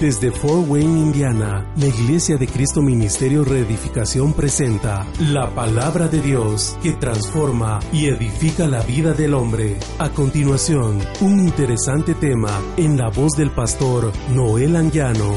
Desde 0.00 0.30
Fort 0.30 0.68
Wayne, 0.68 1.00
Indiana, 1.00 1.72
la 1.74 1.86
Iglesia 1.86 2.36
de 2.36 2.46
Cristo 2.46 2.82
Ministerio 2.82 3.44
Reedificación 3.44 4.34
presenta 4.34 5.06
la 5.32 5.48
palabra 5.54 6.06
de 6.06 6.20
Dios 6.20 6.76
que 6.82 6.92
transforma 6.92 7.80
y 7.94 8.08
edifica 8.08 8.66
la 8.66 8.82
vida 8.82 9.14
del 9.14 9.32
hombre. 9.32 9.78
A 9.98 10.10
continuación, 10.10 11.00
un 11.22 11.40
interesante 11.40 12.14
tema 12.14 12.60
en 12.76 12.98
la 12.98 13.08
voz 13.08 13.38
del 13.38 13.50
pastor 13.52 14.12
Noel 14.34 14.76
Anguiano. 14.76 15.32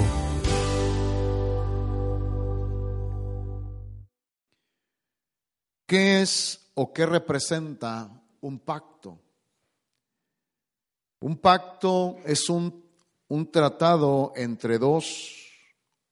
¿Qué 5.88 6.22
es 6.22 6.70
o 6.74 6.92
qué 6.92 7.06
representa 7.06 8.12
un 8.42 8.60
pacto? 8.60 9.22
Un 11.22 11.38
pacto 11.38 12.18
es 12.26 12.50
un 12.50 12.89
un 13.30 13.52
tratado 13.52 14.34
entre 14.36 14.78
dos 14.78 15.36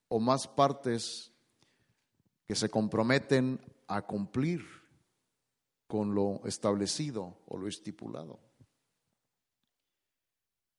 o 0.07 0.19
más 0.19 0.47
partes 0.47 1.33
que 2.47 2.55
se 2.55 2.69
comprometen 2.69 3.59
a 3.87 4.03
cumplir 4.03 4.61
con 5.87 6.13
lo 6.13 6.41
establecido 6.45 7.39
o 7.47 7.57
lo 7.57 7.67
estipulado. 7.67 8.39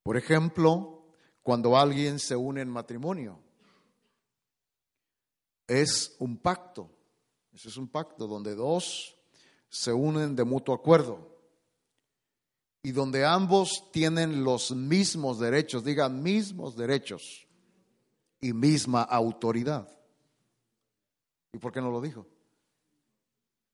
Por 0.03 0.17
ejemplo, 0.17 1.07
cuando 1.43 1.77
alguien 1.77 2.19
se 2.19 2.37
une 2.37 2.63
en 2.63 2.71
matrimonio, 2.71 3.41
es 5.67 6.17
un 6.19 6.39
pacto. 6.39 6.89
Ese 7.53 7.69
es 7.69 7.77
un 7.77 7.89
pacto 7.89 8.27
donde 8.27 8.55
dos 8.55 9.17
se 9.69 9.93
unen 9.93 10.37
de 10.37 10.45
mutuo 10.45 10.75
acuerdo 10.75 11.38
y 12.83 12.93
donde 12.93 13.25
ambos 13.25 13.91
tienen 13.93 14.45
los 14.45 14.71
mismos 14.71 15.39
derechos, 15.39 15.85
diga 15.85 16.09
mismos 16.09 16.77
derechos 16.77 17.47
y 18.41 18.53
misma 18.53 19.03
autoridad. 19.03 19.89
¿Y 21.53 21.59
por 21.59 21.73
qué 21.73 21.81
no 21.81 21.91
lo 21.91 22.01
dijo? 22.01 22.27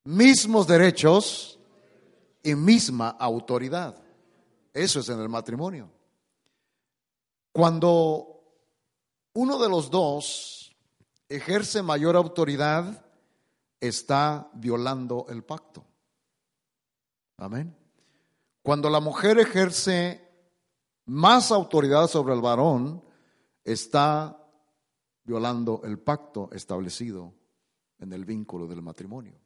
Mismos 0.04 0.66
derechos 0.66 1.58
y 2.42 2.54
misma 2.54 3.10
autoridad. 3.10 4.00
Eso 4.72 5.00
es 5.00 5.08
en 5.08 5.20
el 5.20 5.28
matrimonio. 5.28 5.90
Cuando 7.52 8.42
uno 9.34 9.58
de 9.58 9.68
los 9.68 9.90
dos 9.90 10.74
ejerce 11.28 11.82
mayor 11.82 12.16
autoridad, 12.16 13.04
está 13.80 14.50
violando 14.54 15.26
el 15.28 15.44
pacto. 15.44 15.84
Amén. 17.36 17.76
Cuando 18.64 18.88
la 18.88 18.98
mujer 18.98 19.38
ejerce 19.38 20.26
más 21.04 21.52
autoridad 21.52 22.08
sobre 22.08 22.32
el 22.32 22.40
varón, 22.40 23.04
está 23.62 24.42
violando 25.22 25.82
el 25.84 25.98
pacto 25.98 26.48
establecido 26.50 27.34
en 27.98 28.14
el 28.14 28.24
vínculo 28.24 28.66
del 28.66 28.80
matrimonio. 28.80 29.38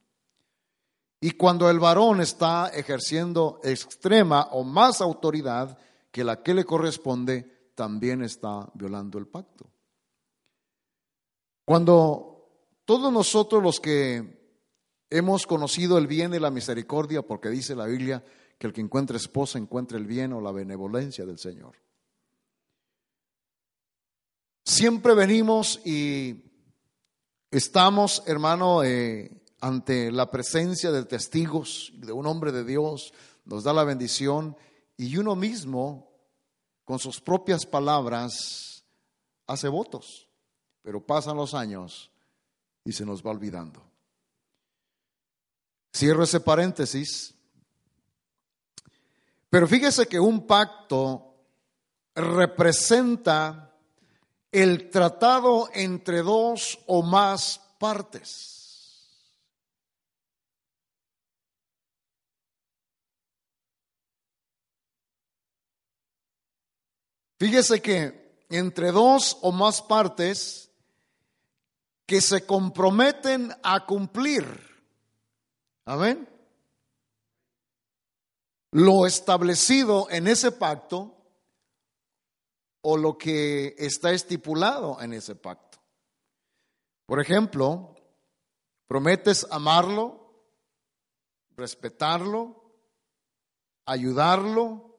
Y 1.19 1.31
cuando 1.31 1.69
el 1.69 1.79
varón 1.79 2.21
está 2.21 2.69
ejerciendo 2.69 3.59
extrema 3.61 4.47
o 4.53 4.63
más 4.63 5.01
autoridad 5.01 5.77
que 6.11 6.23
la 6.23 6.41
que 6.41 6.53
le 6.53 6.63
corresponde, 6.63 7.73
también 7.75 8.23
está 8.23 8.69
violando 8.73 9.17
el 9.17 9.27
pacto. 9.27 9.69
Cuando 11.65 12.47
todos 12.85 13.11
nosotros 13.11 13.61
los 13.61 13.81
que 13.81 14.55
hemos 15.09 15.45
conocido 15.45 15.97
el 15.97 16.07
bien 16.07 16.33
y 16.33 16.39
la 16.39 16.51
misericordia, 16.51 17.21
porque 17.21 17.49
dice 17.49 17.75
la 17.75 17.85
Biblia 17.85 18.23
que 18.59 18.67
el 18.67 18.73
que 18.73 18.81
encuentre 18.81 19.17
esposa 19.17 19.57
encuentre 19.57 19.97
el 19.97 20.05
bien 20.05 20.33
o 20.33 20.41
la 20.41 20.51
benevolencia 20.51 21.25
del 21.25 21.39
Señor. 21.39 21.77
Siempre 24.65 25.15
venimos 25.15 25.79
y 25.85 26.43
estamos, 27.49 28.21
hermano, 28.27 28.83
eh, 28.83 29.41
ante 29.61 30.11
la 30.11 30.29
presencia 30.29 30.91
de 30.91 31.05
testigos, 31.05 31.91
de 31.95 32.11
un 32.11 32.27
hombre 32.27 32.51
de 32.51 32.65
Dios, 32.65 33.13
nos 33.45 33.63
da 33.63 33.73
la 33.73 33.85
bendición 33.85 34.57
y 34.97 35.15
uno 35.17 35.35
mismo, 35.37 36.11
con 36.83 36.99
sus 36.99 37.21
propias 37.21 37.65
palabras, 37.65 38.83
hace 39.47 39.69
votos, 39.69 40.27
pero 40.81 41.05
pasan 41.05 41.37
los 41.37 41.53
años 41.53 42.11
y 42.83 42.91
se 42.91 43.05
nos 43.05 43.25
va 43.25 43.31
olvidando. 43.31 43.81
Cierro 45.95 46.23
ese 46.23 46.41
paréntesis 46.41 47.38
pero 49.49 49.67
fíjese 49.67 50.07
que 50.07 50.19
un 50.19 50.45
pacto 50.45 51.33
representa 52.15 53.75
el 54.51 54.89
tratado 54.89 55.69
entre 55.73 56.21
dos 56.21 56.79
o 56.85 57.01
más 57.01 57.59
partes. 57.79 58.55
Fíjese 67.37 67.81
que 67.81 68.45
entre 68.49 68.91
dos 68.91 69.37
o 69.41 69.51
más 69.51 69.81
partes 69.81 70.69
que 72.05 72.21
se 72.21 72.45
comprometen 72.45 73.55
a 73.63 73.85
cumplir. 73.85 74.45
Amén 75.85 76.38
lo 78.71 79.05
establecido 79.05 80.07
en 80.09 80.27
ese 80.27 80.51
pacto 80.51 81.15
o 82.81 82.97
lo 82.97 83.17
que 83.17 83.75
está 83.77 84.11
estipulado 84.11 85.01
en 85.01 85.13
ese 85.13 85.35
pacto. 85.35 85.79
Por 87.05 87.19
ejemplo, 87.19 87.95
prometes 88.87 89.47
amarlo, 89.49 90.45
respetarlo, 91.55 92.73
ayudarlo, 93.85 94.89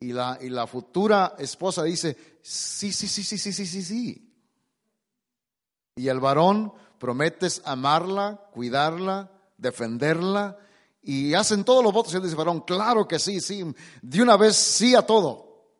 y 0.00 0.12
la, 0.12 0.38
y 0.40 0.50
la 0.50 0.66
futura 0.66 1.36
esposa 1.38 1.82
dice, 1.82 2.38
sí, 2.42 2.92
sí, 2.92 3.08
sí, 3.08 3.22
sí, 3.22 3.38
sí, 3.38 3.52
sí, 3.52 3.66
sí, 3.66 3.82
sí. 3.82 4.34
Y 5.96 6.08
el 6.08 6.20
varón 6.20 6.72
prometes 6.98 7.62
amarla, 7.64 8.48
cuidarla, 8.52 9.30
defenderla, 9.56 10.58
y 11.08 11.34
hacen 11.34 11.62
todos 11.62 11.84
los 11.84 11.92
votos 11.92 12.12
y 12.12 12.16
él 12.16 12.22
dice, 12.24 12.34
varón, 12.34 12.62
claro 12.62 13.06
que 13.06 13.20
sí, 13.20 13.40
sí, 13.40 13.62
de 14.02 14.22
una 14.22 14.36
vez 14.36 14.56
sí 14.56 14.96
a 14.96 15.02
todo. 15.02 15.70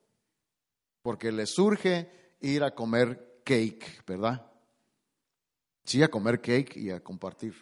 Porque 1.03 1.33
le 1.33 1.47
surge 1.47 2.37
ir 2.41 2.63
a 2.63 2.73
comer 2.73 3.41
cake, 3.45 4.05
¿verdad? 4.07 4.49
Sí, 5.85 6.01
a 6.01 6.09
comer 6.09 6.41
cake 6.41 6.77
y 6.77 6.91
a 6.91 7.03
compartir. 7.03 7.55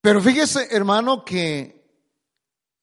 Pero 0.00 0.22
fíjese, 0.22 0.68
hermano, 0.70 1.26
que 1.26 1.86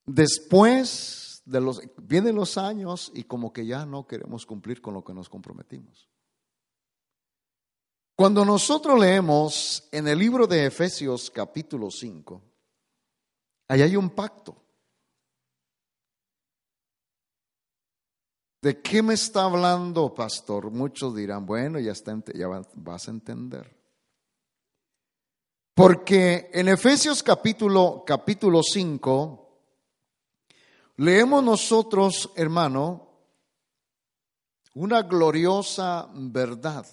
después 0.05 1.41
de 1.45 1.61
los, 1.61 1.81
vienen 1.97 2.35
los 2.35 2.59
años 2.59 3.11
y 3.15 3.23
como 3.23 3.51
que 3.51 3.65
ya 3.65 3.87
no 3.87 4.05
queremos 4.05 4.45
cumplir 4.45 4.81
con 4.81 4.93
lo 4.93 5.03
que 5.03 5.15
nos 5.15 5.29
comprometimos. 5.29 6.07
Cuando 8.15 8.45
nosotros 8.45 8.99
leemos 8.99 9.87
en 9.91 10.07
el 10.07 10.19
libro 10.19 10.45
de 10.45 10.67
Efesios 10.67 11.31
capítulo 11.31 11.89
5, 11.89 12.48
Ahí 13.69 13.83
hay 13.83 13.95
un 13.95 14.09
pacto. 14.09 14.55
¿De 18.61 18.81
qué 18.81 19.01
me 19.01 19.13
está 19.13 19.43
hablando, 19.43 20.13
pastor? 20.13 20.69
Muchos 20.71 21.15
dirán, 21.15 21.45
bueno, 21.45 21.79
ya, 21.79 21.93
está, 21.93 22.17
ya 22.33 22.47
vas 22.47 23.07
a 23.07 23.11
entender. 23.11 23.79
Porque 25.75 26.49
en 26.51 26.67
Efesios 26.67 27.23
capítulo, 27.23 28.03
capítulo 28.05 28.61
5, 28.63 29.61
leemos 30.97 31.43
nosotros, 31.43 32.31
hermano, 32.35 33.07
una 34.73 35.03
gloriosa 35.03 36.09
verdad. 36.13 36.85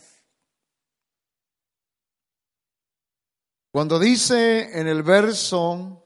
Cuando 3.72 3.98
dice 3.98 4.78
en 4.78 4.86
el 4.86 5.02
verso 5.02 6.05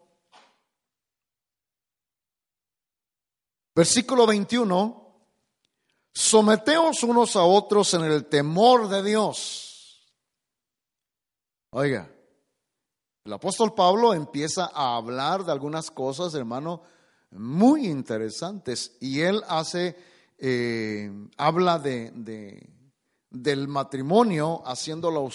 Versículo 3.81 4.27
21, 4.27 5.25
someteos 6.13 7.03
unos 7.03 7.35
a 7.35 7.45
otros 7.45 7.95
en 7.95 8.03
el 8.03 8.27
temor 8.27 8.91
de 8.91 9.03
Dios. 9.03 10.07
Oiga, 11.71 12.15
el 13.25 13.33
apóstol 13.33 13.73
Pablo 13.73 14.13
empieza 14.13 14.71
a 14.75 14.97
hablar 14.97 15.47
de 15.47 15.53
algunas 15.53 15.91
cosas, 15.91 16.35
hermano, 16.35 16.83
muy 17.31 17.87
interesantes. 17.87 18.99
Y 19.01 19.21
él 19.21 19.43
hace, 19.49 19.97
eh, 20.37 21.11
habla 21.39 21.79
de, 21.79 22.69
del 23.31 23.67
matrimonio, 23.67 24.61
haciendo 24.67 25.11
la 25.11 25.27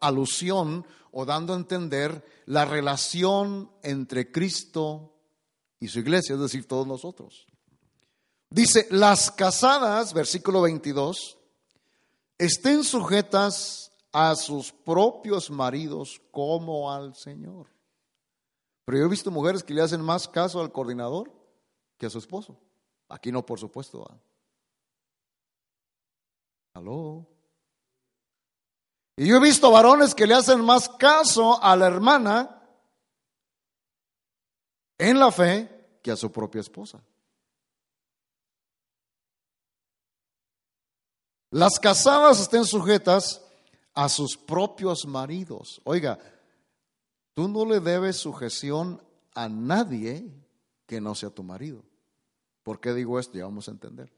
alusión 0.00 0.86
o 1.10 1.24
dando 1.24 1.54
a 1.54 1.56
entender 1.56 2.22
la 2.44 2.66
relación 2.66 3.72
entre 3.82 4.30
Cristo 4.30 5.14
y 5.80 5.88
su 5.88 6.00
iglesia, 6.00 6.34
es 6.34 6.40
decir, 6.42 6.68
todos 6.68 6.86
nosotros. 6.86 7.47
Dice, 8.50 8.86
las 8.90 9.30
casadas, 9.30 10.14
versículo 10.14 10.62
22, 10.62 11.38
estén 12.38 12.82
sujetas 12.82 13.92
a 14.12 14.34
sus 14.36 14.72
propios 14.72 15.50
maridos 15.50 16.20
como 16.30 16.90
al 16.90 17.14
Señor. 17.14 17.68
Pero 18.84 18.98
yo 18.98 19.04
he 19.04 19.10
visto 19.10 19.30
mujeres 19.30 19.62
que 19.62 19.74
le 19.74 19.82
hacen 19.82 20.00
más 20.00 20.26
caso 20.26 20.60
al 20.60 20.72
coordinador 20.72 21.30
que 21.98 22.06
a 22.06 22.10
su 22.10 22.18
esposo. 22.18 22.58
Aquí 23.08 23.30
no, 23.30 23.44
por 23.44 23.58
supuesto. 23.58 24.06
Aló. 26.72 27.26
Y 29.16 29.26
yo 29.26 29.36
he 29.36 29.40
visto 29.40 29.70
varones 29.70 30.14
que 30.14 30.26
le 30.26 30.34
hacen 30.34 30.64
más 30.64 30.88
caso 30.88 31.62
a 31.62 31.76
la 31.76 31.86
hermana 31.86 32.62
en 34.96 35.18
la 35.18 35.30
fe 35.32 35.98
que 36.02 36.10
a 36.10 36.16
su 36.16 36.32
propia 36.32 36.60
esposa. 36.60 37.02
Las 41.50 41.78
casadas 41.78 42.40
estén 42.40 42.64
sujetas 42.64 43.42
a 43.94 44.08
sus 44.08 44.36
propios 44.36 45.06
maridos. 45.06 45.80
Oiga, 45.84 46.18
tú 47.34 47.48
no 47.48 47.64
le 47.64 47.80
debes 47.80 48.16
sujeción 48.16 49.02
a 49.34 49.48
nadie 49.48 50.30
que 50.86 51.00
no 51.00 51.14
sea 51.14 51.30
tu 51.30 51.42
marido. 51.42 51.82
¿Por 52.62 52.80
qué 52.80 52.92
digo 52.92 53.18
esto? 53.18 53.38
Ya 53.38 53.44
vamos 53.44 53.68
a 53.68 53.70
entender. 53.70 54.12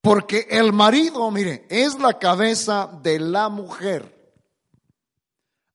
Porque 0.00 0.46
el 0.48 0.72
marido, 0.72 1.30
mire, 1.30 1.66
es 1.68 1.98
la 1.98 2.18
cabeza 2.18 2.88
de 3.02 3.20
la 3.20 3.50
mujer. 3.50 4.32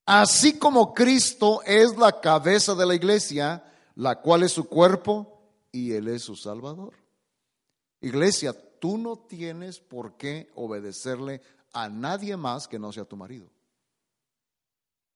Así 0.06 0.58
como 0.58 0.94
Cristo 0.94 1.62
es 1.64 1.96
la 1.98 2.20
cabeza 2.20 2.74
de 2.74 2.86
la 2.86 2.96
iglesia, 2.96 3.64
la 3.96 4.20
cual 4.22 4.44
es 4.44 4.52
su 4.52 4.68
cuerpo 4.68 5.33
y 5.74 5.92
Él 5.94 6.08
es 6.08 6.22
su 6.22 6.38
Salvador. 6.38 6.94
Iglesia, 8.00 8.54
tú 8.80 8.98
no 8.98 9.18
tienes 9.18 9.80
por 9.80 10.16
qué 10.16 10.50
obedecerle 10.56 11.42
a 11.74 11.90
nadie 11.90 12.38
más 12.38 12.68
que 12.68 12.80
no 12.80 12.94
sea 12.94 13.04
tu 13.04 13.18
marido 13.18 13.50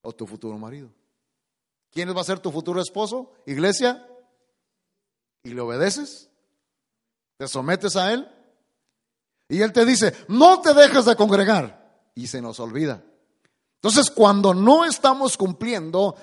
o 0.01 0.13
tu 0.13 0.25
futuro 0.25 0.57
marido. 0.57 0.89
¿Quién 1.91 2.15
va 2.15 2.21
a 2.21 2.25
ser 2.25 2.39
tu 2.39 2.51
futuro 2.51 2.81
esposo? 2.81 3.31
Iglesia. 3.45 4.05
¿Y 5.43 5.53
le 5.53 5.61
obedeces? 5.61 6.29
¿Te 7.37 7.47
sometes 7.47 7.95
a 7.95 8.11
Él? 8.13 8.27
Y 9.47 9.61
Él 9.61 9.71
te 9.71 9.85
dice, 9.85 10.13
no 10.27 10.61
te 10.61 10.73
dejes 10.73 11.05
de 11.05 11.15
congregar. 11.15 12.09
Y 12.15 12.27
se 12.27 12.41
nos 12.41 12.59
olvida. 12.59 13.03
Entonces, 13.75 14.09
cuando 14.09 14.53
no 14.53 14.85
estamos 14.85 15.37
cumpliendo 15.37 16.15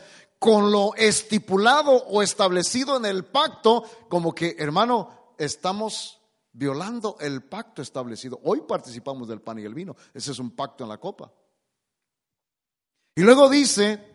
con 0.45 0.71
lo 0.71 0.95
estipulado 0.95 1.91
o 1.91 2.21
establecido 2.21 2.99
en 2.99 3.07
el 3.07 3.25
pacto, 3.25 3.83
como 4.11 4.35
que, 4.35 4.55
hermano, 4.59 5.33
estamos 5.39 6.21
violando 6.53 7.17
el 7.19 7.45
pacto 7.45 7.81
establecido. 7.81 8.39
Hoy 8.45 8.61
participamos 8.61 9.27
del 9.27 9.41
pan 9.41 9.59
y 9.59 9.63
el 9.63 9.73
vino. 9.73 9.97
Ese 10.13 10.33
es 10.33 10.39
un 10.39 10.51
pacto 10.51 10.85
en 10.85 10.91
la 10.91 10.99
copa. 10.99 11.33
Y 13.17 13.23
luego 13.23 13.49
dice, 13.49 14.07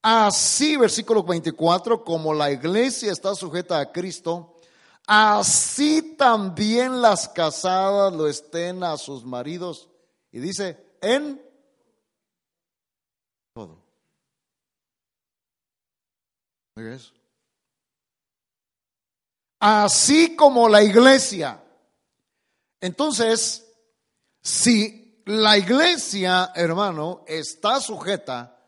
así, 0.00 0.78
versículo 0.78 1.22
24, 1.22 2.02
como 2.02 2.32
la 2.32 2.50
iglesia 2.50 3.12
está 3.12 3.34
sujeta 3.34 3.78
a 3.78 3.92
Cristo, 3.92 4.56
así 5.06 6.16
también 6.16 7.02
las 7.02 7.28
casadas 7.28 8.10
lo 8.14 8.26
estén 8.26 8.82
a 8.82 8.96
sus 8.96 9.22
maridos. 9.22 9.90
Y 10.30 10.40
dice, 10.40 10.96
en 11.02 11.42
todo. 13.52 13.82
Así 19.60 20.34
como 20.34 20.68
la 20.68 20.82
iglesia. 20.82 21.62
Entonces, 22.80 23.64
si 24.40 25.22
la 25.26 25.56
iglesia, 25.56 26.50
hermano, 26.54 27.24
está 27.26 27.80
sujeta, 27.80 28.58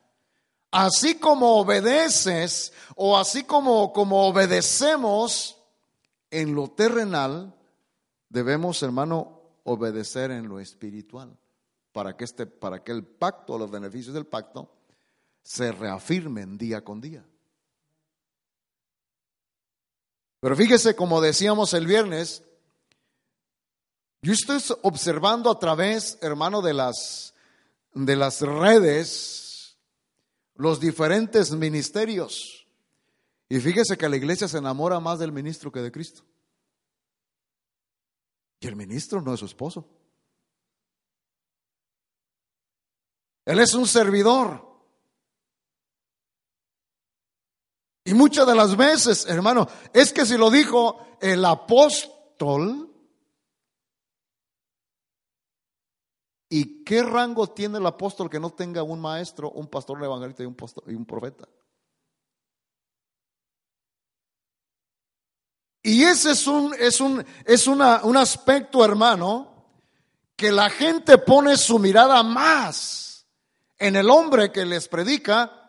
así 0.70 1.16
como 1.16 1.56
obedeces 1.56 2.72
o 2.94 3.16
así 3.16 3.44
como, 3.44 3.92
como 3.92 4.26
obedecemos 4.26 5.58
en 6.30 6.54
lo 6.54 6.68
terrenal, 6.68 7.54
debemos, 8.28 8.82
hermano, 8.82 9.40
obedecer 9.64 10.30
en 10.30 10.48
lo 10.48 10.60
espiritual 10.60 11.36
para 11.92 12.16
que, 12.16 12.24
este, 12.24 12.46
para 12.46 12.82
que 12.82 12.92
el 12.92 13.04
pacto, 13.04 13.56
los 13.56 13.70
beneficios 13.70 14.14
del 14.14 14.26
pacto, 14.26 14.70
se 15.42 15.72
reafirmen 15.72 16.58
día 16.58 16.84
con 16.84 17.00
día. 17.00 17.24
Pero 20.44 20.56
fíjese, 20.56 20.94
como 20.94 21.22
decíamos 21.22 21.72
el 21.72 21.86
viernes, 21.86 22.44
yo 24.20 24.34
estoy 24.34 24.60
observando 24.82 25.50
a 25.50 25.58
través, 25.58 26.18
hermano, 26.20 26.60
de 26.60 26.74
las, 26.74 27.32
de 27.94 28.14
las 28.14 28.42
redes, 28.42 29.78
los 30.54 30.80
diferentes 30.80 31.52
ministerios. 31.52 32.66
Y 33.48 33.58
fíjese 33.58 33.96
que 33.96 34.06
la 34.06 34.16
iglesia 34.16 34.46
se 34.46 34.58
enamora 34.58 35.00
más 35.00 35.18
del 35.18 35.32
ministro 35.32 35.72
que 35.72 35.80
de 35.80 35.90
Cristo. 35.90 36.26
Y 38.60 38.66
el 38.66 38.76
ministro 38.76 39.22
no 39.22 39.32
es 39.32 39.40
su 39.40 39.46
esposo. 39.46 39.88
Él 43.46 43.60
es 43.60 43.72
un 43.72 43.86
servidor. 43.86 44.73
Y 48.04 48.12
muchas 48.12 48.46
de 48.46 48.54
las 48.54 48.76
veces, 48.76 49.26
hermano, 49.26 49.66
es 49.92 50.12
que 50.12 50.26
si 50.26 50.36
lo 50.36 50.50
dijo 50.50 51.16
el 51.20 51.42
apóstol, 51.42 52.90
¿y 56.50 56.84
qué 56.84 57.02
rango 57.02 57.48
tiene 57.48 57.78
el 57.78 57.86
apóstol 57.86 58.28
que 58.28 58.38
no 58.38 58.50
tenga 58.50 58.82
un 58.82 59.00
maestro, 59.00 59.50
un 59.52 59.68
pastor, 59.68 59.96
un 59.96 60.04
evangelista 60.04 60.42
y 60.42 60.46
un, 60.46 60.56
y 60.86 60.94
un 60.94 61.06
profeta? 61.06 61.48
Y 65.82 66.02
ese 66.04 66.32
es 66.32 66.46
un, 66.46 66.74
es 66.78 67.00
un, 67.00 67.24
es 67.46 67.66
una, 67.66 68.04
un 68.04 68.18
aspecto, 68.18 68.84
hermano, 68.84 69.54
que 70.36 70.52
la 70.52 70.68
gente 70.68 71.16
pone 71.16 71.56
su 71.56 71.78
mirada 71.78 72.22
más 72.22 73.26
en 73.78 73.96
el 73.96 74.10
hombre 74.10 74.52
que 74.52 74.66
les 74.66 74.88
predica 74.88 75.63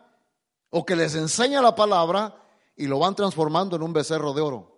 o 0.76 0.84
que 0.84 0.94
les 0.94 1.14
enseña 1.14 1.62
la 1.62 1.74
palabra 1.74 2.36
y 2.76 2.86
lo 2.86 2.98
van 2.98 3.14
transformando 3.14 3.76
en 3.76 3.82
un 3.82 3.94
becerro 3.94 4.34
de 4.34 4.42
oro. 4.42 4.76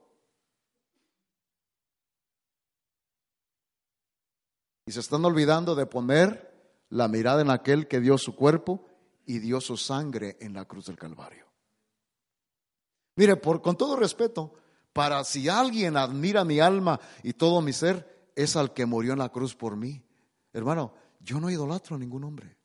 Y 4.86 4.93
se 4.93 5.00
están 5.00 5.24
olvidando 5.24 5.74
de 5.74 5.86
poner 5.86 6.84
la 6.90 7.08
mirada 7.08 7.43
en 7.43 7.50
aquel 7.50 7.88
que 7.88 7.98
dio 7.98 8.17
su 8.17 8.36
cuerpo 8.36 8.86
y 9.26 9.40
dio 9.40 9.60
su 9.60 9.76
sangre 9.76 10.36
en 10.40 10.55
la 10.55 10.67
cruz 10.67 10.86
del 10.86 10.96
Calvario. 10.96 11.46
Mire, 13.17 13.34
por, 13.34 13.60
con 13.60 13.76
todo 13.76 13.96
respeto, 13.96 14.55
para 14.93 15.24
si 15.24 15.48
alguien 15.48 15.96
admira 15.96 16.44
mi 16.44 16.60
alma 16.60 17.00
y 17.24 17.32
todo 17.32 17.60
mi 17.60 17.72
ser, 17.72 18.31
es 18.36 18.55
al 18.55 18.72
que 18.72 18.86
murió 18.86 19.14
en 19.14 19.19
la 19.19 19.31
cruz 19.31 19.56
por 19.56 19.74
mí. 19.74 20.00
Hermano, 20.52 20.94
yo 21.19 21.40
no 21.40 21.50
idolatro 21.50 21.96
a 21.96 21.98
ningún 21.98 22.22
hombre. 22.22 22.57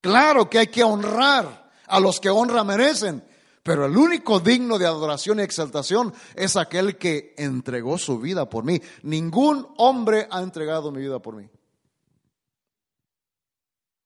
Claro 0.00 0.48
que 0.48 0.58
hay 0.58 0.66
que 0.68 0.82
honrar 0.82 1.70
a 1.86 2.00
los 2.00 2.20
que 2.20 2.30
honra 2.30 2.64
merecen, 2.64 3.22
pero 3.62 3.84
el 3.84 3.96
único 3.96 4.40
digno 4.40 4.78
de 4.78 4.86
adoración 4.86 5.40
y 5.40 5.42
exaltación 5.42 6.14
es 6.34 6.56
aquel 6.56 6.96
que 6.96 7.34
entregó 7.36 7.98
su 7.98 8.18
vida 8.18 8.48
por 8.48 8.64
mí. 8.64 8.80
Ningún 9.02 9.68
hombre 9.76 10.26
ha 10.30 10.40
entregado 10.40 10.90
mi 10.90 11.00
vida 11.00 11.18
por 11.18 11.36
mí. 11.36 11.48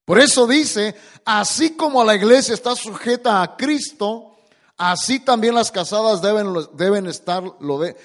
Por 0.04 0.18
eso 0.18 0.46
dice, 0.46 0.94
así 1.24 1.76
como 1.76 2.04
la 2.04 2.14
iglesia 2.14 2.52
está 2.54 2.74
sujeta 2.74 3.40
a 3.40 3.56
Cristo, 3.56 4.36
así 4.76 5.20
también 5.20 5.54
las 5.54 5.70
casadas 5.70 6.20
deben, 6.20 6.52
deben 6.74 7.06
estar, 7.06 7.42
lo 7.60 7.78
de, 7.78 7.96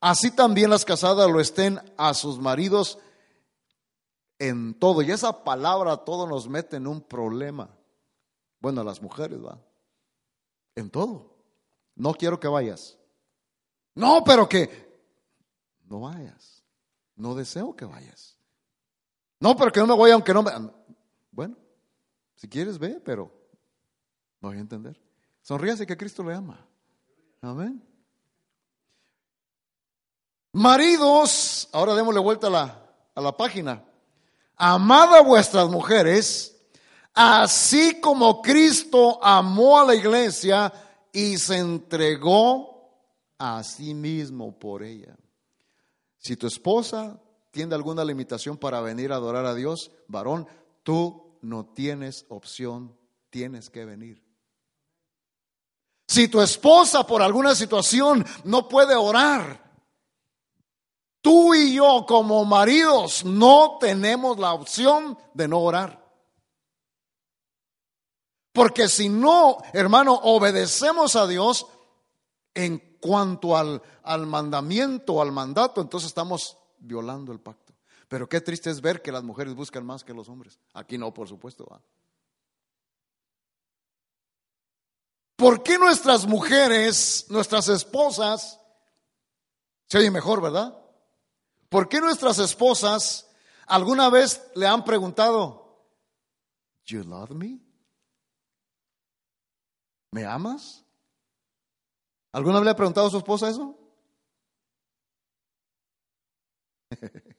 así 0.00 0.32
también 0.32 0.70
las 0.70 0.84
casadas 0.84 1.30
lo 1.30 1.40
estén 1.40 1.80
a 1.96 2.14
sus 2.14 2.40
maridos 2.40 2.98
en 4.38 4.74
todo. 4.74 5.02
Y 5.02 5.10
esa 5.10 5.44
palabra 5.44 5.96
todo 5.98 6.26
nos 6.26 6.48
mete 6.48 6.76
en 6.76 6.86
un 6.86 7.00
problema. 7.00 7.70
Bueno, 8.60 8.82
las 8.84 9.02
mujeres, 9.02 9.44
va. 9.44 9.60
En 10.74 10.90
todo. 10.90 11.36
No 11.94 12.14
quiero 12.14 12.38
que 12.38 12.48
vayas. 12.48 12.96
No, 13.94 14.22
pero 14.24 14.48
que 14.48 14.88
no 15.84 16.00
vayas. 16.00 16.62
No 17.16 17.34
deseo 17.34 17.74
que 17.74 17.84
vayas. 17.84 18.38
No, 19.40 19.56
pero 19.56 19.72
que 19.72 19.80
no 19.80 19.86
me 19.86 19.94
voy 19.94 20.10
aunque 20.10 20.34
no 20.34 20.42
me... 20.42 20.52
Bueno, 21.30 21.56
si 22.36 22.48
quieres 22.48 22.78
ve, 22.78 23.00
pero 23.04 23.32
no 24.40 24.48
voy 24.48 24.58
a 24.58 24.60
entender. 24.60 25.00
Sonríase 25.42 25.86
que 25.86 25.96
Cristo 25.96 26.22
le 26.22 26.34
ama. 26.34 26.64
Amén. 27.40 27.84
Maridos, 30.52 31.68
ahora 31.72 31.94
démosle 31.94 32.20
vuelta 32.20 32.48
a 32.48 32.50
la, 32.50 32.86
a 33.14 33.20
la 33.20 33.36
página. 33.36 33.87
Amad 34.58 35.14
a 35.14 35.22
vuestras 35.22 35.68
mujeres, 35.68 36.58
Así 37.20 38.00
como 38.00 38.40
Cristo 38.40 39.18
amó 39.20 39.80
a 39.80 39.84
la 39.84 39.96
iglesia 39.96 40.72
y 41.12 41.36
se 41.36 41.56
entregó 41.56 42.92
a 43.36 43.64
sí 43.64 43.92
mismo 43.92 44.56
por 44.56 44.84
ella. 44.84 45.16
Si 46.16 46.36
tu 46.36 46.46
esposa 46.46 47.20
tiene 47.50 47.74
alguna 47.74 48.04
limitación 48.04 48.56
para 48.56 48.80
venir 48.82 49.10
a 49.10 49.16
adorar 49.16 49.46
a 49.46 49.54
Dios, 49.56 49.90
varón, 50.06 50.46
tú 50.84 51.40
no 51.42 51.66
tienes 51.66 52.24
opción, 52.28 52.96
tienes 53.30 53.68
que 53.68 53.84
venir. 53.84 54.22
Si 56.06 56.28
tu 56.28 56.40
esposa 56.40 57.04
por 57.04 57.20
alguna 57.20 57.56
situación 57.56 58.24
no 58.44 58.68
puede 58.68 58.94
orar, 58.94 59.67
tú 61.20 61.54
y 61.54 61.74
yo 61.74 62.04
como 62.06 62.44
maridos 62.44 63.24
no 63.24 63.78
tenemos 63.78 64.38
la 64.38 64.52
opción 64.52 65.18
de 65.34 65.48
no 65.48 65.60
orar. 65.60 66.06
Porque 68.52 68.88
si 68.88 69.08
no, 69.08 69.58
hermano, 69.72 70.14
obedecemos 70.14 71.14
a 71.16 71.26
Dios 71.26 71.66
en 72.54 72.98
cuanto 73.00 73.56
al, 73.56 73.80
al 74.02 74.26
mandamiento, 74.26 75.22
al 75.22 75.30
mandato, 75.30 75.80
entonces 75.80 76.08
estamos 76.08 76.58
violando 76.78 77.30
el 77.32 77.40
pacto. 77.40 77.74
Pero 78.08 78.28
qué 78.28 78.40
triste 78.40 78.70
es 78.70 78.80
ver 78.80 79.02
que 79.02 79.12
las 79.12 79.22
mujeres 79.22 79.54
buscan 79.54 79.84
más 79.84 80.02
que 80.02 80.14
los 80.14 80.28
hombres. 80.28 80.58
Aquí 80.72 80.96
no, 80.96 81.12
por 81.12 81.28
supuesto. 81.28 81.68
¿Por 85.36 85.62
qué 85.62 85.78
nuestras 85.78 86.26
mujeres, 86.26 87.26
nuestras 87.28 87.68
esposas, 87.68 88.60
se 89.86 89.98
oye 89.98 90.10
mejor, 90.10 90.40
verdad? 90.40 90.76
¿Por 91.68 91.88
qué 91.88 92.00
nuestras 92.00 92.38
esposas 92.38 93.30
alguna 93.66 94.08
vez 94.10 94.42
le 94.54 94.66
han 94.66 94.84
preguntado, 94.84 95.68
¿You 96.88 97.04
love 97.04 97.30
me? 97.32 97.60
¿Me 100.10 100.24
amas? 100.24 100.86
¿Alguna 102.32 102.60
vez 102.60 102.64
le 102.64 102.70
ha 102.70 102.76
preguntado 102.76 103.08
a 103.08 103.10
su 103.10 103.18
esposa 103.18 103.50
eso? 103.50 103.78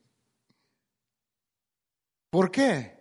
¿Por 2.30 2.52
qué? 2.52 3.00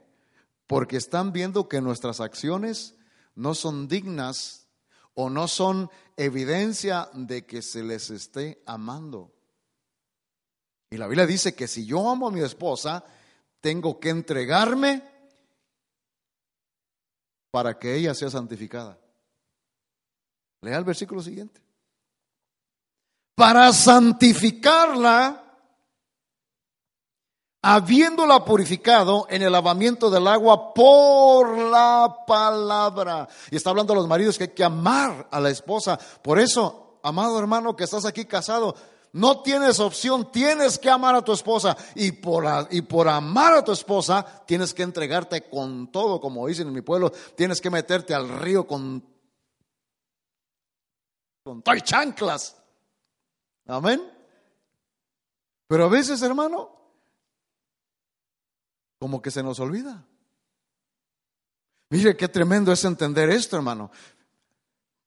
Porque 0.66 0.96
están 0.96 1.32
viendo 1.32 1.68
que 1.68 1.82
nuestras 1.82 2.20
acciones 2.20 2.96
no 3.34 3.54
son 3.54 3.86
dignas 3.86 4.70
o 5.12 5.28
no 5.28 5.48
son 5.48 5.90
evidencia 6.16 7.10
de 7.12 7.44
que 7.44 7.60
se 7.60 7.82
les 7.82 8.08
esté 8.08 8.62
amando. 8.64 9.37
Y 10.90 10.96
la 10.96 11.06
Biblia 11.06 11.26
dice 11.26 11.54
que 11.54 11.68
si 11.68 11.84
yo 11.84 12.08
amo 12.08 12.28
a 12.28 12.30
mi 12.30 12.40
esposa, 12.40 13.04
tengo 13.60 13.98
que 14.00 14.10
entregarme 14.10 15.02
para 17.50 17.78
que 17.78 17.94
ella 17.94 18.14
sea 18.14 18.30
santificada. 18.30 18.98
Lea 20.62 20.78
el 20.78 20.84
versículo 20.84 21.22
siguiente. 21.22 21.60
Para 23.34 23.72
santificarla 23.72 25.48
habiéndola 27.62 28.44
purificado 28.44 29.26
en 29.28 29.42
el 29.42 29.52
lavamiento 29.52 30.10
del 30.10 30.26
agua 30.26 30.72
por 30.72 31.58
la 31.58 32.24
palabra. 32.26 33.28
Y 33.50 33.56
está 33.56 33.70
hablando 33.70 33.92
a 33.92 33.96
los 33.96 34.08
maridos 34.08 34.38
que 34.38 34.44
hay 34.44 34.50
que 34.50 34.64
amar 34.64 35.28
a 35.30 35.40
la 35.40 35.50
esposa. 35.50 35.98
Por 36.22 36.38
eso, 36.38 37.00
amado 37.02 37.38
hermano 37.38 37.76
que 37.76 37.84
estás 37.84 38.04
aquí 38.04 38.24
casado, 38.24 38.74
no 39.12 39.42
tienes 39.42 39.80
opción, 39.80 40.30
tienes 40.30 40.78
que 40.78 40.90
amar 40.90 41.14
a 41.14 41.22
tu 41.22 41.32
esposa. 41.32 41.76
Y 41.94 42.12
por, 42.12 42.44
y 42.70 42.82
por 42.82 43.08
amar 43.08 43.54
a 43.54 43.64
tu 43.64 43.72
esposa, 43.72 44.44
tienes 44.46 44.74
que 44.74 44.82
entregarte 44.82 45.48
con 45.48 45.90
todo, 45.90 46.20
como 46.20 46.46
dicen 46.46 46.68
en 46.68 46.74
mi 46.74 46.82
pueblo, 46.82 47.10
tienes 47.36 47.60
que 47.60 47.70
meterte 47.70 48.14
al 48.14 48.28
río 48.28 48.66
con, 48.66 49.04
con 51.42 51.62
chanclas. 51.62 52.56
Amén. 53.66 54.02
Pero 55.66 55.84
a 55.84 55.88
veces, 55.88 56.22
hermano, 56.22 56.70
como 58.98 59.22
que 59.22 59.30
se 59.30 59.42
nos 59.42 59.60
olvida. 59.60 60.04
Mire 61.90 62.16
qué 62.16 62.28
tremendo 62.28 62.72
es 62.72 62.84
entender 62.84 63.30
esto, 63.30 63.56
hermano. 63.56 63.90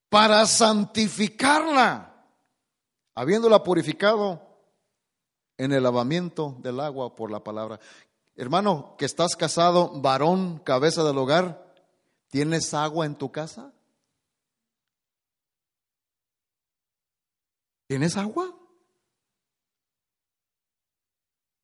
Para 0.09 0.45
santificarla, 0.45 2.10
habiéndola 3.15 3.63
purificado 3.63 4.41
en 5.57 5.71
el 5.71 5.83
lavamiento 5.83 6.57
del 6.59 6.79
agua 6.79 7.15
por 7.15 7.31
la 7.31 7.43
palabra. 7.43 7.79
Hermano, 8.35 8.95
que 8.97 9.05
estás 9.05 9.35
casado, 9.35 10.01
varón, 10.01 10.59
cabeza 10.59 11.03
del 11.03 11.17
hogar, 11.17 11.73
¿tienes 12.29 12.73
agua 12.73 13.05
en 13.05 13.15
tu 13.15 13.31
casa? 13.31 13.73
¿Tienes 17.87 18.15
agua? 18.15 18.55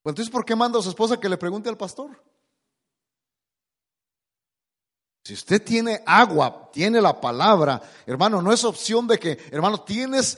Pues 0.03 0.11
entonces, 0.11 0.31
¿por 0.31 0.45
qué 0.45 0.55
manda 0.55 0.79
a 0.79 0.81
su 0.81 0.89
esposa 0.89 1.19
que 1.19 1.29
le 1.29 1.37
pregunte 1.37 1.69
al 1.69 1.77
pastor? 1.77 2.21
Si 5.23 5.33
usted 5.33 5.61
tiene 5.61 6.01
agua, 6.05 6.69
tiene 6.71 7.01
la 7.01 7.19
palabra, 7.19 7.81
hermano, 8.05 8.41
no 8.41 8.53
es 8.53 8.63
opción 8.63 9.07
de 9.07 9.19
que, 9.19 9.37
hermano, 9.51 9.81
tienes, 9.81 10.37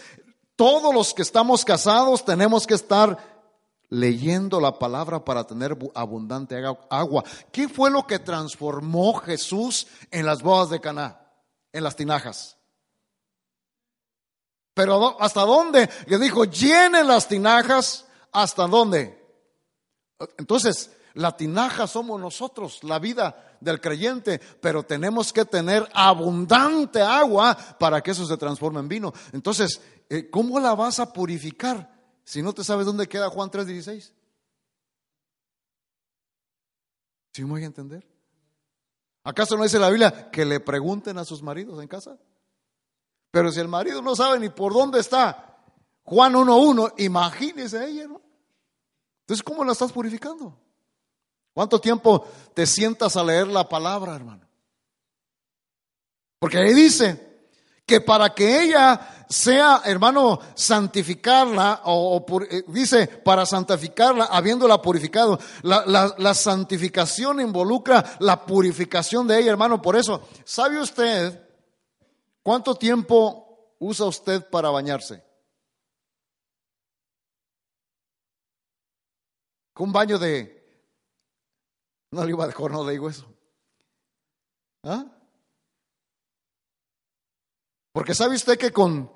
todos 0.60 0.94
los 0.94 1.14
que 1.14 1.22
estamos 1.22 1.64
casados 1.64 2.26
tenemos 2.26 2.68
que 2.68 2.74
estar 2.74 3.18
leyendo 3.88 4.60
la 4.60 4.78
palabra 4.78 5.24
para 5.24 5.48
tener 5.48 5.78
abundante 5.96 6.62
agua. 6.90 7.24
¿Qué 7.50 7.70
fue 7.70 7.90
lo 7.90 8.06
que 8.06 8.20
transformó 8.20 9.14
Jesús 9.14 9.88
en 10.12 10.26
las 10.26 10.42
bodas 10.42 10.70
de 10.70 10.82
Caná? 10.82 11.18
En 11.72 11.82
las 11.82 11.96
tinajas. 11.96 12.58
Pero 14.74 15.16
¿hasta 15.22 15.46
dónde? 15.46 15.90
Le 16.08 16.20
dijo, 16.20 16.44
llenen 16.44 17.08
las 17.08 17.30
tinajas. 17.30 18.06
¿Hasta 18.34 18.68
dónde? 18.68 19.18
Entonces, 20.38 20.92
la 21.14 21.38
tinaja 21.38 21.88
somos 21.88 22.20
nosotros, 22.20 22.84
la 22.84 23.00
vida 23.00 23.56
del 23.62 23.80
creyente, 23.80 24.40
pero 24.62 24.84
tenemos 24.84 25.32
que 25.32 25.46
tener 25.46 25.90
abundante 25.94 27.02
agua 27.02 27.58
para 27.80 28.02
que 28.02 28.12
eso 28.12 28.26
se 28.26 28.36
transforme 28.36 28.82
en 28.82 28.90
vino. 28.90 29.14
Entonces, 29.32 29.82
¿cómo 30.32 30.60
la 30.60 30.74
vas 30.76 31.00
a 31.00 31.14
purificar 31.14 31.92
si 32.24 32.42
no 32.42 32.54
te 32.54 32.64
sabes 32.64 32.86
dónde 32.86 33.08
queda 33.08 33.30
Juan 33.30 33.50
3:16? 33.50 34.14
¿Sí 37.34 37.44
me 37.44 37.52
voy 37.52 37.64
a 37.64 37.68
entender? 37.68 38.08
¿Acaso 39.24 39.56
no 39.56 39.64
dice 39.64 39.80
la 39.80 39.90
Biblia 39.90 40.32
que 40.32 40.46
le 40.46 40.60
pregunten 40.60 41.18
a 41.18 41.26
sus 41.26 41.44
maridos 41.44 41.82
en 41.82 41.88
casa? 41.88 42.18
Pero 43.32 43.52
si 43.52 43.60
el 43.60 43.68
marido 43.68 44.02
no 44.02 44.16
sabe 44.16 44.40
ni 44.40 44.50
por 44.50 44.74
dónde 44.74 45.00
está 45.00 45.64
Juan 46.04 46.34
1.1, 46.34 46.96
imagínese 46.98 47.88
ella, 47.88 48.08
¿no? 48.08 48.22
Entonces, 49.22 49.44
¿cómo 49.44 49.64
la 49.64 49.74
estás 49.74 49.92
purificando? 49.92 50.60
¿Cuánto 51.54 51.80
tiempo 51.80 52.26
te 52.56 52.66
sientas 52.66 53.16
a 53.16 53.24
leer 53.24 53.48
la 53.48 53.70
palabra, 53.70 54.16
hermano? 54.16 54.48
Porque 56.40 56.58
ahí 56.58 56.74
dice 56.74 57.29
que 57.90 58.02
para 58.02 58.36
que 58.36 58.62
ella 58.62 59.26
sea, 59.28 59.82
hermano, 59.84 60.40
santificarla, 60.54 61.82
o, 61.86 62.24
eh, 62.52 62.64
dice, 62.68 63.08
para 63.08 63.48
santificarla, 63.48 64.26
habiéndola 64.26 64.80
purificado, 64.80 65.40
la, 65.64 66.34
santificación 66.36 67.42
involucra 67.42 68.18
la 68.20 68.46
purificación 68.46 69.28
de 69.28 69.40
ella, 69.40 69.50
hermano. 69.50 69.82
Por 69.82 69.96
eso, 69.96 70.22
¿sabe 70.46 70.80
usted 70.80 71.48
cuánto 72.44 72.76
tiempo 72.76 73.74
usa 73.80 74.06
usted 74.06 74.48
para 74.48 74.70
bañarse? 74.70 75.24
un 79.80 79.94
baño 79.94 80.20
de... 80.20 80.60
No 82.12 82.26
le 82.26 82.32
iba 82.32 82.44
a 82.44 82.70
no 82.70 82.84
le 82.84 82.92
digo 82.92 83.10
eso. 83.10 83.26
¿Ah? 84.84 85.19
Porque 87.92 88.14
sabe 88.14 88.36
usted 88.36 88.58
que 88.58 88.72
con... 88.72 89.12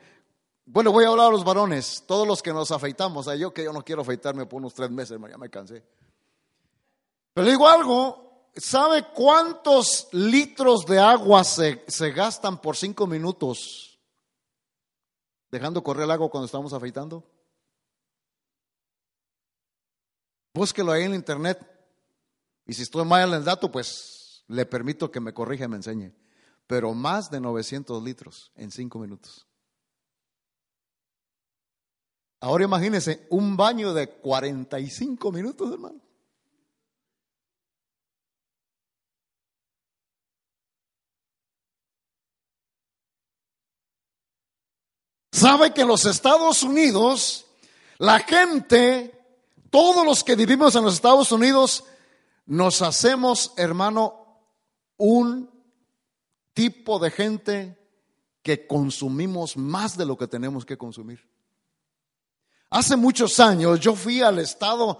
Bueno, 0.66 0.92
voy 0.92 1.04
a 1.04 1.10
hablar 1.10 1.28
a 1.28 1.32
los 1.32 1.44
varones, 1.44 2.04
todos 2.08 2.28
los 2.28 2.42
que 2.42 2.54
nos 2.54 2.72
afeitamos. 2.72 3.28
yo 3.38 3.54
que 3.54 3.66
yo 3.66 3.74
no 3.74 3.84
quiero 3.84 4.02
afeitarme 4.02 4.46
por 4.46 4.60
unos 4.60 4.74
tres 4.74 4.90
meses, 4.90 5.20
ya 5.30 5.38
me 5.38 5.50
cansé. 5.50 5.84
Pero 7.34 7.48
digo 7.48 7.68
algo, 7.68 8.50
¿sabe 8.56 9.08
cuántos 9.14 10.08
litros 10.14 10.86
de 10.86 11.00
agua 11.00 11.44
se, 11.44 11.84
se 11.88 12.12
gastan 12.12 12.62
por 12.62 12.78
cinco 12.78 13.08
minutos 13.08 14.00
dejando 15.52 15.84
correr 15.84 16.04
el 16.06 16.12
agua 16.12 16.30
cuando 16.30 16.46
estamos 16.46 16.72
afeitando? 16.72 17.24
Búsquelo 20.54 20.92
ahí 20.92 21.04
en 21.04 21.16
internet. 21.16 21.60
Y 22.66 22.74
si 22.74 22.84
estoy 22.84 23.06
mal 23.06 23.28
en 23.28 23.36
el 23.36 23.44
dato, 23.44 23.72
pues 23.72 24.46
le 24.48 24.66
permito 24.66 25.12
que 25.12 25.20
me 25.20 25.34
corrija 25.34 25.66
y 25.66 25.68
me 25.68 25.78
enseñe 25.78 26.14
pero 26.68 26.94
más 26.94 27.30
de 27.30 27.40
900 27.40 28.04
litros 28.04 28.52
en 28.56 28.72
cinco 28.72 29.00
minutos. 29.00 29.48
Ahora 32.40 32.66
imagínense 32.66 33.26
un 33.30 33.56
baño 33.56 33.94
de 33.94 34.10
45 34.10 35.32
minutos, 35.32 35.72
hermano. 35.72 36.02
¿Sabe 45.32 45.74
que 45.74 45.82
en 45.82 45.88
los 45.88 46.06
Estados 46.06 46.64
Unidos 46.64 47.46
la 47.98 48.20
gente, 48.20 49.18
todos 49.70 50.06
los 50.06 50.24
que 50.24 50.36
vivimos 50.36 50.76
en 50.76 50.84
los 50.84 50.96
Estados 50.96 51.32
Unidos, 51.32 51.86
nos 52.46 52.82
hacemos, 52.82 53.54
hermano, 53.56 54.42
un 54.98 55.53
tipo 56.54 57.00
de 57.00 57.12
gente 57.12 57.78
que 58.42 58.68
consumimos 58.68 59.58
más 59.58 59.98
de 59.98 60.06
lo 60.06 60.18
que 60.18 60.28
tenemos 60.28 60.66
que 60.66 60.78
consumir. 60.78 61.28
Hace 62.70 62.96
muchos 62.96 63.40
años 63.40 63.80
yo 63.80 63.96
fui 63.96 64.22
al 64.22 64.40
estado 64.40 64.98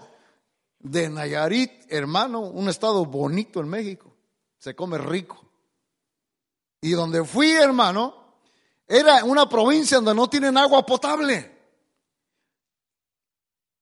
de 0.78 1.08
Nayarit, 1.08 1.70
hermano, 1.88 2.40
un 2.40 2.68
estado 2.68 3.04
bonito 3.04 3.60
en 3.60 3.68
México, 3.68 4.14
se 4.58 4.74
come 4.74 4.98
rico. 4.98 5.44
Y 6.80 6.90
donde 6.92 7.24
fui, 7.24 7.50
hermano, 7.50 8.14
era 8.86 9.24
una 9.24 9.48
provincia 9.48 9.96
donde 9.96 10.14
no 10.14 10.28
tienen 10.28 10.56
agua 10.56 10.84
potable. 10.84 11.52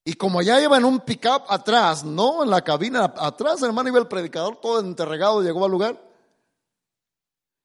Y 0.04 0.14
como 0.14 0.42
ya 0.42 0.60
iba 0.60 0.76
en 0.76 0.84
un 0.84 1.00
pickup 1.00 1.44
atrás, 1.48 2.04
no 2.04 2.42
en 2.42 2.50
la 2.50 2.62
cabina, 2.62 3.12
atrás, 3.16 3.62
hermano, 3.62 3.88
iba 3.88 3.98
el 3.98 4.08
predicador 4.08 4.56
todo 4.60 4.80
enterregado, 4.80 5.42
llegó 5.42 5.64
al 5.64 5.70
lugar. 5.70 6.11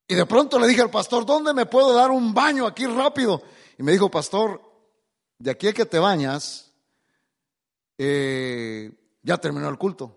Y 0.07 0.15
de 0.15 0.25
pronto 0.25 0.57
le 0.57 0.67
dije 0.67 0.81
al 0.81 0.89
pastor, 0.89 1.25
¿dónde 1.25 1.53
me 1.53 1.65
puedo 1.65 1.93
dar 1.93 2.11
un 2.11 2.33
baño 2.33 2.65
aquí 2.65 2.85
rápido? 2.85 3.41
Y 3.77 3.83
me 3.83 3.91
dijo, 3.91 4.09
pastor, 4.09 4.61
de 5.37 5.51
aquí 5.51 5.67
a 5.67 5.73
que 5.73 5.85
te 5.85 5.99
bañas, 5.99 6.71
eh, 7.97 8.91
ya 9.21 9.37
terminó 9.37 9.67
el 9.67 9.77
culto. 9.77 10.15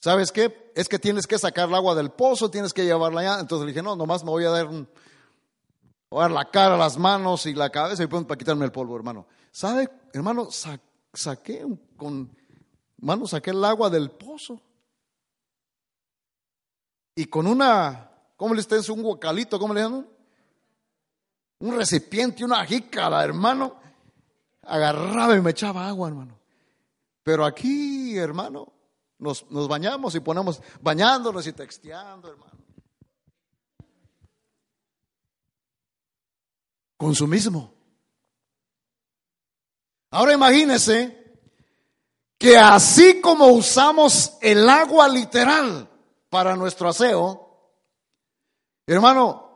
¿Sabes 0.00 0.32
qué? 0.32 0.72
Es 0.74 0.88
que 0.88 0.98
tienes 0.98 1.26
que 1.26 1.38
sacar 1.38 1.68
el 1.68 1.74
agua 1.74 1.94
del 1.94 2.10
pozo, 2.10 2.50
tienes 2.50 2.74
que 2.74 2.84
llevarla 2.84 3.20
allá. 3.20 3.40
Entonces 3.40 3.64
le 3.64 3.72
dije, 3.72 3.82
no, 3.82 3.96
nomás 3.96 4.22
me 4.24 4.30
voy 4.30 4.44
a 4.44 4.50
dar, 4.50 4.66
un, 4.66 4.88
voy 6.10 6.20
a 6.20 6.22
dar 6.22 6.30
la 6.32 6.50
cara, 6.50 6.76
las 6.76 6.98
manos 6.98 7.46
y 7.46 7.54
la 7.54 7.70
cabeza 7.70 8.02
y 8.02 8.06
para 8.06 8.36
quitarme 8.36 8.66
el 8.66 8.72
polvo, 8.72 8.96
hermano. 8.96 9.26
¿Sabe, 9.50 9.88
hermano? 10.12 10.48
saqué 11.14 11.66
con, 11.96 12.36
hermano, 12.98 13.26
saqué 13.26 13.50
el 13.50 13.64
agua 13.64 13.88
del 13.88 14.10
pozo. 14.10 14.60
Y 17.14 17.26
con 17.26 17.46
una 17.46 18.11
¿Cómo 18.42 18.54
le 18.56 18.60
está 18.60 18.74
un 18.92 19.02
guacalito? 19.02 19.56
¿Cómo 19.56 19.72
le 19.72 19.82
llaman? 19.82 20.04
Un 21.60 21.76
recipiente, 21.76 22.44
una 22.44 22.66
jícara, 22.66 23.22
hermano. 23.22 23.76
Agarraba 24.62 25.36
y 25.36 25.40
me 25.40 25.52
echaba 25.52 25.86
agua, 25.86 26.08
hermano. 26.08 26.40
Pero 27.22 27.44
aquí, 27.44 28.18
hermano, 28.18 28.72
nos, 29.18 29.48
nos 29.48 29.68
bañamos 29.68 30.16
y 30.16 30.20
ponemos 30.20 30.60
bañándonos 30.80 31.46
y 31.46 31.52
texteando, 31.52 32.30
hermano. 32.30 32.52
Consumismo. 36.96 37.72
Ahora 40.10 40.32
imagínese 40.32 41.38
que 42.36 42.58
así 42.58 43.20
como 43.20 43.46
usamos 43.46 44.36
el 44.40 44.68
agua 44.68 45.08
literal 45.08 45.88
para 46.28 46.56
nuestro 46.56 46.88
aseo, 46.88 47.51
Hermano, 48.86 49.48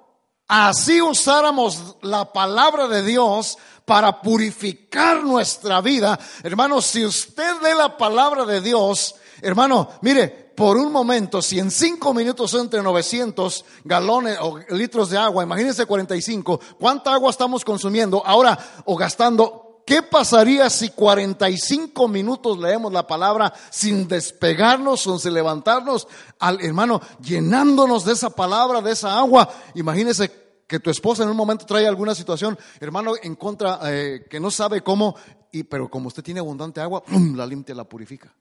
así 0.47 1.03
usáramos 1.03 1.97
la 2.03 2.33
palabra 2.33 2.87
de 2.87 3.03
Dios 3.03 3.59
para 3.85 4.21
purificar 4.21 5.23
nuestra 5.25 5.81
vida. 5.81 6.19
Hermano, 6.43 6.81
si 6.81 7.05
usted 7.05 7.61
lee 7.63 7.77
la 7.77 7.97
palabra 7.97 8.45
de 8.45 8.61
Dios, 8.61 9.17
hermano, 9.43 9.89
mire, 10.03 10.47
por 10.57 10.77
un 10.77 10.91
momento, 10.91 11.43
si 11.43 11.59
en 11.59 11.71
cinco 11.71 12.15
minutos 12.15 12.55
entre 12.55 12.83
900 12.83 13.65
galones 13.85 14.39
o 14.41 14.59
litros 14.71 15.11
de 15.11 15.19
agua, 15.19 15.43
imagínense 15.43 15.87
45, 15.87 16.61
¿cuánta 16.79 17.13
agua 17.13 17.31
estamos 17.31 17.65
consumiendo 17.65 18.25
ahora 18.25 18.59
o 18.87 18.97
gastando 18.97 19.66
¿Qué 19.87 20.03
pasaría 20.03 20.69
si 20.69 20.91
45 20.91 22.09
minutos 22.09 22.59
leemos 22.59 22.93
la 22.93 23.07
palabra 23.07 23.55
sin 23.71 24.09
despegarnos 24.09 25.03
sin 25.03 25.33
levantarnos, 25.33 26.09
al 26.41 26.61
hermano, 26.61 27.01
llenándonos 27.21 28.05
de 28.05 28.15
esa 28.15 28.31
palabra, 28.31 28.83
de 28.83 28.91
esa 28.91 29.17
agua? 29.17 29.49
Imagínese 29.77 30.29
que 30.67 30.81
tu 30.81 30.91
esposa 30.91 31.23
en 31.23 31.29
un 31.29 31.37
momento 31.37 31.67
trae 31.67 31.87
alguna 31.87 32.17
situación, 32.17 32.59
hermano, 32.81 33.13
en 33.23 33.37
contra, 33.37 33.79
eh, 33.85 34.27
que 34.29 34.41
no 34.41 34.51
sabe 34.51 34.81
cómo, 34.81 35.15
y, 35.53 35.63
pero 35.63 35.89
como 35.89 36.09
usted 36.09 36.25
tiene 36.25 36.41
abundante 36.41 36.81
agua, 36.81 37.05
la 37.37 37.47
limpia, 37.47 37.73
la 37.73 37.85
purifica. 37.85 38.35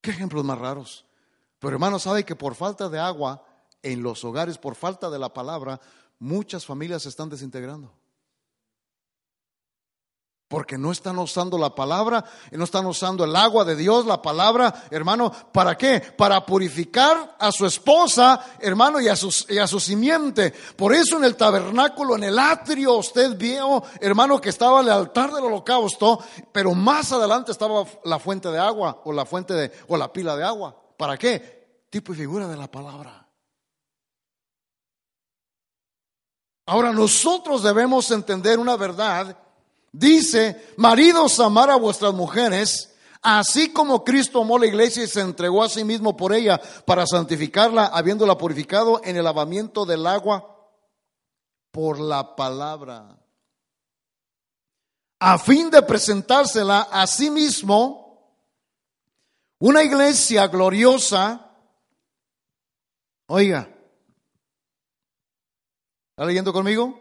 ¿Qué 0.00 0.10
ejemplos 0.10 0.44
más 0.44 0.58
raros? 0.58 1.06
Pero 1.60 1.74
hermano, 1.74 2.00
sabe 2.00 2.24
que 2.24 2.34
por 2.34 2.56
falta 2.56 2.88
de 2.88 2.98
agua 2.98 3.44
en 3.84 4.02
los 4.02 4.24
hogares, 4.24 4.58
por 4.58 4.74
falta 4.74 5.10
de 5.10 5.20
la 5.20 5.32
palabra, 5.32 5.80
muchas 6.18 6.66
familias 6.66 7.04
se 7.04 7.08
están 7.08 7.28
desintegrando. 7.28 7.99
Porque 10.50 10.76
no 10.76 10.90
están 10.90 11.16
usando 11.20 11.56
la 11.56 11.76
palabra, 11.76 12.24
no 12.50 12.64
están 12.64 12.84
usando 12.84 13.22
el 13.22 13.36
agua 13.36 13.64
de 13.64 13.76
Dios, 13.76 14.04
la 14.04 14.20
palabra, 14.20 14.88
hermano, 14.90 15.30
¿para 15.52 15.78
qué? 15.78 16.00
Para 16.00 16.44
purificar 16.44 17.36
a 17.38 17.52
su 17.52 17.66
esposa, 17.66 18.56
hermano, 18.58 19.00
y 19.00 19.06
a, 19.06 19.14
y 19.48 19.58
a 19.58 19.68
su 19.68 19.78
simiente. 19.78 20.52
Por 20.74 20.92
eso 20.92 21.18
en 21.18 21.24
el 21.24 21.36
tabernáculo, 21.36 22.16
en 22.16 22.24
el 22.24 22.36
atrio, 22.36 22.94
usted 22.94 23.36
vio, 23.36 23.80
hermano, 24.00 24.40
que 24.40 24.48
estaba 24.48 24.80
el 24.80 24.88
altar 24.88 25.32
del 25.32 25.44
holocausto, 25.44 26.18
pero 26.50 26.74
más 26.74 27.12
adelante 27.12 27.52
estaba 27.52 27.84
la 28.02 28.18
fuente 28.18 28.48
de 28.48 28.58
agua, 28.58 29.02
o 29.04 29.12
la 29.12 29.24
fuente 29.26 29.54
de, 29.54 29.70
o 29.86 29.96
la 29.96 30.12
pila 30.12 30.34
de 30.34 30.42
agua. 30.42 30.74
¿Para 30.96 31.16
qué? 31.16 31.84
Tipo 31.88 32.12
y 32.12 32.16
figura 32.16 32.48
de 32.48 32.56
la 32.56 32.68
palabra. 32.68 33.24
Ahora 36.66 36.92
nosotros 36.92 37.62
debemos 37.62 38.10
entender 38.10 38.58
una 38.58 38.74
verdad 38.74 39.36
Dice, 39.92 40.72
maridos, 40.76 41.40
amar 41.40 41.70
a 41.70 41.76
vuestras 41.76 42.14
mujeres, 42.14 42.94
así 43.22 43.72
como 43.72 44.04
Cristo 44.04 44.42
amó 44.42 44.58
la 44.58 44.66
iglesia 44.66 45.02
y 45.02 45.08
se 45.08 45.20
entregó 45.20 45.64
a 45.64 45.68
sí 45.68 45.84
mismo 45.84 46.16
por 46.16 46.32
ella 46.32 46.60
para 46.84 47.06
santificarla, 47.06 47.86
habiéndola 47.86 48.38
purificado 48.38 49.00
en 49.04 49.16
el 49.16 49.24
lavamiento 49.24 49.84
del 49.84 50.06
agua 50.06 50.56
por 51.72 51.98
la 51.98 52.36
palabra, 52.36 53.16
a 55.18 55.38
fin 55.38 55.70
de 55.70 55.82
presentársela 55.82 56.88
a 56.90 57.06
sí 57.06 57.30
mismo, 57.30 58.34
una 59.58 59.82
iglesia 59.82 60.46
gloriosa. 60.46 61.52
Oiga, 63.26 63.68
¿está 66.10 66.24
leyendo 66.24 66.52
conmigo? 66.52 66.99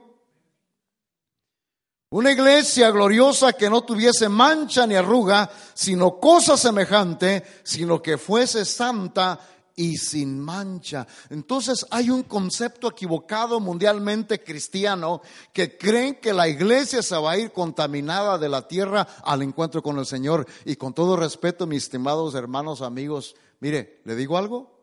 Una 2.11 2.31
iglesia 2.31 2.89
gloriosa 2.89 3.53
que 3.53 3.69
no 3.69 3.83
tuviese 3.83 4.29
mancha 4.29 4.87
ni 4.87 4.95
arruga, 4.95 5.47
sino 5.75 6.19
cosa 6.19 6.57
semejante, 6.57 7.43
sino 7.61 8.01
que 8.01 8.17
fuese 8.17 8.65
santa 8.65 9.39
y 9.75 9.95
sin 9.95 10.39
mancha. 10.39 11.05
Entonces 11.29 11.85
hay 11.91 12.09
un 12.09 12.23
concepto 12.23 12.89
equivocado 12.89 13.59
mundialmente 13.59 14.43
cristiano 14.43 15.21
que 15.53 15.77
creen 15.77 16.15
que 16.15 16.33
la 16.33 16.47
iglesia 16.47 17.03
se 17.03 17.15
va 17.15 17.33
a 17.33 17.37
ir 17.37 17.51
contaminada 17.51 18.39
de 18.39 18.49
la 18.49 18.67
tierra 18.67 19.07
al 19.23 19.43
encuentro 19.43 19.83
con 19.83 19.99
el 19.99 20.07
Señor. 20.07 20.47
Y 20.65 20.77
con 20.77 20.95
todo 20.95 21.15
respeto, 21.15 21.67
mis 21.67 21.83
estimados 21.83 22.33
hermanos, 22.33 22.81
amigos, 22.81 23.35
mire, 23.59 24.01
¿le 24.03 24.15
digo 24.15 24.35
algo? 24.35 24.79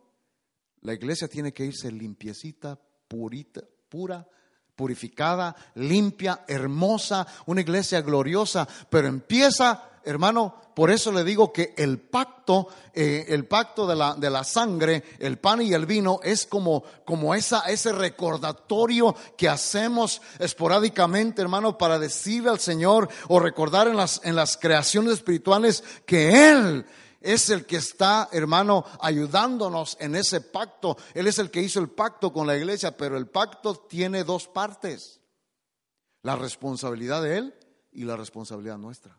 La 0.83 0.95
iglesia 0.95 1.27
tiene 1.27 1.53
que 1.53 1.65
irse 1.65 1.91
limpiecita, 1.91 2.79
purita, 3.09 3.63
pura, 3.89 4.29
purificada, 4.77 5.57
limpia, 5.75 6.45
hermosa, 6.47 7.27
una 7.47 7.63
iglesia 7.63 8.03
gloriosa, 8.03 8.69
pero 8.91 9.09
empieza, 9.09 9.83
hermano, 10.05 10.55
por 10.75 10.91
eso 10.91 11.11
le 11.11 11.25
digo 11.25 11.55
que 11.55 11.73
el 11.79 11.99
pacto, 11.99 12.69
eh, 12.93 13.25
el 13.29 13.47
pacto 13.47 13.87
de 13.87 13.97
la, 13.97 14.15
de 14.15 14.29
la 14.29 14.45
sangre, 14.45 15.03
el 15.19 15.39
pan 15.39 15.63
y 15.63 15.73
el 15.73 15.87
vino, 15.87 16.21
es 16.23 16.45
como, 16.45 16.85
como 17.07 17.35
esa, 17.35 17.61
ese 17.61 17.93
recordatorio 17.93 19.17
que 19.39 19.49
hacemos 19.49 20.21
esporádicamente, 20.39 21.41
hermano, 21.41 21.79
para 21.79 21.99
decirle 21.99 22.51
al 22.51 22.61
Señor 22.61 23.09
o 23.29 23.41
recordar 23.41 23.89
en 23.89 23.97
las, 23.97 24.21
en 24.23 24.37
las 24.37 24.59
creaciones 24.59 25.15
espirituales 25.15 25.83
que 26.05 26.51
Él 26.51 26.85
es 27.21 27.51
el 27.51 27.67
que 27.67 27.77
está, 27.77 28.29
hermano, 28.33 28.85
ayudándonos 29.01 29.97
en 30.01 30.17
ese 30.17 30.41
pacto. 30.41 30.97
Él 31.15 31.27
es 31.27 31.39
el 31.39 31.51
que 31.51 31.63
hizo 31.63 31.81
el 31.81 31.91
pacto 31.91 32.33
con 32.33 32.47
la 32.47 32.57
iglesia, 32.57 32.97
pero 32.97 33.17
el 33.17 33.29
pacto 33.29 33.75
tiene 33.75 34.25
dos 34.25 34.47
partes. 34.47 35.21
La 36.23 36.37
responsabilidad 36.37 37.23
de 37.23 37.39
Él 37.39 37.55
y 37.93 38.05
la 38.05 38.17
responsabilidad 38.17 38.79
nuestra. 38.79 39.19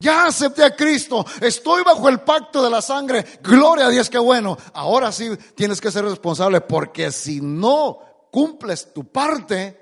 Ya 0.00 0.26
acepté 0.26 0.64
a 0.64 0.76
Cristo, 0.76 1.24
estoy 1.40 1.82
bajo 1.82 2.08
el 2.08 2.20
pacto 2.20 2.62
de 2.62 2.68
la 2.68 2.82
sangre, 2.82 3.24
gloria 3.42 3.86
a 3.86 3.90
Dios, 3.90 4.10
qué 4.10 4.18
bueno. 4.18 4.58
Ahora 4.74 5.10
sí 5.12 5.30
tienes 5.54 5.80
que 5.80 5.90
ser 5.90 6.04
responsable 6.04 6.60
porque 6.60 7.10
si 7.10 7.40
no 7.40 8.28
cumples 8.30 8.92
tu 8.92 9.10
parte, 9.10 9.80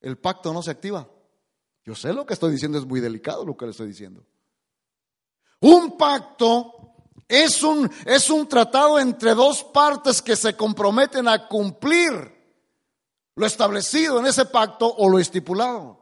el 0.00 0.18
pacto 0.18 0.52
no 0.52 0.62
se 0.62 0.70
activa. 0.70 1.08
Yo 1.84 1.94
sé 1.94 2.12
lo 2.12 2.24
que 2.24 2.34
estoy 2.34 2.52
diciendo, 2.52 2.78
es 2.78 2.84
muy 2.84 3.00
delicado 3.00 3.44
lo 3.44 3.56
que 3.56 3.64
le 3.64 3.72
estoy 3.72 3.88
diciendo. 3.88 4.24
Un 5.62 5.96
pacto 5.96 6.72
es 7.28 7.62
un, 7.62 7.90
es 8.04 8.28
un 8.30 8.46
tratado 8.48 8.98
entre 8.98 9.34
dos 9.34 9.64
partes 9.64 10.20
que 10.20 10.36
se 10.36 10.54
comprometen 10.56 11.28
a 11.28 11.48
cumplir 11.48 12.12
lo 13.36 13.46
establecido 13.46 14.18
en 14.18 14.26
ese 14.26 14.44
pacto 14.44 14.86
o 14.86 15.08
lo 15.08 15.18
estipulado. 15.18 15.98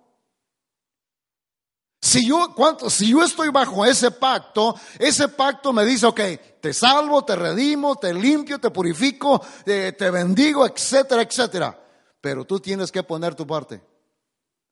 Si 2.02 2.26
yo, 2.26 2.54
si 2.88 3.10
yo 3.10 3.22
estoy 3.22 3.50
bajo 3.50 3.84
ese 3.84 4.10
pacto, 4.10 4.74
ese 4.98 5.28
pacto 5.28 5.72
me 5.72 5.84
dice, 5.84 6.06
ok, 6.06 6.20
te 6.60 6.72
salvo, 6.72 7.24
te 7.24 7.36
redimo, 7.36 7.96
te 7.96 8.14
limpio, 8.14 8.58
te 8.58 8.70
purifico, 8.70 9.40
te, 9.64 9.92
te 9.92 10.10
bendigo, 10.10 10.66
etcétera, 10.66 11.22
etcétera. 11.22 11.78
Pero 12.20 12.46
tú 12.46 12.58
tienes 12.58 12.90
que 12.90 13.02
poner 13.02 13.34
tu 13.34 13.46
parte. 13.46 13.82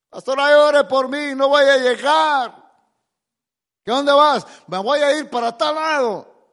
Pastor, 0.09 0.41
ay, 0.41 0.55
ore 0.55 0.85
por 0.85 1.11
mí, 1.11 1.35
no 1.37 1.49
voy 1.49 1.65
a 1.65 1.77
llegar. 1.77 2.68
¿Qué 3.89 3.95
dónde 3.95 4.13
vas? 4.13 4.47
Me 4.67 4.77
voy 4.77 4.99
a 5.01 5.19
ir 5.19 5.31
para 5.31 5.57
tal 5.57 5.75
lado. 5.75 6.53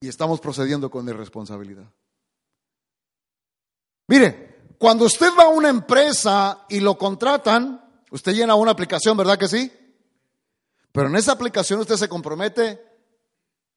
Y 0.00 0.08
estamos 0.08 0.40
procediendo 0.40 0.90
con 0.90 1.08
irresponsabilidad. 1.08 1.88
Mire, 4.08 4.74
cuando 4.76 5.04
usted 5.04 5.30
va 5.38 5.44
a 5.44 5.48
una 5.48 5.68
empresa 5.68 6.66
y 6.68 6.80
lo 6.80 6.98
contratan, 6.98 7.86
Usted 8.10 8.34
llena 8.34 8.54
una 8.54 8.70
aplicación, 8.70 9.16
¿verdad 9.16 9.38
que 9.38 9.48
sí? 9.48 9.72
Pero 10.92 11.08
en 11.08 11.16
esa 11.16 11.32
aplicación 11.32 11.80
usted 11.80 11.96
se 11.96 12.08
compromete 12.08 12.80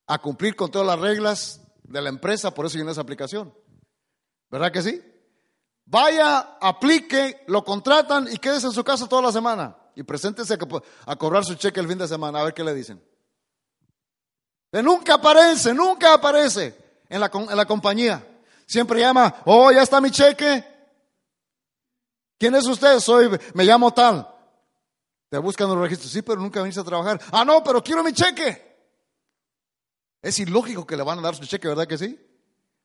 a 0.07 0.19
cumplir 0.19 0.55
con 0.55 0.71
todas 0.71 0.87
las 0.87 0.99
reglas 0.99 1.61
de 1.83 2.01
la 2.01 2.09
empresa, 2.09 2.53
por 2.53 2.65
eso 2.65 2.77
llena 2.77 2.91
esa 2.91 3.01
aplicación. 3.01 3.53
¿Verdad 4.49 4.71
que 4.71 4.81
sí? 4.81 5.01
Vaya, 5.85 6.57
aplique, 6.61 7.43
lo 7.47 7.63
contratan 7.63 8.27
y 8.31 8.37
quédese 8.37 8.67
en 8.67 8.73
su 8.73 8.83
casa 8.83 9.09
toda 9.09 9.23
la 9.23 9.31
semana. 9.31 9.75
Y 9.99 10.03
preséntese 10.03 10.57
a 11.05 11.15
cobrar 11.17 11.43
su 11.43 11.55
cheque 11.55 11.81
el 11.81 11.87
fin 11.89 11.97
de 11.97 12.07
semana, 12.07 12.39
a 12.39 12.45
ver 12.45 12.53
qué 12.53 12.63
le 12.63 12.73
dicen. 12.73 13.03
De 14.71 14.81
nunca 14.81 15.15
aparece, 15.15 15.73
nunca 15.73 16.13
aparece 16.13 16.73
en 17.09 17.19
la, 17.19 17.29
en 17.33 17.57
la 17.57 17.65
compañía. 17.65 18.25
Siempre 18.65 19.01
llama, 19.01 19.41
oh, 19.43 19.69
ya 19.73 19.81
está 19.81 19.99
mi 19.99 20.09
cheque, 20.09 20.63
¿Quién 22.37 22.55
es 22.55 22.65
usted? 22.65 22.97
Soy, 23.01 23.37
me 23.53 23.65
llamo 23.65 23.93
tal. 23.93 24.25
Te 25.27 25.37
buscan 25.37 25.67
los 25.67 25.77
registros. 25.77 26.09
Sí, 26.09 26.21
pero 26.21 26.39
nunca 26.39 26.61
viniste 26.61 26.79
a 26.79 26.85
trabajar. 26.85 27.19
Ah, 27.33 27.43
no, 27.43 27.61
pero 27.61 27.83
quiero 27.83 28.01
mi 28.01 28.13
cheque. 28.13 28.79
Es 30.21 30.39
ilógico 30.39 30.87
que 30.87 30.95
le 30.95 31.03
van 31.03 31.19
a 31.19 31.23
dar 31.23 31.35
su 31.35 31.45
cheque, 31.45 31.67
¿verdad 31.67 31.87
que 31.87 31.97
sí? 31.97 32.17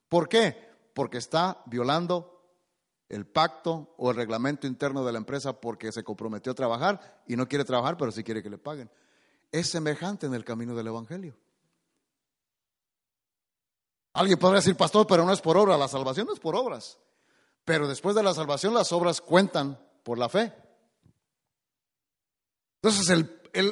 ¿Por 0.09 0.29
qué? 0.29 0.69
Porque 0.93 1.19
está 1.19 1.63
violando 1.67 2.34
el 3.15 3.27
pacto 3.27 3.95
o 3.97 4.11
el 4.11 4.17
reglamento 4.17 4.67
interno 4.67 5.05
de 5.05 5.13
la 5.13 5.19
empresa 5.19 5.61
porque 5.61 5.93
se 5.93 6.03
comprometió 6.03 6.51
a 6.51 6.55
trabajar 6.57 7.23
y 7.29 7.37
no 7.37 7.47
quiere 7.47 7.65
trabajar, 7.65 7.97
pero 7.97 8.11
sí 8.11 8.25
quiere 8.25 8.43
que 8.43 8.51
le 8.51 8.59
paguen. 8.59 8.91
Es 9.53 9.71
semejante 9.71 10.27
en 10.27 10.35
el 10.35 10.45
camino 10.45 10.75
del 10.75 10.89
Evangelio. 10.89 11.37
Alguien 14.15 14.39
podría 14.39 14.57
decir, 14.57 14.77
pastor, 14.77 15.07
pero 15.07 15.25
no 15.25 15.33
es 15.33 15.41
por 15.41 15.57
obra, 15.57 15.77
la 15.77 15.87
salvación 15.87 16.27
no 16.27 16.33
es 16.33 16.41
por 16.41 16.57
obras. 16.57 16.99
Pero 17.65 17.87
después 17.87 18.17
de 18.17 18.25
la 18.25 18.35
salvación 18.35 18.75
las 18.75 18.91
obras 18.91 19.21
cuentan 19.21 19.79
por 20.03 20.19
la 20.19 20.29
fe. 20.29 20.53
Entonces 22.83 23.09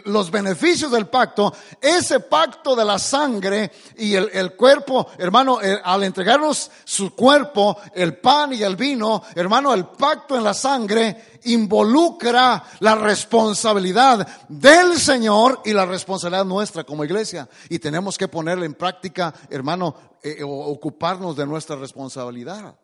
los 0.04 0.30
beneficios 0.30 0.90
del 0.90 1.06
pacto, 1.06 1.52
ese 1.80 2.20
pacto 2.20 2.76
de 2.76 2.84
la 2.84 2.98
sangre 2.98 3.70
y 3.96 4.14
el, 4.14 4.54
cuerpo, 4.54 5.08
hermano, 5.18 5.60
eh, 5.60 5.80
al 5.82 6.04
entregarnos 6.04 6.70
su 6.84 7.14
cuerpo, 7.14 7.76
el 7.94 8.18
pan 8.18 8.52
y 8.52 8.62
el 8.62 8.76
vino, 8.76 9.22
hermano, 9.34 9.74
el 9.74 9.86
pacto 9.86 10.36
en 10.36 10.44
la 10.44 10.54
sangre 10.54 11.32
involucra 11.44 12.62
la 12.80 12.94
responsabilidad 12.94 14.26
del 14.48 14.98
Señor 14.98 15.60
y 15.64 15.72
la 15.72 15.86
responsabilidad 15.86 16.44
nuestra 16.44 16.84
como 16.84 17.04
iglesia. 17.04 17.48
Y 17.68 17.78
tenemos 17.78 18.16
que 18.16 18.28
ponerla 18.28 18.64
en 18.64 18.74
práctica, 18.74 19.34
hermano, 19.50 19.94
eh, 20.22 20.42
ocuparnos 20.44 21.36
de 21.36 21.46
nuestra 21.46 21.76
responsabilidad. 21.76 22.76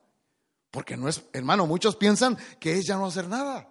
Porque 0.71 0.97
no 0.97 1.09
es, 1.09 1.23
hermano, 1.33 1.67
muchos 1.67 1.97
piensan 1.97 2.37
que 2.61 2.79
es 2.79 2.87
ya 2.87 2.97
no 2.97 3.07
hacer 3.07 3.29
nada. 3.29 3.69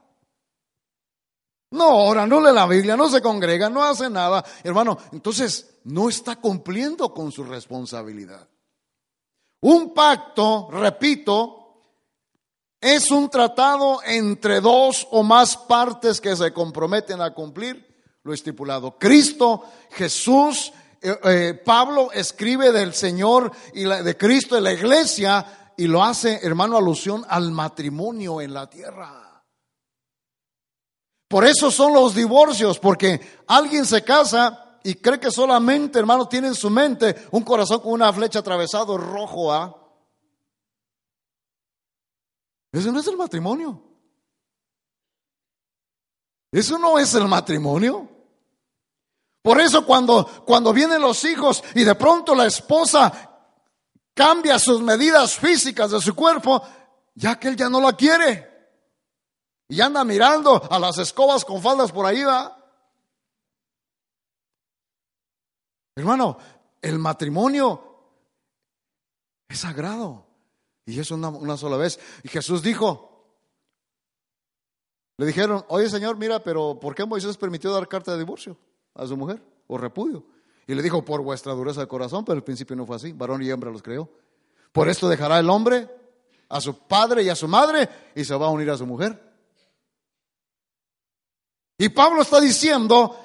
No 1.72 2.06
ora, 2.06 2.26
no 2.26 2.40
lee 2.40 2.54
la 2.54 2.66
Biblia, 2.66 2.96
no 2.96 3.10
se 3.10 3.22
congrega, 3.22 3.70
no 3.70 3.84
hace 3.84 4.10
nada. 4.10 4.44
Hermano, 4.64 4.98
entonces 5.12 5.80
no 5.84 6.08
está 6.08 6.38
cumpliendo 6.38 7.14
con 7.14 7.32
su 7.32 7.44
responsabilidad. 7.44 8.48
Un 9.62 9.94
pacto, 9.94 10.70
repito, 10.72 11.68
es 12.80 13.12
un 13.12 13.30
tratado 13.30 14.00
entre 14.06 14.62
dos 14.62 15.08
o 15.12 15.24
más 15.24 15.58
partes 15.58 16.22
que 16.22 16.36
se 16.36 16.54
comprometen 16.54 17.22
a 17.22 17.34
cumplir 17.34 17.86
lo 18.24 18.34
estipulado. 18.34 18.98
Cristo, 18.98 19.64
Jesús, 19.92 20.72
eh, 21.02 21.20
eh, 21.24 21.62
Pablo 21.66 22.12
escribe 22.12 22.72
del 22.72 22.94
Señor 22.94 23.52
y 23.74 23.84
de 23.84 24.18
Cristo 24.18 24.56
de 24.56 24.62
la 24.62 24.74
iglesia 24.74 25.74
y 25.76 25.88
lo 25.88 26.04
hace, 26.04 26.40
hermano, 26.44 26.78
alusión 26.78 27.26
al 27.28 27.52
matrimonio 27.52 28.42
en 28.42 28.54
la 28.54 28.70
tierra. 28.70 29.27
Por 31.28 31.46
eso 31.46 31.70
son 31.72 31.94
los 31.94 32.16
divorcios, 32.16 32.80
porque 32.80 33.44
alguien 33.48 33.86
se 33.86 34.04
casa 34.04 34.80
y 34.84 34.96
cree 34.96 35.20
que 35.20 35.32
solamente, 35.32 36.00
hermano, 36.00 36.28
tiene 36.28 36.48
en 36.48 36.56
su 36.56 36.70
mente 36.70 37.28
un 37.32 37.44
corazón 37.44 37.82
con 37.82 37.92
una 37.92 38.14
flecha 38.14 38.40
atravesado 38.40 38.98
rojo. 38.98 39.52
¿ah? 39.52 39.76
Eso 42.72 42.92
no 42.92 43.00
es 43.00 43.08
el 43.08 43.18
matrimonio. 43.18 43.84
Eso 46.52 46.80
no 46.80 46.98
es 46.98 47.14
el 47.16 47.28
matrimonio. 47.28 48.10
Por 49.42 49.60
eso 49.60 49.86
cuando, 49.86 50.26
cuando 50.46 50.72
vienen 50.72 51.02
los 51.02 51.24
hijos 51.26 51.64
y 51.76 51.84
de 51.84 51.96
pronto 51.96 52.34
la 52.34 52.46
esposa 52.46 53.38
cambia 54.14 54.58
sus 54.58 54.82
medidas 54.82 55.36
físicas 55.36 55.92
de 55.92 56.02
su 56.02 56.16
cuerpo, 56.16 56.62
ya 57.14 57.38
que 57.38 57.50
él 57.50 57.58
ya 57.58 57.70
no 57.70 57.82
la 57.82 57.94
quiere. 57.94 58.47
Y 59.70 59.82
anda 59.82 60.04
mirando 60.04 60.62
a 60.72 60.80
las 60.80 60.98
escobas 60.98 61.44
con 61.44 61.62
faldas 61.62 61.92
por 61.92 62.06
ahí, 62.06 62.24
va. 62.24 62.54
Hermano, 65.96 66.38
el 66.82 67.00
matrimonio 67.00 67.84
es 69.48 69.60
sagrado. 69.60 70.26
Y 70.86 71.00
es 71.00 71.12
una, 71.12 71.30
una 71.30 71.58
sola 71.58 71.76
vez. 71.76 72.00
Y 72.24 72.30
Jesús 72.30 72.62
dijo, 72.62 73.18
le 75.18 75.26
dijeron, 75.26 75.66
oye 75.70 75.90
Señor, 75.90 76.18
mira, 76.18 76.44
pero 76.44 76.80
¿por 76.80 76.96
qué 76.96 77.06
Moisés 77.06 77.36
permitió 77.38 77.72
dar 77.72 77.88
carta 77.88 78.14
de 78.14 78.20
divorcio 78.20 78.58
a 78.94 79.06
su 79.08 79.18
mujer 79.18 79.44
o 79.68 79.78
repudio? 79.78 80.24
Y 80.68 80.76
le 80.76 80.84
dijo, 80.84 81.04
por 81.04 81.22
vuestra 81.22 81.54
dureza 81.54 81.82
de 81.82 81.88
corazón, 81.88 82.24
pero 82.24 82.38
al 82.38 82.44
principio 82.44 82.76
no 82.76 82.86
fue 82.86 82.98
así. 82.98 83.14
Varón 83.14 83.42
y 83.42 83.50
hembra 83.50 83.72
los 83.72 83.82
creó. 83.82 84.10
Por 84.72 84.88
esto 84.90 85.10
dejará 85.10 85.40
el 85.40 85.50
hombre 85.50 85.90
a 86.50 86.62
su 86.62 86.78
padre 86.78 87.24
y 87.24 87.30
a 87.30 87.36
su 87.36 87.48
madre 87.48 87.90
y 88.16 88.24
se 88.24 88.36
va 88.36 88.48
a 88.48 88.50
unir 88.50 88.70
a 88.70 88.78
su 88.78 88.86
mujer. 88.86 89.27
Y 91.78 91.90
Pablo 91.90 92.22
está 92.24 92.40
diciendo 92.40 93.16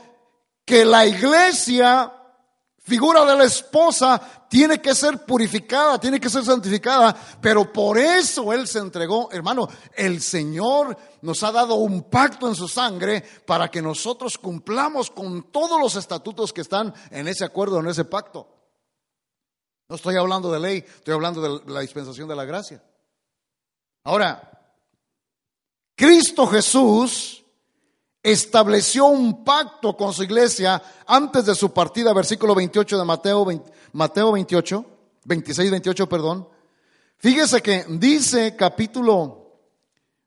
que 0.65 0.85
la 0.85 1.07
iglesia, 1.07 2.13
figura 2.79 3.25
de 3.25 3.37
la 3.37 3.45
esposa, 3.45 4.21
tiene 4.49 4.83
que 4.83 4.95
ser 4.95 5.25
purificada, 5.25 5.99
tiene 5.99 6.21
que 6.21 6.29
ser 6.29 6.45
santificada, 6.45 7.17
pero 7.41 7.73
por 7.73 7.97
eso 7.97 8.53
Él 8.53 8.69
se 8.69 8.81
entregó, 8.81 9.31
hermano, 9.33 9.67
el 9.95 10.21
Señor 10.21 10.95
nos 11.23 11.43
ha 11.43 11.51
dado 11.51 11.77
un 11.77 12.11
pacto 12.11 12.47
en 12.47 12.55
su 12.55 12.69
sangre 12.69 13.25
para 13.47 13.71
que 13.71 13.81
nosotros 13.81 14.37
cumplamos 14.37 15.11
con 15.11 15.51
todos 15.51 15.81
los 15.81 15.97
estatutos 15.97 16.53
que 16.53 16.61
están 16.61 16.93
en 17.11 17.29
ese 17.29 17.47
acuerdo, 17.47 17.81
en 17.81 17.89
ese 17.89 18.05
pacto. 18.05 18.47
No 19.89 19.97
estoy 19.97 20.17
hablando 20.17 20.53
de 20.53 20.61
ley, 20.61 20.85
estoy 20.87 21.15
hablando 21.15 21.41
de 21.41 21.73
la 21.73 21.81
dispensación 21.81 22.29
de 22.29 22.37
la 22.37 22.45
gracia. 22.45 22.83
Ahora, 24.05 24.51
Cristo 25.95 26.47
Jesús 26.47 27.42
estableció 28.23 29.07
un 29.07 29.45
pacto 29.45 29.97
con 29.97 30.13
su 30.13 30.23
iglesia 30.23 30.81
antes 31.07 31.45
de 31.45 31.55
su 31.55 31.73
partida, 31.73 32.13
versículo 32.13 32.55
28 32.55 32.99
de 32.99 33.05
Mateo, 33.05 33.47
Mateo 33.93 34.33
28, 34.33 34.87
26, 35.25 35.71
28, 35.71 36.09
perdón. 36.09 36.49
Fíjese 37.19 37.61
que 37.61 37.85
dice 37.89 38.55
capítulo 38.57 39.43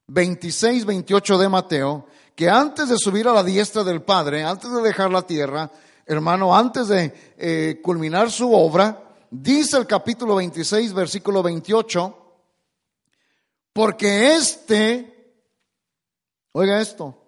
26, 0.07 0.85
28 0.85 1.37
de 1.37 1.49
Mateo, 1.49 2.07
que 2.35 2.49
antes 2.49 2.89
de 2.89 2.97
subir 2.97 3.27
a 3.27 3.33
la 3.33 3.43
diestra 3.43 3.83
del 3.83 4.01
Padre, 4.01 4.43
antes 4.43 4.71
de 4.71 4.81
dejar 4.81 5.09
la 5.11 5.21
tierra, 5.21 5.71
hermano, 6.05 6.55
antes 6.55 6.87
de 6.89 7.13
eh, 7.37 7.79
culminar 7.81 8.29
su 8.29 8.53
obra, 8.53 9.13
dice 9.31 9.77
el 9.77 9.87
capítulo 9.87 10.35
26, 10.35 10.93
versículo 10.93 11.41
28, 11.41 12.17
porque 13.73 14.35
este, 14.35 15.43
oiga 16.51 16.79
esto, 16.79 17.24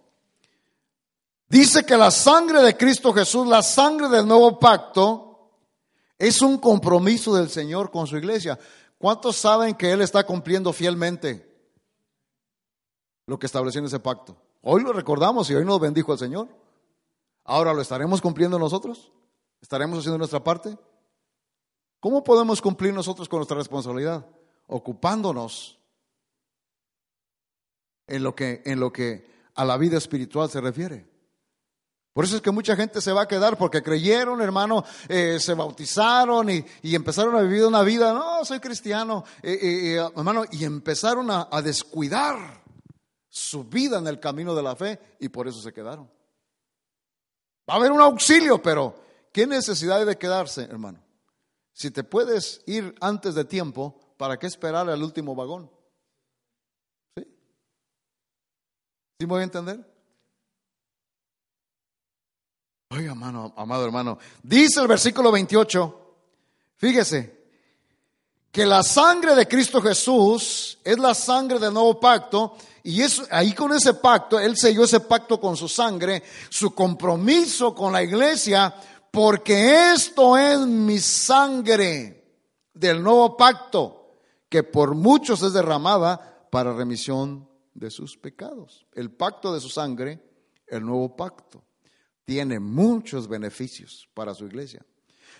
dice 1.48 1.86
que 1.86 1.98
la 1.98 2.12
sangre 2.12 2.62
de 2.62 2.76
Cristo 2.76 3.14
Jesús, 3.14 3.48
la 3.48 3.62
sangre 3.62 4.10
del 4.10 4.28
nuevo 4.28 4.60
pacto, 4.60 5.28
es 6.18 6.42
un 6.42 6.58
compromiso 6.58 7.36
del 7.36 7.50
Señor 7.50 7.92
con 7.92 8.08
su 8.08 8.18
iglesia. 8.18 8.58
¿Cuántos 8.98 9.36
saben 9.36 9.76
que 9.76 9.92
Él 9.92 10.02
está 10.02 10.26
cumpliendo 10.26 10.74
fielmente 10.74 11.46
lo 13.28 13.38
que 13.38 13.46
estableció 13.46 13.80
en 13.80 13.86
ese 13.86 14.00
pacto? 14.00 14.36
Hoy 14.62 14.82
lo 14.82 14.92
recordamos 14.94 15.50
y 15.50 15.56
hoy 15.56 15.64
nos 15.64 15.80
bendijo 15.80 16.14
el 16.14 16.20
Señor. 16.20 16.48
Ahora 17.44 17.74
lo 17.74 17.82
estaremos 17.82 18.22
cumpliendo 18.22 18.58
nosotros. 18.58 19.12
¿Estaremos 19.62 20.00
haciendo 20.00 20.18
nuestra 20.18 20.44
parte? 20.44 20.78
¿Cómo 22.00 22.24
podemos 22.24 22.62
cumplir 22.62 22.94
nosotros 22.94 23.30
con 23.30 23.38
nuestra 23.38 23.58
responsabilidad? 23.58 24.26
Ocupándonos 24.68 25.80
en 28.08 28.24
lo 28.24 28.36
que, 28.36 28.62
en 28.66 28.80
lo 28.80 28.92
que 28.92 29.30
a 29.56 29.66
la 29.66 29.78
vida 29.78 29.98
espiritual 29.98 30.50
se 30.50 30.62
refiere. 30.62 31.08
Por 32.18 32.26
eso 32.26 32.38
es 32.38 32.42
que 32.42 32.50
mucha 32.50 32.76
gente 32.76 33.00
se 33.00 33.12
va 33.12 33.22
a 33.22 33.28
quedar 33.28 33.60
porque 33.60 33.84
creyeron, 33.84 34.42
hermano, 34.42 34.84
eh, 35.08 35.40
se 35.40 35.54
bautizaron 35.54 36.50
y, 36.50 36.66
empezaron 36.82 37.36
a 37.36 37.44
vivir 37.44 37.64
una 37.64 37.84
vida, 37.84 38.12
no, 38.12 38.44
soy 38.44 38.60
cristiano, 38.60 39.24
eh, 39.44 39.60
eh, 39.62 40.10
hermano, 40.16 40.44
y 40.50 40.64
empezaron 40.64 41.30
a, 41.30 41.48
descuidar 41.62 42.64
su 43.30 43.66
vida 43.66 44.00
en 44.00 44.08
el 44.08 44.20
camino 44.20 44.56
de 44.56 44.64
la 44.64 44.76
fe 44.76 45.00
y 45.20 45.30
por 45.30 45.48
eso 45.48 45.62
se 45.62 45.72
quedaron. 45.72 46.10
Va 47.70 47.76
a 47.76 47.78
haber 47.78 47.92
un 47.92 48.02
auxilio, 48.02 48.64
pero 48.64 48.96
¿qué 49.32 49.46
necesidad 49.46 50.00
hay 50.00 50.06
de 50.06 50.18
quedarse, 50.18 50.64
hermano? 50.64 51.00
Si 51.72 51.92
te 51.92 52.04
puedes 52.04 52.64
ir 52.66 52.96
antes 53.00 53.36
de 53.36 53.46
tiempo, 53.46 53.96
¿para 54.18 54.40
qué 54.40 54.48
esperar 54.48 54.90
al 54.90 55.04
último 55.04 55.36
vagón? 55.36 55.70
¿Sí? 57.16 57.26
¿Sí 59.20 59.28
me 59.28 59.34
voy 59.34 59.42
a 59.42 59.44
entender? 59.44 59.97
Oiga, 62.90 63.12
hermano, 63.12 63.54
amado 63.58 63.84
hermano, 63.84 64.18
dice 64.42 64.80
el 64.80 64.88
versículo 64.88 65.30
28, 65.32 66.16
fíjese, 66.78 67.38
que 68.50 68.66
la 68.66 68.82
sangre 68.82 69.36
de 69.36 69.46
Cristo 69.46 69.82
Jesús 69.82 70.80
es 70.84 70.98
la 70.98 71.14
sangre 71.14 71.60
del 71.60 71.74
nuevo 71.74 72.00
pacto 72.00 72.56
y 72.84 73.02
es, 73.02 73.22
ahí 73.30 73.52
con 73.52 73.74
ese 73.74 73.96
pacto, 73.96 74.40
Él 74.40 74.56
selló 74.56 74.86
ese 74.86 75.02
pacto 75.02 75.38
con 75.40 75.58
su 75.58 75.68
sangre, 75.68 76.24
su 76.50 76.74
compromiso 76.74 77.76
con 77.76 77.92
la 77.92 78.02
iglesia, 78.02 78.74
porque 79.12 79.92
esto 79.92 80.38
es 80.38 80.60
mi 80.60 80.98
sangre 81.00 82.24
del 82.74 83.04
nuevo 83.04 83.36
pacto, 83.36 84.22
que 84.48 84.64
por 84.64 84.96
muchos 84.96 85.44
es 85.44 85.52
derramada 85.52 86.48
para 86.50 86.74
remisión 86.74 87.50
de 87.74 87.92
sus 87.92 88.18
pecados. 88.18 88.88
El 88.94 89.12
pacto 89.12 89.54
de 89.54 89.60
su 89.60 89.68
sangre, 89.68 90.24
el 90.66 90.86
nuevo 90.86 91.16
pacto, 91.16 91.67
tiene 92.28 92.60
muchos 92.60 93.26
beneficios 93.30 94.10
para 94.14 94.36
su 94.36 94.46
iglesia. 94.46 94.86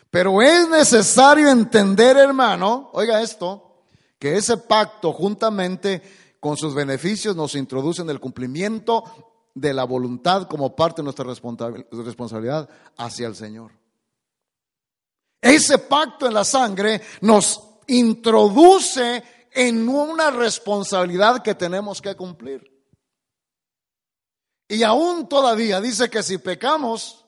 Pero 0.10 0.42
es 0.42 0.70
necesario 0.70 1.50
entender, 1.50 2.16
hermano, 2.16 2.90
oiga 2.94 3.22
esto, 3.22 3.84
que 4.18 4.38
ese 4.38 4.56
pacto 4.56 5.12
juntamente 5.12 6.02
con 6.40 6.56
sus 6.56 6.74
beneficios 6.74 7.36
nos 7.36 7.56
introduce 7.56 8.02
en 8.02 8.10
el 8.10 8.22
cumplimiento 8.22 9.04
de 9.54 9.74
la 9.74 9.84
voluntad 9.84 10.48
como 10.48 10.78
parte 10.78 11.02
de 11.02 11.04
nuestra 11.04 11.26
responsabilidad 11.26 12.70
hacia 12.96 13.28
el 13.28 13.36
Señor. 13.36 13.74
Ese 15.42 15.80
pacto 15.80 16.26
en 16.26 16.36
la 16.36 16.46
sangre 16.46 17.02
nos 17.20 17.62
introduce 17.88 19.22
en 19.52 19.90
una 19.90 20.32
responsabilidad 20.32 21.44
que 21.44 21.54
tenemos 21.54 22.02
que 22.02 22.16
cumplir. 22.16 22.77
Y 24.68 24.84
aún 24.84 25.28
todavía 25.30 25.80
dice 25.80 26.10
que 26.10 26.24
si 26.24 26.38
pecamos 26.38 27.26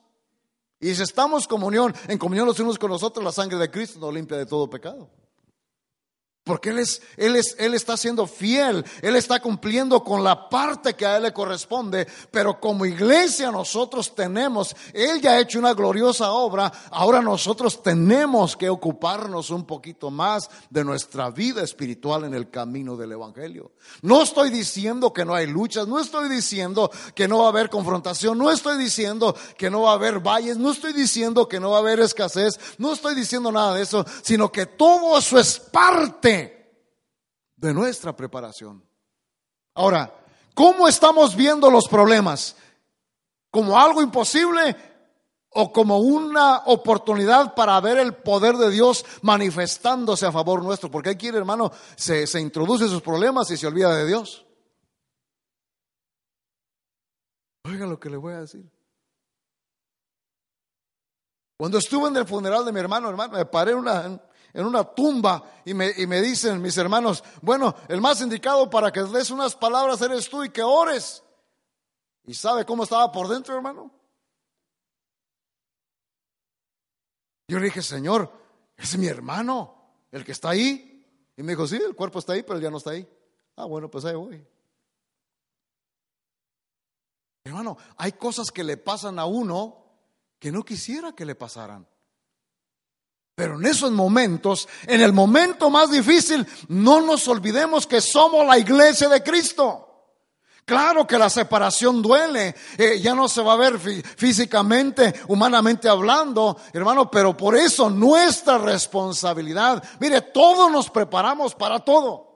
y 0.78 0.94
si 0.94 1.02
estamos 1.02 1.46
comunión, 1.46 1.94
en 2.08 2.18
comunión 2.18 2.46
los 2.46 2.58
unos 2.60 2.78
con 2.78 2.90
nosotros, 2.90 3.24
la 3.24 3.32
sangre 3.32 3.58
de 3.58 3.70
Cristo 3.70 3.98
nos 3.98 4.14
limpia 4.14 4.36
de 4.36 4.46
todo 4.46 4.68
pecado. 4.68 5.10
Porque 6.50 6.70
él, 6.70 6.80
es, 6.80 7.00
él, 7.16 7.36
es, 7.36 7.54
él 7.60 7.74
está 7.74 7.96
siendo 7.96 8.26
fiel, 8.26 8.84
Él 9.02 9.14
está 9.14 9.38
cumpliendo 9.38 10.02
con 10.02 10.24
la 10.24 10.48
parte 10.48 10.94
que 10.94 11.06
a 11.06 11.16
Él 11.16 11.22
le 11.22 11.32
corresponde, 11.32 12.08
pero 12.32 12.58
como 12.58 12.84
iglesia 12.84 13.52
nosotros 13.52 14.16
tenemos, 14.16 14.74
Él 14.92 15.20
ya 15.20 15.34
ha 15.34 15.38
hecho 15.38 15.60
una 15.60 15.74
gloriosa 15.74 16.32
obra, 16.32 16.72
ahora 16.90 17.22
nosotros 17.22 17.84
tenemos 17.84 18.56
que 18.56 18.68
ocuparnos 18.68 19.50
un 19.50 19.64
poquito 19.64 20.10
más 20.10 20.50
de 20.70 20.82
nuestra 20.82 21.30
vida 21.30 21.62
espiritual 21.62 22.24
en 22.24 22.34
el 22.34 22.50
camino 22.50 22.96
del 22.96 23.12
Evangelio. 23.12 23.70
No 24.02 24.20
estoy 24.20 24.50
diciendo 24.50 25.12
que 25.12 25.24
no 25.24 25.36
hay 25.36 25.46
luchas, 25.46 25.86
no 25.86 26.00
estoy 26.00 26.28
diciendo 26.28 26.90
que 27.14 27.28
no 27.28 27.38
va 27.38 27.44
a 27.44 27.50
haber 27.50 27.70
confrontación, 27.70 28.36
no 28.36 28.50
estoy 28.50 28.76
diciendo 28.76 29.36
que 29.56 29.70
no 29.70 29.82
va 29.82 29.92
a 29.92 29.94
haber 29.94 30.18
valles, 30.18 30.56
no 30.56 30.72
estoy 30.72 30.94
diciendo 30.94 31.46
que 31.46 31.60
no 31.60 31.70
va 31.70 31.76
a 31.76 31.80
haber 31.80 32.00
escasez, 32.00 32.58
no 32.78 32.92
estoy 32.92 33.14
diciendo 33.14 33.52
nada 33.52 33.74
de 33.74 33.82
eso, 33.82 34.04
sino 34.22 34.50
que 34.50 34.66
todo 34.66 35.16
eso 35.16 35.38
es 35.38 35.60
parte 35.60 36.39
de 37.60 37.74
nuestra 37.74 38.16
preparación. 38.16 38.82
Ahora, 39.74 40.12
¿cómo 40.54 40.88
estamos 40.88 41.36
viendo 41.36 41.70
los 41.70 41.86
problemas? 41.88 42.56
¿Como 43.50 43.78
algo 43.78 44.02
imposible 44.02 44.76
o 45.50 45.72
como 45.72 45.98
una 45.98 46.58
oportunidad 46.66 47.54
para 47.54 47.78
ver 47.80 47.98
el 47.98 48.14
poder 48.14 48.56
de 48.56 48.70
Dios 48.70 49.04
manifestándose 49.22 50.24
a 50.24 50.32
favor 50.32 50.62
nuestro? 50.62 50.90
Porque 50.90 51.10
aquí, 51.10 51.28
hermano, 51.28 51.70
se, 51.96 52.26
se 52.26 52.40
introduce 52.40 52.88
sus 52.88 53.02
problemas 53.02 53.50
y 53.50 53.56
se 53.56 53.66
olvida 53.66 53.94
de 53.94 54.06
Dios. 54.06 54.46
Oiga 57.64 57.86
lo 57.86 58.00
que 58.00 58.08
le 58.08 58.16
voy 58.16 58.32
a 58.32 58.40
decir. 58.40 58.64
Cuando 61.58 61.76
estuve 61.76 62.08
en 62.08 62.16
el 62.16 62.26
funeral 62.26 62.64
de 62.64 62.72
mi 62.72 62.80
hermano, 62.80 63.10
hermano, 63.10 63.36
me 63.36 63.44
paré 63.44 63.74
una, 63.74 64.18
en 64.52 64.66
una 64.66 64.84
tumba 64.84 65.42
y 65.64 65.74
me, 65.74 65.92
y 65.96 66.06
me 66.06 66.20
dicen 66.20 66.60
mis 66.60 66.76
hermanos, 66.76 67.22
bueno, 67.42 67.74
el 67.88 68.00
más 68.00 68.20
indicado 68.20 68.68
para 68.68 68.92
que 68.92 69.02
des 69.02 69.30
unas 69.30 69.54
palabras 69.54 70.00
eres 70.02 70.28
tú 70.28 70.44
y 70.44 70.50
que 70.50 70.62
ores. 70.62 71.22
¿Y 72.24 72.34
sabe 72.34 72.64
cómo 72.64 72.84
estaba 72.84 73.10
por 73.10 73.28
dentro, 73.28 73.54
hermano? 73.54 73.90
Yo 77.48 77.58
le 77.58 77.64
dije, 77.64 77.82
Señor, 77.82 78.32
es 78.76 78.96
mi 78.96 79.06
hermano, 79.06 79.94
el 80.12 80.24
que 80.24 80.32
está 80.32 80.50
ahí. 80.50 80.86
Y 81.36 81.42
me 81.42 81.52
dijo, 81.52 81.66
sí, 81.66 81.76
el 81.76 81.96
cuerpo 81.96 82.18
está 82.18 82.34
ahí, 82.34 82.42
pero 82.42 82.60
ya 82.60 82.70
no 82.70 82.76
está 82.76 82.90
ahí. 82.90 83.08
Ah, 83.56 83.64
bueno, 83.64 83.90
pues 83.90 84.04
ahí 84.04 84.14
voy. 84.14 84.46
Hermano, 87.44 87.76
hay 87.96 88.12
cosas 88.12 88.50
que 88.50 88.62
le 88.62 88.76
pasan 88.76 89.18
a 89.18 89.24
uno 89.24 89.84
que 90.38 90.52
no 90.52 90.64
quisiera 90.64 91.12
que 91.12 91.24
le 91.24 91.34
pasaran. 91.34 91.86
Pero 93.40 93.58
en 93.58 93.64
esos 93.64 93.90
momentos, 93.90 94.68
en 94.86 95.00
el 95.00 95.14
momento 95.14 95.70
más 95.70 95.90
difícil, 95.90 96.46
no 96.68 97.00
nos 97.00 97.26
olvidemos 97.26 97.86
que 97.86 98.02
somos 98.02 98.46
la 98.46 98.58
iglesia 98.58 99.08
de 99.08 99.22
Cristo. 99.22 100.12
Claro 100.66 101.06
que 101.06 101.16
la 101.16 101.30
separación 101.30 102.02
duele, 102.02 102.54
eh, 102.76 103.00
ya 103.00 103.14
no 103.14 103.30
se 103.30 103.40
va 103.40 103.54
a 103.54 103.56
ver 103.56 103.78
físicamente, 103.78 105.22
humanamente 105.28 105.88
hablando, 105.88 106.58
hermano, 106.74 107.10
pero 107.10 107.34
por 107.34 107.56
eso 107.56 107.88
nuestra 107.88 108.58
responsabilidad, 108.58 109.82
mire, 110.00 110.20
todos 110.20 110.70
nos 110.70 110.90
preparamos 110.90 111.54
para 111.54 111.78
todo. 111.78 112.29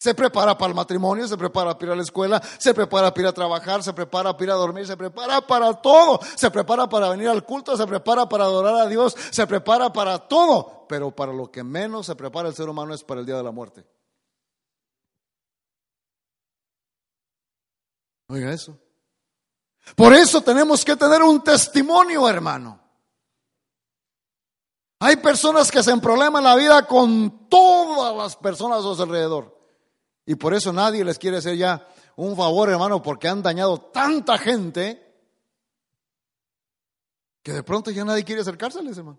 Se 0.00 0.14
prepara 0.14 0.56
para 0.56 0.70
el 0.70 0.74
matrimonio, 0.74 1.28
se 1.28 1.36
prepara 1.36 1.74
para 1.74 1.88
ir 1.88 1.92
a 1.92 1.96
la 1.96 2.02
escuela, 2.02 2.42
se 2.58 2.72
prepara 2.72 3.12
para 3.12 3.20
ir 3.20 3.26
a 3.28 3.34
trabajar, 3.34 3.82
se 3.82 3.92
prepara 3.92 4.32
para 4.32 4.44
ir 4.44 4.50
a 4.50 4.54
dormir, 4.54 4.86
se 4.86 4.96
prepara 4.96 5.46
para 5.46 5.74
todo. 5.74 6.20
Se 6.36 6.50
prepara 6.50 6.88
para 6.88 7.10
venir 7.10 7.28
al 7.28 7.44
culto, 7.44 7.76
se 7.76 7.86
prepara 7.86 8.26
para 8.26 8.44
adorar 8.44 8.76
a 8.76 8.86
Dios, 8.86 9.14
se 9.30 9.46
prepara 9.46 9.92
para 9.92 10.18
todo. 10.18 10.86
Pero 10.88 11.14
para 11.14 11.34
lo 11.34 11.50
que 11.50 11.62
menos 11.62 12.06
se 12.06 12.16
prepara 12.16 12.48
el 12.48 12.54
ser 12.54 12.70
humano 12.70 12.94
es 12.94 13.04
para 13.04 13.20
el 13.20 13.26
día 13.26 13.36
de 13.36 13.42
la 13.42 13.50
muerte. 13.50 13.86
Oiga 18.28 18.54
eso. 18.54 18.78
Por 19.94 20.14
eso 20.14 20.40
tenemos 20.40 20.82
que 20.82 20.96
tener 20.96 21.20
un 21.20 21.44
testimonio, 21.44 22.26
hermano. 22.26 22.80
Hay 25.00 25.16
personas 25.16 25.70
que 25.70 25.82
se 25.82 25.94
problemas 25.98 26.40
en 26.40 26.44
la 26.44 26.56
vida 26.56 26.86
con 26.86 27.50
todas 27.50 28.16
las 28.16 28.34
personas 28.36 28.78
a 28.78 28.94
su 28.94 29.02
alrededor. 29.02 29.59
Y 30.26 30.34
por 30.34 30.54
eso 30.54 30.72
nadie 30.72 31.04
les 31.04 31.18
quiere 31.18 31.38
hacer 31.38 31.56
ya 31.56 31.88
un 32.16 32.36
favor, 32.36 32.68
hermano, 32.68 33.02
porque 33.02 33.28
han 33.28 33.42
dañado 33.42 33.80
tanta 33.80 34.38
gente 34.38 35.10
que 37.42 37.52
de 37.52 37.62
pronto 37.62 37.90
ya 37.90 38.04
nadie 38.04 38.24
quiere 38.24 38.42
acercárseles, 38.42 38.98
hermano. 38.98 39.18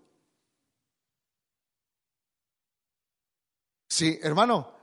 Sí, 3.88 4.18
hermano, 4.22 4.74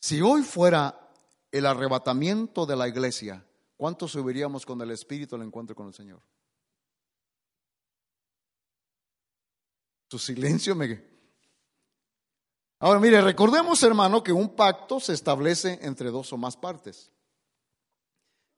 si 0.00 0.20
hoy 0.20 0.42
fuera 0.42 1.10
el 1.50 1.64
arrebatamiento 1.64 2.66
de 2.66 2.76
la 2.76 2.88
iglesia, 2.88 3.46
¿cuánto 3.76 4.06
subiríamos 4.06 4.66
con 4.66 4.80
el 4.82 4.90
Espíritu 4.90 5.36
al 5.36 5.42
encuentro 5.42 5.74
con 5.74 5.86
el 5.86 5.94
Señor? 5.94 6.20
Su 10.10 10.18
silencio 10.18 10.74
me, 10.74 11.02
Ahora, 12.82 12.98
mire, 12.98 13.20
recordemos, 13.20 13.82
hermano, 13.82 14.22
que 14.22 14.32
un 14.32 14.56
pacto 14.56 15.00
se 15.00 15.12
establece 15.12 15.78
entre 15.82 16.10
dos 16.10 16.32
o 16.32 16.38
más 16.38 16.56
partes, 16.56 17.12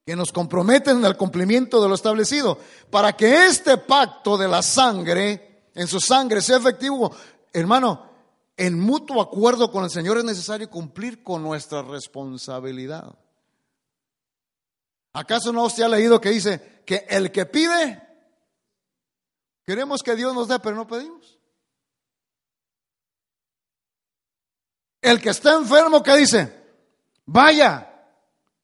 que 0.07 0.15
nos 0.15 0.31
comprometen 0.31 0.99
en 0.99 1.05
el 1.05 1.17
cumplimiento 1.17 1.83
de 1.83 1.89
lo 1.89 1.97
establecido. 1.97 2.57
Para 2.89 3.17
que 3.17 3.47
este 3.47 3.79
pacto 3.79 4.39
de 4.39 4.47
la 4.47 4.63
sangre, 4.63 5.71
en 5.75 5.89
su 5.89 5.99
sangre, 5.99 6.41
sea 6.41 6.59
efectivo, 6.59 7.13
hermano, 7.53 8.11
en 8.57 8.79
mutuo 8.79 9.21
acuerdo 9.21 9.73
con 9.73 9.83
el 9.83 9.91
Señor 9.91 10.19
es 10.19 10.25
necesario 10.25 10.71
cumplir 10.71 11.25
con 11.25 11.43
nuestra 11.43 11.83
responsabilidad. 11.83 13.19
¿Acaso 15.15 15.53
no 15.53 15.65
usted 15.65 15.83
ha 15.83 15.89
leído 15.89 16.21
que 16.21 16.31
dice 16.31 16.83
que 16.87 17.07
el 17.09 17.33
que 17.33 17.45
pide, 17.45 18.01
queremos 19.65 20.01
que 20.01 20.15
Dios 20.15 20.33
nos 20.33 20.47
dé, 20.47 20.61
pero 20.61 20.77
no 20.77 20.87
pedimos? 20.87 21.42
El 25.03 25.21
que 25.21 25.31
está 25.31 25.55
enfermo, 25.55 26.01
¿qué 26.01 26.17
dice? 26.17 26.63
Vaya, 27.27 27.93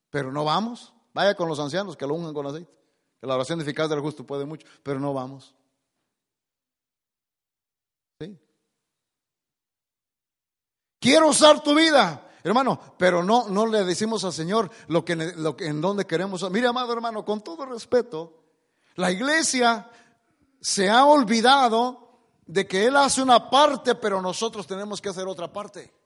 pero 0.08 0.32
no 0.32 0.44
vamos. 0.44 0.94
Vaya 1.12 1.34
con 1.34 1.48
los 1.48 1.58
ancianos 1.58 1.96
que 1.96 2.06
lo 2.06 2.14
unjan 2.14 2.32
con 2.32 2.46
aceite. 2.46 2.72
Que 3.20 3.26
la 3.26 3.34
oración 3.34 3.60
eficaz 3.60 3.90
del 3.90 4.00
justo 4.00 4.24
puede 4.24 4.44
mucho, 4.44 4.64
pero 4.84 5.00
no 5.00 5.12
vamos. 5.12 5.52
¿Sí? 8.20 8.38
Quiero 11.00 11.28
usar 11.28 11.60
tu 11.60 11.74
vida. 11.74 12.24
Hermano, 12.44 12.80
pero 12.96 13.24
no, 13.24 13.48
no 13.48 13.66
le 13.66 13.84
decimos 13.84 14.22
al 14.22 14.32
Señor 14.32 14.70
lo 14.86 15.04
que, 15.04 15.16
lo 15.16 15.56
que, 15.56 15.66
en 15.66 15.80
donde 15.80 16.06
queremos. 16.06 16.48
Mire, 16.52 16.68
amado 16.68 16.92
hermano, 16.92 17.24
con 17.24 17.42
todo 17.42 17.66
respeto, 17.66 18.44
la 18.94 19.10
iglesia 19.10 19.90
se 20.60 20.88
ha 20.88 21.04
olvidado 21.04 22.20
de 22.46 22.68
que 22.68 22.86
Él 22.86 22.96
hace 22.96 23.22
una 23.22 23.50
parte, 23.50 23.96
pero 23.96 24.22
nosotros 24.22 24.68
tenemos 24.68 25.00
que 25.00 25.08
hacer 25.08 25.26
otra 25.26 25.52
parte. 25.52 25.97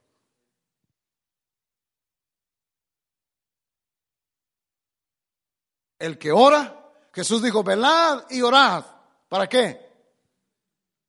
El 6.03 6.19
que 6.19 6.33
ora, 6.33 6.91
Jesús 7.13 7.41
dijo, 7.41 7.63
velad 7.63 8.25
y 8.29 8.43
orad. 8.43 8.85
¿Para 9.29 9.49
qué? 9.49 9.89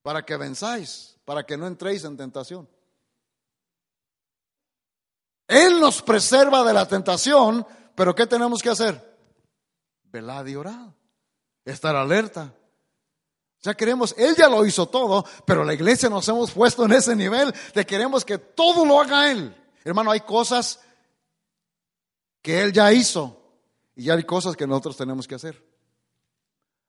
Para 0.04 0.24
que 0.24 0.38
venzáis, 0.38 1.18
para 1.26 1.44
que 1.44 1.58
no 1.58 1.66
entréis 1.66 2.04
en 2.04 2.16
tentación. 2.16 2.70
Él 5.48 5.80
nos 5.80 6.04
preserva 6.04 6.64
de 6.64 6.74
la 6.74 6.88
tentación, 6.88 7.66
pero 7.96 8.14
¿qué 8.14 8.28
tenemos 8.28 8.62
que 8.62 8.70
hacer? 8.70 9.18
Velad 10.04 10.46
y 10.46 10.58
orad, 10.58 10.90
estar 11.66 11.96
alerta. 11.96 12.54
Ya 13.64 13.74
queremos, 13.74 14.14
Él 14.16 14.36
ya 14.36 14.48
lo 14.48 14.64
hizo 14.64 14.86
todo, 14.90 15.26
pero 15.44 15.64
la 15.64 15.74
iglesia 15.74 16.08
nos 16.08 16.28
hemos 16.28 16.52
puesto 16.52 16.86
en 16.86 16.92
ese 16.92 17.16
nivel 17.16 17.52
de 17.74 17.84
queremos 17.84 18.24
que 18.24 18.38
todo 18.38 18.86
lo 18.86 19.02
haga 19.02 19.32
Él. 19.32 19.60
Hermano, 19.84 20.12
hay 20.12 20.20
cosas 20.20 20.80
que 22.44 22.62
Él 22.62 22.72
ya 22.72 22.94
hizo 22.94 23.43
y 23.96 24.06
ya 24.06 24.14
hay 24.14 24.24
cosas 24.24 24.56
que 24.56 24.68
nosotros 24.68 24.98
tenemos 24.98 25.28
que 25.28 25.36
hacer. 25.36 25.64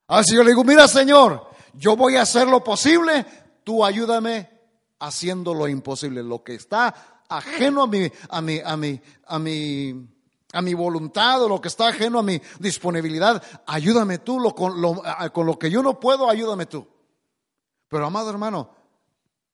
Así 0.07 0.35
yo 0.35 0.43
le 0.43 0.51
digo, 0.51 0.65
mira 0.65 0.87
Señor, 0.89 1.49
yo 1.75 1.97
voy 1.97 2.17
a 2.17 2.23
hacer 2.23 2.47
lo 2.49 2.63
posible, 2.63 3.25
tú 3.65 3.85
ayúdame 3.85 4.51
haciendo 4.99 5.55
lo 5.55 5.69
imposible, 5.69 6.23
lo 6.23 6.43
que 6.43 6.55
está 6.55 7.23
ajeno 7.29 7.83
a 7.83 7.87
mi, 7.87 8.11
a 8.29 8.41
mi, 8.41 8.61
a 8.61 8.77
mi, 8.77 9.01
a 9.27 9.39
mi, 9.39 10.09
a 10.53 10.63
mi 10.63 10.75
voluntad 10.75 11.43
o 11.43 11.49
lo 11.49 11.61
que 11.61 11.69
está 11.69 11.89
ajeno 11.89 12.19
a 12.19 12.23
mi 12.23 12.41
disponibilidad, 12.59 13.43
ayúdame 13.67 14.19
tú, 14.19 14.39
lo, 14.39 14.55
con, 14.55 14.81
lo, 14.81 15.03
con 15.33 15.47
lo 15.47 15.59
que 15.59 15.71
yo 15.71 15.83
no 15.83 15.99
puedo, 15.99 16.29
ayúdame 16.29 16.67
tú. 16.67 16.87
Pero 17.89 18.07
amado 18.07 18.31
hermano, 18.31 18.71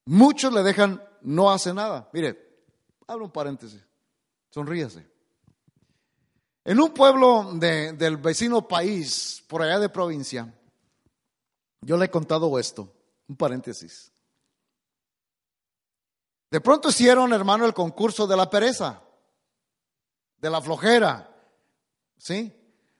muchos 0.04 0.52
le 0.52 0.62
dejan, 0.62 1.02
no 1.22 1.50
hace 1.50 1.72
nada. 1.72 2.08
Mire, 2.12 2.64
hablo 3.06 3.26
un 3.26 3.30
paréntesis, 3.30 3.84
sonríase. 4.50 5.06
En 6.64 6.80
un 6.80 6.92
pueblo 6.92 7.52
de, 7.54 7.94
del 7.94 8.16
vecino 8.18 8.66
país, 8.68 9.42
por 9.48 9.62
allá 9.62 9.78
de 9.78 9.88
provincia, 9.88 10.52
yo 11.80 11.96
le 11.96 12.06
he 12.06 12.10
contado 12.10 12.58
esto, 12.58 12.92
un 13.28 13.36
paréntesis. 13.36 14.12
De 16.50 16.60
pronto 16.60 16.90
hicieron, 16.90 17.32
hermano, 17.32 17.64
el 17.64 17.72
concurso 17.72 18.26
de 18.26 18.36
la 18.36 18.50
pereza, 18.50 19.02
de 20.36 20.50
la 20.50 20.60
flojera, 20.60 21.30
¿sí? 22.18 22.52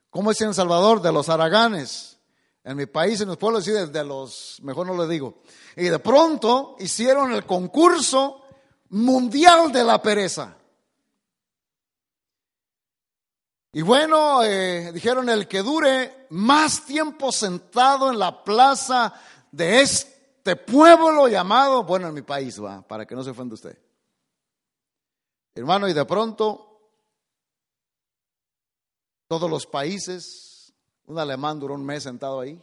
¿Cómo 0.09 0.31
es 0.31 0.41
en 0.41 0.55
Salvador? 0.55 1.03
De 1.03 1.13
los 1.13 1.29
araganes. 1.29 2.19
En 2.63 2.77
mi 2.77 2.87
país, 2.87 3.21
en 3.21 3.29
los 3.29 3.39
pueblos, 3.39 3.65
sí, 3.65 3.71
de 3.71 4.05
los, 4.05 4.59
mejor 4.63 4.87
no 4.87 4.97
le 4.97 5.13
digo. 5.13 5.43
Y 5.77 5.85
de 5.85 5.99
pronto 5.99 6.77
hicieron 6.79 7.33
el 7.33 7.47
concurso 7.47 8.43
mundial 8.91 9.73
de 9.73 9.85
la 9.85 10.03
pereza. 10.03 10.57
Y 13.73 13.83
bueno, 13.83 14.43
eh, 14.43 14.91
dijeron 14.93 15.29
el 15.29 15.47
que 15.47 15.63
dure 15.63 16.27
más 16.31 16.85
tiempo 16.85 17.31
sentado 17.31 18.11
en 18.11 18.19
la 18.19 18.43
plaza 18.43 19.15
de 19.53 19.81
este 19.81 20.57
pueblo 20.57 21.29
llamado, 21.29 21.85
bueno, 21.85 22.09
en 22.09 22.15
mi 22.15 22.23
país 22.23 22.63
va, 22.63 22.83
para 22.83 23.07
que 23.07 23.15
no 23.15 23.23
se 23.23 23.31
ofenda 23.31 23.55
usted. 23.55 23.79
Hermano, 25.55 25.89
y 25.89 25.93
de 25.93 26.05
pronto, 26.05 26.91
todos 29.29 29.49
los 29.49 29.67
países, 29.67 30.73
un 31.07 31.19
alemán 31.19 31.61
duró 31.61 31.75
un 31.75 31.85
mes 31.85 32.03
sentado 32.03 32.41
ahí, 32.41 32.61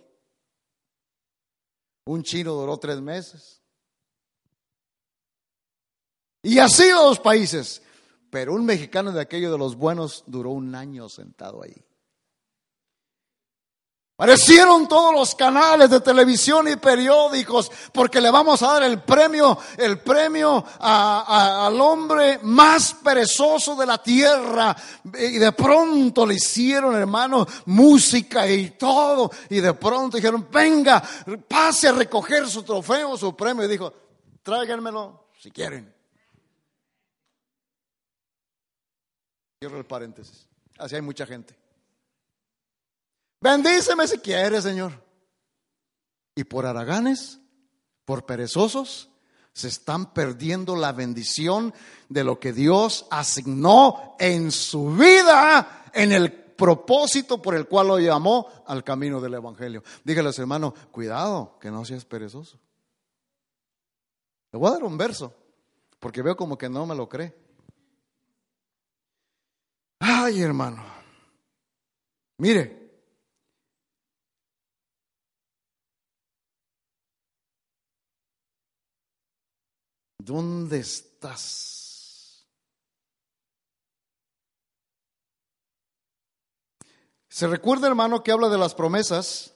un 2.06 2.22
chino 2.24 2.54
duró 2.54 2.78
tres 2.78 3.00
meses, 3.00 3.62
y 6.42 6.60
así 6.60 6.90
los 6.92 7.20
países, 7.20 7.82
pero 8.30 8.54
un 8.54 8.66
mexicano 8.66 9.12
de 9.12 9.22
aquellos 9.22 9.52
de 9.52 9.58
los 9.58 9.76
buenos 9.76 10.24
duró 10.28 10.52
un 10.52 10.76
año 10.76 11.10
sentado 11.10 11.64
ahí. 11.64 11.76
Aparecieron 14.20 14.88
todos 14.88 15.14
los 15.14 15.36
canales 15.36 15.92
de 15.92 16.00
televisión 16.00 16.68
y 16.68 16.76
periódicos 16.76 17.72
porque 17.94 18.20
le 18.20 18.32
vamos 18.32 18.64
a 18.64 18.74
dar 18.74 18.84
el 18.84 19.04
premio, 19.04 19.60
el 19.78 20.00
premio 20.00 20.66
al 20.80 21.80
hombre 21.80 22.40
más 22.42 22.96
perezoso 22.96 23.76
de 23.76 23.86
la 23.86 24.02
tierra. 24.02 24.76
Y 25.20 25.38
de 25.38 25.52
pronto 25.52 26.26
le 26.26 26.34
hicieron, 26.34 26.96
hermano, 26.96 27.46
música 27.66 28.50
y 28.50 28.72
todo. 28.72 29.30
Y 29.52 29.60
de 29.60 29.76
pronto 29.76 30.18
dijeron, 30.18 30.48
venga, 30.52 31.04
pase 31.48 31.90
a 31.90 31.92
recoger 31.92 32.48
su 32.48 32.64
trofeo, 32.64 33.16
su 33.18 33.36
premio. 33.36 33.66
Y 33.66 33.68
dijo, 33.68 33.94
tráiganmelo 34.42 35.28
si 35.40 35.52
quieren. 35.52 35.97
Cierro 39.60 39.78
el 39.78 39.86
paréntesis. 39.86 40.48
Así 40.78 40.96
hay 40.96 41.02
mucha 41.02 41.26
gente. 41.26 41.56
Bendíceme 43.42 44.08
si 44.08 44.20
quieres, 44.20 44.64
Señor. 44.64 44.92
Y 46.36 46.44
por 46.44 46.66
haraganes, 46.66 47.40
por 48.06 48.26
perezosos, 48.26 49.10
se 49.54 49.68
están 49.68 50.14
perdiendo 50.14 50.76
la 50.76 50.92
bendición 50.92 51.74
de 52.10 52.24
lo 52.24 52.40
que 52.40 52.54
Dios 52.54 53.08
asignó 53.10 54.16
en 54.20 54.52
su 54.52 54.92
vida, 54.92 55.86
en 55.94 56.12
el 56.12 56.32
propósito 56.32 57.42
por 57.42 57.56
el 57.56 57.68
cual 57.68 57.88
lo 57.88 58.00
llamó 58.00 58.48
al 58.68 58.84
camino 58.84 59.20
del 59.20 59.34
Evangelio. 59.34 59.84
Dígales, 60.04 60.38
hermano, 60.38 60.76
cuidado, 60.92 61.58
que 61.60 61.72
no 61.72 61.84
seas 61.86 62.06
perezoso. 62.06 62.60
Le 64.52 64.60
voy 64.60 64.70
a 64.70 64.74
dar 64.74 64.84
un 64.84 64.98
verso, 64.98 65.34
porque 66.00 66.22
veo 66.22 66.38
como 66.38 66.58
que 66.58 66.70
no 66.70 66.86
me 66.86 66.94
lo 66.94 67.10
cree. 67.10 67.47
Ay, 70.28 70.42
hermano. 70.42 70.84
Mire, 72.40 72.92
¿Dónde 80.20 80.80
estás? 80.80 82.46
¿Se 87.30 87.48
recuerda, 87.48 87.88
hermano, 87.88 88.22
que 88.22 88.34
habla 88.34 88.50
de 88.50 88.58
las 88.58 88.76
promesas? 88.76 89.56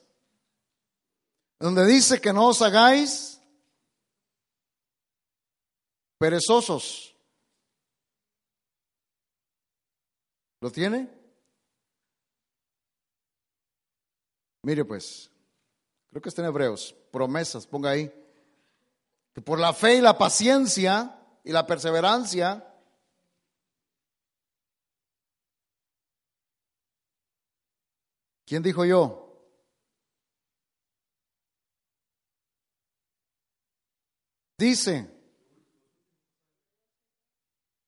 Donde 1.59 1.85
dice 1.85 2.21
que 2.21 2.31
no 2.31 2.47
os 2.47 2.61
hagáis 2.61 3.41
perezosos. 6.17 7.10
¿Lo 10.61 10.71
tiene? 10.71 11.09
Mire 14.63 14.85
pues, 14.85 15.31
creo 16.11 16.21
que 16.21 16.29
está 16.29 16.43
en 16.43 16.49
Hebreos, 16.49 16.95
promesas, 17.11 17.65
ponga 17.65 17.89
ahí 17.89 18.13
que 19.33 19.41
por 19.41 19.59
la 19.59 19.73
fe 19.73 19.95
y 19.95 20.01
la 20.01 20.17
paciencia 20.17 21.17
y 21.43 21.51
la 21.51 21.65
perseverancia, 21.65 22.67
¿quién 28.45 28.61
dijo 28.61 28.85
yo? 28.85 29.17
Dice, 34.59 35.09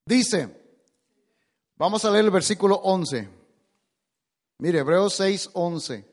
dice, 0.08 0.63
vamos 1.84 2.06
a 2.06 2.12
leer 2.12 2.24
el 2.24 2.32
versículo 2.32 2.78
11. 2.78 3.28
Mire, 4.60 4.80
Hebreos 4.80 5.16
6, 5.16 5.50
11. 5.52 6.06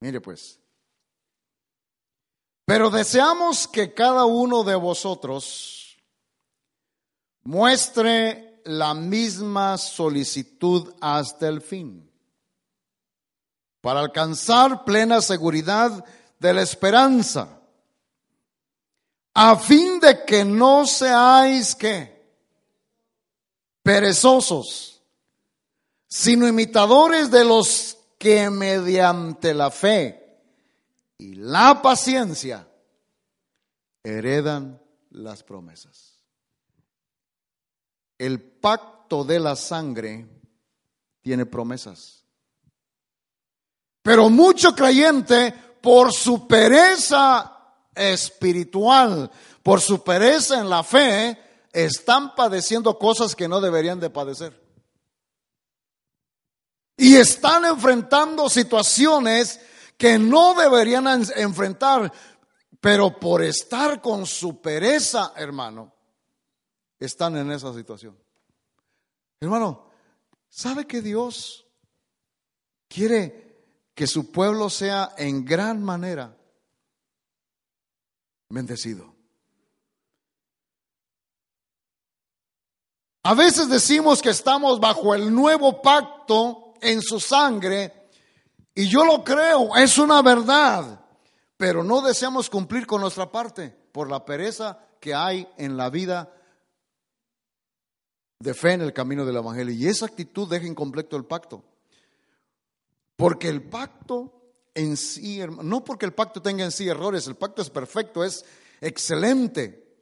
Mire 0.00 0.20
pues. 0.20 0.58
Pero 2.64 2.90
deseamos 2.90 3.68
que 3.68 3.94
cada 3.94 4.24
uno 4.24 4.64
de 4.64 4.74
vosotros 4.74 5.96
muestre 7.44 8.60
la 8.64 8.92
misma 8.94 9.78
solicitud 9.78 10.92
hasta 11.00 11.46
el 11.46 11.62
fin, 11.62 12.10
para 13.80 14.00
alcanzar 14.00 14.84
plena 14.84 15.20
seguridad 15.20 16.04
de 16.40 16.54
la 16.54 16.62
esperanza, 16.62 17.57
a 19.34 19.56
fin 19.56 20.00
de 20.00 20.24
que 20.24 20.44
no 20.44 20.86
seáis 20.86 21.74
que 21.74 22.18
perezosos, 23.82 25.02
sino 26.06 26.46
imitadores 26.48 27.30
de 27.30 27.44
los 27.44 27.96
que 28.18 28.50
mediante 28.50 29.54
la 29.54 29.70
fe 29.70 30.40
y 31.18 31.34
la 31.34 31.80
paciencia 31.80 32.68
heredan 34.02 34.80
las 35.10 35.42
promesas. 35.42 36.20
El 38.18 38.42
pacto 38.42 39.24
de 39.24 39.38
la 39.38 39.54
sangre 39.56 40.26
tiene 41.22 41.46
promesas. 41.46 42.24
Pero 44.02 44.30
mucho 44.30 44.74
creyente, 44.74 45.52
por 45.80 46.12
su 46.12 46.46
pereza 46.48 47.57
espiritual, 47.98 49.30
por 49.62 49.80
su 49.80 50.02
pereza 50.02 50.60
en 50.60 50.70
la 50.70 50.82
fe, 50.82 51.38
están 51.72 52.34
padeciendo 52.34 52.98
cosas 52.98 53.34
que 53.34 53.48
no 53.48 53.60
deberían 53.60 54.00
de 54.00 54.10
padecer. 54.10 54.58
Y 56.96 57.16
están 57.16 57.64
enfrentando 57.64 58.48
situaciones 58.48 59.60
que 59.96 60.18
no 60.18 60.54
deberían 60.54 61.06
enfrentar, 61.36 62.12
pero 62.80 63.18
por 63.18 63.42
estar 63.42 64.00
con 64.00 64.26
su 64.26 64.60
pereza, 64.60 65.32
hermano, 65.36 65.92
están 66.98 67.36
en 67.36 67.50
esa 67.52 67.74
situación. 67.74 68.18
Hermano, 69.40 69.90
¿sabe 70.48 70.86
que 70.86 71.02
Dios 71.02 71.66
quiere 72.88 73.48
que 73.94 74.06
su 74.06 74.30
pueblo 74.30 74.70
sea 74.70 75.12
en 75.16 75.44
gran 75.44 75.82
manera 75.82 76.37
bendecido? 78.48 79.14
A 83.24 83.34
veces 83.34 83.68
decimos 83.68 84.22
que 84.22 84.30
estamos 84.30 84.80
bajo 84.80 85.14
el 85.14 85.34
nuevo 85.34 85.82
pacto 85.82 86.74
en 86.80 87.02
su 87.02 87.20
sangre 87.20 88.08
y 88.74 88.88
yo 88.88 89.04
lo 89.04 89.22
creo, 89.24 89.76
es 89.76 89.98
una 89.98 90.22
verdad 90.22 90.98
pero 91.58 91.82
no 91.82 92.00
deseamos 92.00 92.48
cumplir 92.48 92.86
con 92.86 93.00
nuestra 93.00 93.30
parte 93.30 93.68
por 93.92 94.08
la 94.08 94.24
pereza 94.24 94.78
que 95.00 95.12
hay 95.12 95.46
en 95.58 95.76
la 95.76 95.90
vida 95.90 96.32
de 98.38 98.54
fe 98.54 98.74
en 98.74 98.82
el 98.82 98.92
camino 98.92 99.26
del 99.26 99.36
Evangelio. 99.36 99.74
Y 99.74 99.88
esa 99.88 100.06
actitud 100.06 100.48
deja 100.48 100.66
incompleto 100.66 101.16
el 101.16 101.24
pacto. 101.24 101.64
Porque 103.16 103.48
el 103.48 103.68
pacto 103.68 104.37
en 104.78 104.96
sí, 104.96 105.40
no 105.62 105.84
porque 105.84 106.06
el 106.06 106.14
pacto 106.14 106.40
tenga 106.40 106.64
en 106.64 106.70
sí 106.70 106.88
errores, 106.88 107.26
el 107.26 107.34
pacto 107.34 107.62
es 107.62 107.68
perfecto, 107.68 108.22
es 108.22 108.44
excelente. 108.80 109.96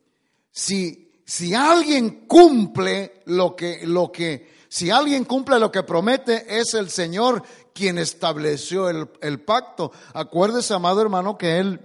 Si, 0.50 1.22
si 1.24 1.54
alguien 1.54 2.26
cumple 2.26 3.22
lo 3.24 3.56
que, 3.56 3.86
lo 3.86 4.12
que, 4.12 4.52
si 4.68 4.90
alguien 4.90 5.24
cumple 5.24 5.58
lo 5.58 5.72
que 5.72 5.82
promete, 5.82 6.58
es 6.58 6.74
el 6.74 6.90
Señor 6.90 7.42
quien 7.72 7.96
estableció 7.96 8.90
el, 8.90 9.40
pacto. 9.40 9.92
Acuérdese, 10.12 10.74
amado 10.74 11.00
hermano, 11.00 11.38
que 11.38 11.56
él, 11.56 11.80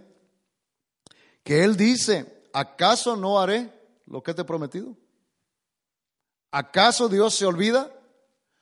que 1.44 1.64
él 1.64 1.78
dice, 1.78 2.44
¿acaso 2.52 3.16
no 3.16 3.40
haré 3.40 3.72
lo 4.06 4.22
que 4.22 4.34
te 4.34 4.42
he 4.42 4.46
prometido? 4.46 4.98
¿Acaso 6.52 7.08
Dios 7.08 7.36
se 7.36 7.46
olvida? 7.46 7.90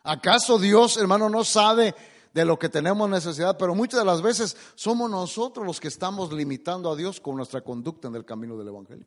¿Acaso 0.03 0.59
Dios, 0.59 0.97
hermano, 0.97 1.29
no 1.29 1.43
sabe 1.43 1.95
de 2.39 2.45
lo 2.45 2.57
que 2.57 2.69
tenemos 2.69 3.09
necesidad? 3.09 3.57
Pero 3.57 3.75
muchas 3.75 3.99
de 3.99 4.05
las 4.05 4.21
veces 4.21 4.55
somos 4.75 5.09
nosotros 5.09 5.65
los 5.65 5.79
que 5.79 5.89
estamos 5.89 6.31
limitando 6.31 6.91
a 6.91 6.95
Dios 6.95 7.19
con 7.19 7.35
nuestra 7.35 7.61
conducta 7.61 8.07
en 8.07 8.15
el 8.15 8.25
camino 8.25 8.57
del 8.57 8.69
Evangelio. 8.69 9.05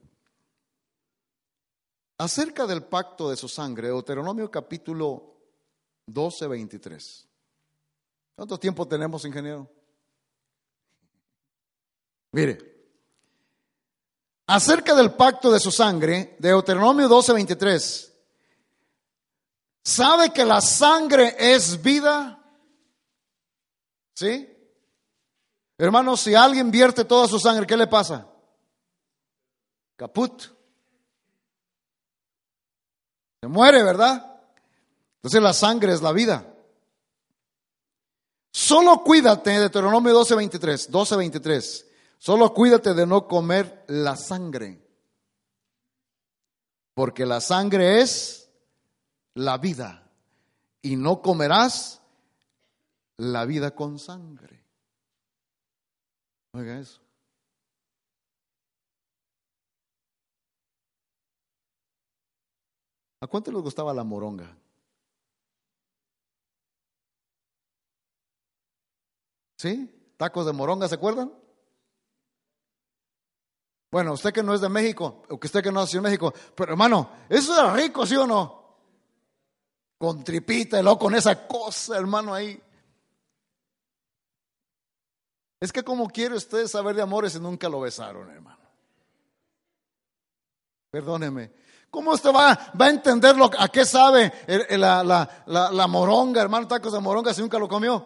Acerca 2.18 2.66
del 2.66 2.84
pacto 2.84 3.30
de 3.30 3.36
su 3.36 3.48
sangre, 3.48 3.88
Deuteronomio 3.88 4.50
capítulo 4.50 5.36
12, 6.06 6.46
23. 6.46 7.28
¿Cuánto 8.36 8.58
tiempo 8.58 8.86
tenemos, 8.86 9.24
ingeniero? 9.24 9.68
Mire, 12.32 12.58
acerca 14.46 14.94
del 14.94 15.12
pacto 15.12 15.50
de 15.50 15.60
su 15.60 15.70
sangre, 15.70 16.36
de 16.38 16.48
Deuteronomio 16.48 17.08
12:23, 17.08 18.12
¿sabe 19.82 20.32
que 20.32 20.44
la 20.44 20.60
sangre 20.60 21.34
es 21.38 21.80
vida? 21.82 22.41
¿Sí? 24.14 24.48
Hermanos, 25.78 26.20
si 26.20 26.34
alguien 26.34 26.70
vierte 26.70 27.04
toda 27.04 27.26
su 27.26 27.38
sangre, 27.38 27.66
¿qué 27.66 27.76
le 27.76 27.86
pasa? 27.86 28.28
Caput. 29.96 30.42
Se 33.40 33.48
muere, 33.48 33.82
¿verdad? 33.82 34.40
Entonces 35.16 35.42
la 35.42 35.52
sangre 35.52 35.92
es 35.92 36.02
la 36.02 36.12
vida. 36.12 36.46
Solo 38.52 39.02
cuídate, 39.02 39.50
Deuteronomio 39.58 40.12
12:23, 40.12 40.90
12:23, 40.90 41.86
solo 42.18 42.52
cuídate 42.52 42.92
de 42.92 43.06
no 43.06 43.26
comer 43.26 43.84
la 43.88 44.14
sangre, 44.16 44.86
porque 46.94 47.24
la 47.24 47.40
sangre 47.40 48.02
es 48.02 48.50
la 49.34 49.56
vida, 49.56 50.06
y 50.82 50.96
no 50.96 51.22
comerás 51.22 52.01
la 53.22 53.44
vida 53.44 53.72
con 53.72 54.00
sangre. 54.00 54.64
Oiga 56.54 56.78
eso. 56.78 57.00
¿A 63.20 63.28
cuánto 63.28 63.52
les 63.52 63.62
gustaba 63.62 63.94
la 63.94 64.02
moronga? 64.02 64.58
¿Sí? 69.56 70.14
Tacos 70.16 70.44
de 70.44 70.52
moronga, 70.52 70.88
¿se 70.88 70.96
acuerdan? 70.96 71.32
Bueno, 73.92 74.14
usted 74.14 74.32
que 74.32 74.42
no 74.42 74.52
es 74.52 74.60
de 74.60 74.68
México, 74.68 75.22
o 75.28 75.38
que 75.38 75.46
usted 75.46 75.62
que 75.62 75.70
no 75.70 75.80
nació 75.80 75.98
en 75.98 76.04
México, 76.04 76.34
pero 76.56 76.72
hermano, 76.72 77.12
eso 77.28 77.54
era 77.54 77.72
rico, 77.72 78.04
¿sí 78.04 78.16
o 78.16 78.26
no? 78.26 78.78
Con 79.96 80.24
tripita 80.24 80.80
y 80.80 80.98
con 80.98 81.14
esa 81.14 81.46
cosa, 81.46 81.96
hermano, 81.96 82.34
ahí. 82.34 82.60
Es 85.62 85.72
que 85.72 85.84
como 85.84 86.08
quiere 86.08 86.34
usted 86.34 86.66
saber 86.66 86.96
de 86.96 87.02
amores 87.02 87.36
y 87.36 87.38
nunca 87.38 87.68
lo 87.68 87.80
besaron, 87.80 88.28
hermano. 88.28 88.58
Perdóneme. 90.90 91.52
¿Cómo 91.88 92.10
usted 92.10 92.34
va, 92.34 92.72
va 92.78 92.86
a 92.86 92.90
entender 92.90 93.36
lo, 93.36 93.48
a 93.56 93.68
qué 93.68 93.84
sabe 93.84 94.32
la, 94.70 95.04
la, 95.04 95.70
la 95.70 95.86
moronga, 95.86 96.42
hermano, 96.42 96.66
tacos 96.66 96.92
de 96.92 96.98
moronga 96.98 97.32
si 97.32 97.42
nunca 97.42 97.60
lo 97.60 97.68
comió? 97.68 98.04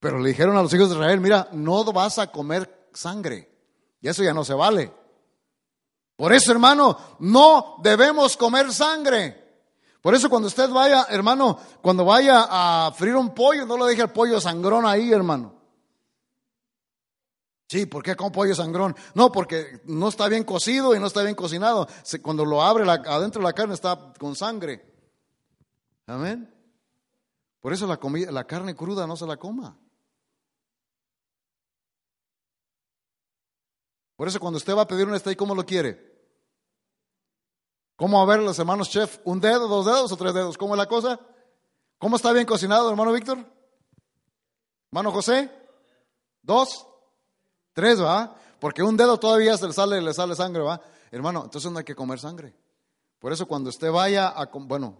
Pero 0.00 0.18
le 0.18 0.30
dijeron 0.30 0.56
a 0.56 0.62
los 0.62 0.74
hijos 0.74 0.88
de 0.88 0.96
Israel, 0.96 1.20
mira, 1.20 1.50
no 1.52 1.84
vas 1.84 2.18
a 2.18 2.32
comer 2.32 2.88
sangre. 2.92 3.48
Y 4.00 4.08
eso 4.08 4.24
ya 4.24 4.34
no 4.34 4.44
se 4.44 4.54
vale. 4.54 4.92
Por 6.16 6.32
eso, 6.32 6.50
hermano, 6.50 6.98
no 7.20 7.76
debemos 7.80 8.36
comer 8.36 8.72
sangre. 8.72 9.39
Por 10.00 10.14
eso 10.14 10.30
cuando 10.30 10.48
usted 10.48 10.70
vaya, 10.70 11.06
hermano, 11.10 11.58
cuando 11.82 12.04
vaya 12.04 12.46
a 12.48 12.92
freír 12.92 13.16
un 13.16 13.34
pollo, 13.34 13.66
no 13.66 13.76
lo 13.76 13.86
deje 13.86 14.02
el 14.02 14.10
pollo 14.10 14.40
sangrón 14.40 14.86
ahí, 14.86 15.12
hermano. 15.12 15.60
Sí, 17.68 17.86
¿por 17.86 18.02
qué 18.02 18.16
como 18.16 18.32
pollo 18.32 18.54
sangrón? 18.54 18.96
No, 19.14 19.30
porque 19.30 19.80
no 19.84 20.08
está 20.08 20.26
bien 20.28 20.42
cocido 20.44 20.94
y 20.94 20.98
no 20.98 21.06
está 21.06 21.22
bien 21.22 21.34
cocinado. 21.34 21.86
Cuando 22.22 22.44
lo 22.44 22.62
abre, 22.62 22.88
adentro 22.90 23.40
de 23.40 23.46
la 23.46 23.52
carne 23.52 23.74
está 23.74 24.12
con 24.18 24.34
sangre. 24.34 24.84
Amén. 26.06 26.52
Por 27.60 27.72
eso 27.72 27.86
la, 27.86 27.98
comida, 27.98 28.32
la 28.32 28.44
carne 28.44 28.74
cruda 28.74 29.06
no 29.06 29.16
se 29.16 29.26
la 29.26 29.36
coma. 29.36 29.78
Por 34.16 34.28
eso 34.28 34.40
cuando 34.40 34.56
usted 34.56 34.74
va 34.74 34.82
a 34.82 34.88
pedir 34.88 35.06
un 35.06 35.18
steak, 35.18 35.38
¿cómo 35.38 35.54
lo 35.54 35.64
quiere? 35.64 36.09
¿Cómo 38.00 38.22
a 38.22 38.24
ver 38.24 38.40
los 38.40 38.58
hermanos 38.58 38.88
chef? 38.88 39.18
¿Un 39.24 39.40
dedo, 39.42 39.68
dos 39.68 39.84
dedos 39.84 40.10
o 40.10 40.16
tres 40.16 40.32
dedos? 40.32 40.56
¿Cómo 40.56 40.72
es 40.72 40.78
la 40.78 40.86
cosa? 40.86 41.20
¿Cómo 41.98 42.16
está 42.16 42.32
bien 42.32 42.46
cocinado, 42.46 42.88
hermano 42.88 43.12
Víctor? 43.12 43.44
¿Hermano 44.90 45.12
José? 45.12 45.50
¿Dos? 46.40 46.86
¿Tres, 47.74 48.02
va? 48.02 48.34
Porque 48.58 48.82
un 48.82 48.96
dedo 48.96 49.20
todavía 49.20 49.54
se 49.58 49.66
le 49.66 49.74
sale, 49.74 50.00
le 50.00 50.14
sale 50.14 50.34
sangre, 50.34 50.62
va. 50.62 50.80
Hermano, 51.10 51.44
entonces 51.44 51.70
no 51.70 51.76
hay 51.76 51.84
que 51.84 51.94
comer 51.94 52.18
sangre. 52.18 52.56
Por 53.18 53.34
eso 53.34 53.46
cuando 53.46 53.68
usted 53.68 53.92
vaya 53.92 54.28
a, 54.28 54.46
bueno, 54.50 54.96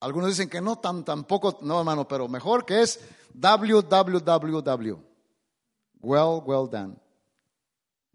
algunos 0.00 0.30
dicen 0.30 0.50
que 0.50 0.60
no 0.60 0.80
tan 0.80 1.04
tampoco, 1.04 1.60
no 1.62 1.78
hermano, 1.78 2.08
pero 2.08 2.26
mejor 2.26 2.66
que 2.66 2.82
es 2.82 2.98
www. 3.32 4.98
Well, 6.00 6.42
well 6.44 6.68
done. 6.68 6.96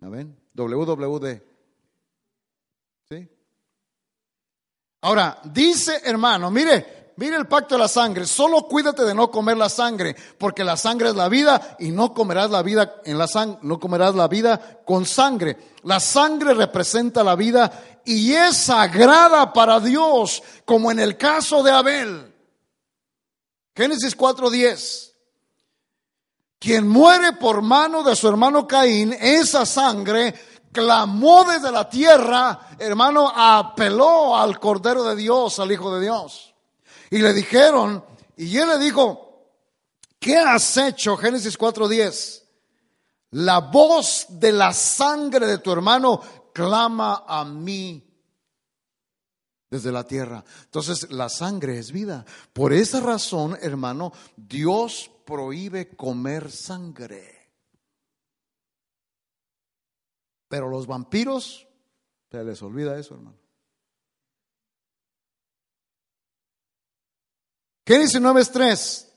Amén. 0.02 0.38
WWD. 0.56 1.42
¿Sí? 3.10 3.30
Ahora, 5.02 5.39
dice 5.43 6.02
hermano, 6.04 6.50
mire, 6.50 7.12
mire 7.18 7.36
el 7.36 7.48
pacto 7.48 7.76
de 7.76 7.82
la 7.82 7.88
sangre, 7.88 8.26
solo 8.26 8.68
cuídate 8.68 9.04
de 9.04 9.14
no 9.14 9.30
comer 9.30 9.58
la 9.58 9.70
sangre, 9.70 10.16
porque 10.38 10.64
la 10.64 10.78
sangre 10.78 11.10
es 11.10 11.16
la 11.16 11.30
vida 11.30 11.78
y 11.80 11.91
no 11.91 12.14
comerás 12.14 12.50
la 12.50 12.64
vida 12.64 13.02
en 13.06 13.18
la 13.18 13.28
sangre, 13.28 13.60
no 13.62 13.80
comerás 13.80 14.16
la 14.16 14.28
vida 14.28 14.82
con 14.86 15.06
sangre. 15.06 15.58
La 15.84 16.00
sangre 16.00 16.54
representa 16.54 17.24
la 17.24 17.36
vida 17.36 18.02
y 18.06 18.34
es 18.34 18.58
sagrada 18.58 19.54
para 19.54 19.80
Dios, 19.80 20.41
como 20.66 20.91
en 20.91 21.00
el 21.00 21.18
caso 21.18 21.62
de 21.62 21.72
Abel. 21.72 22.34
Génesis 23.76 24.16
4:10. 24.16 25.14
Quien 26.60 26.88
muere 26.88 27.34
por 27.34 27.62
mano 27.62 28.02
de 28.02 28.16
su 28.16 28.28
hermano 28.28 28.68
Caín, 28.68 29.14
esa 29.14 29.64
sangre 29.64 30.34
clamó 30.78 31.43
desde 31.43 31.71
la 31.71 31.89
tierra, 31.89 32.67
hermano, 32.78 33.32
apeló 33.36 34.38
al 34.38 34.59
Cordero 34.59 35.03
de 35.03 35.15
Dios, 35.15 35.57
al 35.59 35.71
Hijo 35.71 35.95
de 35.95 36.01
Dios. 36.01 36.53
Y 37.09 37.17
le 37.17 37.34
dijeron, 37.34 38.05
y 38.36 38.55
él 38.57 38.69
le 38.69 38.78
dijo, 38.78 39.55
¿qué 40.19 40.38
has 40.38 40.78
hecho? 40.78 41.17
Génesis 41.17 41.57
4:10. 41.57 42.43
La 43.32 43.59
voz 43.59 44.28
de 44.30 44.51
la 44.51 44.71
sangre 44.71 45.47
de 45.47 45.57
tu 45.57 45.71
hermano 45.71 46.21
clama 46.53 47.23
a 47.28 47.43
mí 47.43 48.03
desde 49.71 49.91
la 49.91 50.03
tierra. 50.05 50.45
Entonces 50.65 51.11
la 51.11 51.28
sangre 51.28 51.80
es 51.80 51.91
vida. 51.91 52.23
Por 52.53 52.71
esa 52.71 52.99
razón, 52.99 53.57
hermano, 53.61 54.13
Dios 54.36 55.09
prohíbe 55.25 55.95
comer 55.95 56.51
sangre. 56.51 57.37
Pero 60.48 60.70
los 60.70 60.88
vampiros, 60.88 61.68
se 62.32 62.43
les 62.43 62.62
olvida 62.62 62.98
eso, 62.98 63.16
hermano. 63.16 63.38
Génesis 67.86 68.20
9.3. 68.20 69.08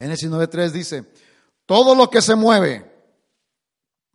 Génesis 0.00 0.28
9.3 0.28 0.70
dice, 0.70 1.04
todo 1.66 1.94
lo 1.94 2.10
que 2.10 2.20
se 2.20 2.34
mueve 2.34 2.92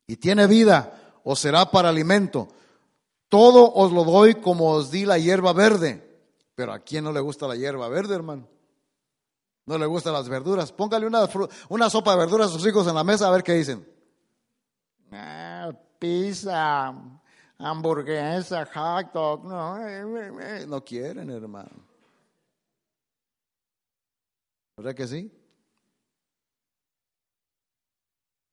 y 0.07 0.17
tiene 0.17 0.45
vida 0.45 1.19
os 1.23 1.39
será 1.39 1.71
para 1.71 1.89
alimento. 1.89 2.49
Todo 3.29 3.71
os 3.73 3.91
lo 3.91 4.03
doy 4.03 4.35
como 4.35 4.71
os 4.71 4.91
di 4.91 5.05
la 5.05 5.17
hierba 5.17 5.53
verde. 5.53 6.05
Pero 6.55 6.73
a 6.73 6.79
quién 6.79 7.03
no 7.05 7.13
le 7.13 7.19
gusta 7.19 7.47
la 7.47 7.55
hierba 7.55 7.87
verde, 7.87 8.15
hermano. 8.15 8.47
No 9.65 9.77
le 9.77 9.85
gustan 9.85 10.13
las 10.13 10.27
verduras. 10.27 10.71
Póngale 10.71 11.05
una, 11.05 11.29
una 11.69 11.89
sopa 11.89 12.11
de 12.11 12.17
verduras 12.17 12.49
a 12.49 12.53
sus 12.53 12.65
hijos 12.67 12.87
en 12.87 12.95
la 12.95 13.03
mesa 13.03 13.27
a 13.27 13.31
ver 13.31 13.43
qué 13.43 13.53
dicen. 13.53 13.87
Ah, 15.11 15.71
pizza, 15.97 16.93
hamburguesa, 17.57 18.65
hot 18.65 19.11
dog. 19.13 19.45
No, 19.45 19.77
eh, 19.77 20.01
eh, 20.01 20.61
eh, 20.61 20.65
no 20.67 20.83
quieren, 20.83 21.29
hermano. 21.29 21.87
¿Verdad 24.77 24.95
que 24.95 25.07
sí? 25.07 25.31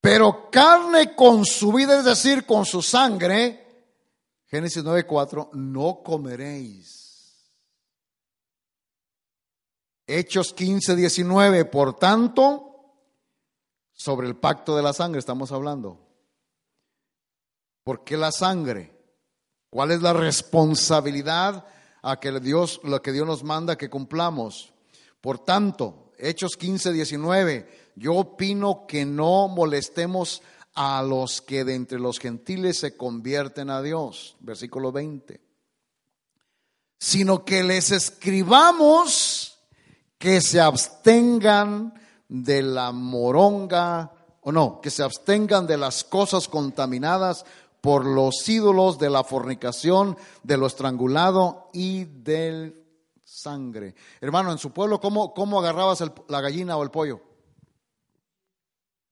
Pero 0.01 0.51
carne 0.51 1.15
con 1.15 1.45
su 1.45 1.73
vida, 1.73 1.99
es 1.99 2.05
decir, 2.05 2.47
con 2.47 2.65
su 2.65 2.81
sangre, 2.81 3.67
Génesis 4.47 4.85
9:4, 4.85 5.51
no 5.53 6.03
comeréis. 6.03 7.51
Hechos 10.07 10.53
15, 10.53 10.95
19, 10.95 11.65
por 11.65 11.97
tanto, 11.97 12.95
sobre 13.93 14.29
el 14.29 14.37
pacto 14.37 14.77
de 14.77 14.83
la 14.83 14.93
sangre 14.93 15.19
estamos 15.19 15.51
hablando. 15.51 16.06
¿Por 17.87 18.03
qué 18.03 18.17
la 18.17 18.33
sangre? 18.33 18.93
¿Cuál 19.71 19.93
es 19.93 20.03
la 20.03 20.13
responsabilidad 20.13 21.65
a 22.03 22.19
que 22.19 22.33
Dios, 22.41 22.81
lo 22.83 23.01
que 23.01 23.13
Dios 23.13 23.25
nos 23.29 23.45
manda 23.45 23.79
que 23.79 23.89
cumplamos? 23.89 24.75
Por 25.21 25.39
tanto, 25.39 26.11
Hechos 26.19 26.57
15, 26.57 26.93
19, 26.93 27.93
yo 27.95 28.15
opino 28.15 28.89
que 28.89 29.05
no 29.05 29.47
molestemos 29.47 30.43
a 30.75 31.01
los 31.05 31.41
que 31.41 31.65
de 31.65 31.77
entre 31.77 32.01
los 32.01 32.19
gentiles 32.19 32.77
se 32.81 32.97
convierten 32.97 33.71
a 33.71 33.81
Dios, 33.83 34.37
versículo 34.41 34.91
20, 34.91 35.41
sino 36.99 37.45
que 37.45 37.63
les 37.63 37.93
escribamos 37.93 39.61
que 40.19 40.41
se 40.41 40.61
abstengan 40.61 41.95
de 42.27 42.63
la 42.63 42.91
moronga, 42.91 44.13
o 44.41 44.51
no, 44.51 44.81
que 44.81 44.91
se 44.91 45.05
abstengan 45.05 45.69
de 45.69 45.77
las 45.77 46.03
cosas 46.03 46.49
contaminadas 46.49 47.45
por 47.87 48.05
los 48.05 48.49
ídolos 48.49 48.99
de 48.99 49.09
la 49.09 49.23
fornicación, 49.23 50.19
de 50.43 50.57
lo 50.57 50.67
estrangulado 50.67 51.71
y 51.73 52.03
del 52.03 52.85
sangre. 53.25 53.95
Hermano, 54.21 54.51
en 54.51 54.59
su 54.59 54.73
pueblo, 54.73 54.99
¿cómo, 54.99 55.33
cómo 55.33 55.61
agarrabas 55.61 56.03
la 56.27 56.41
gallina 56.41 56.77
o 56.77 56.83
el 56.83 56.91
pollo? 56.91 57.21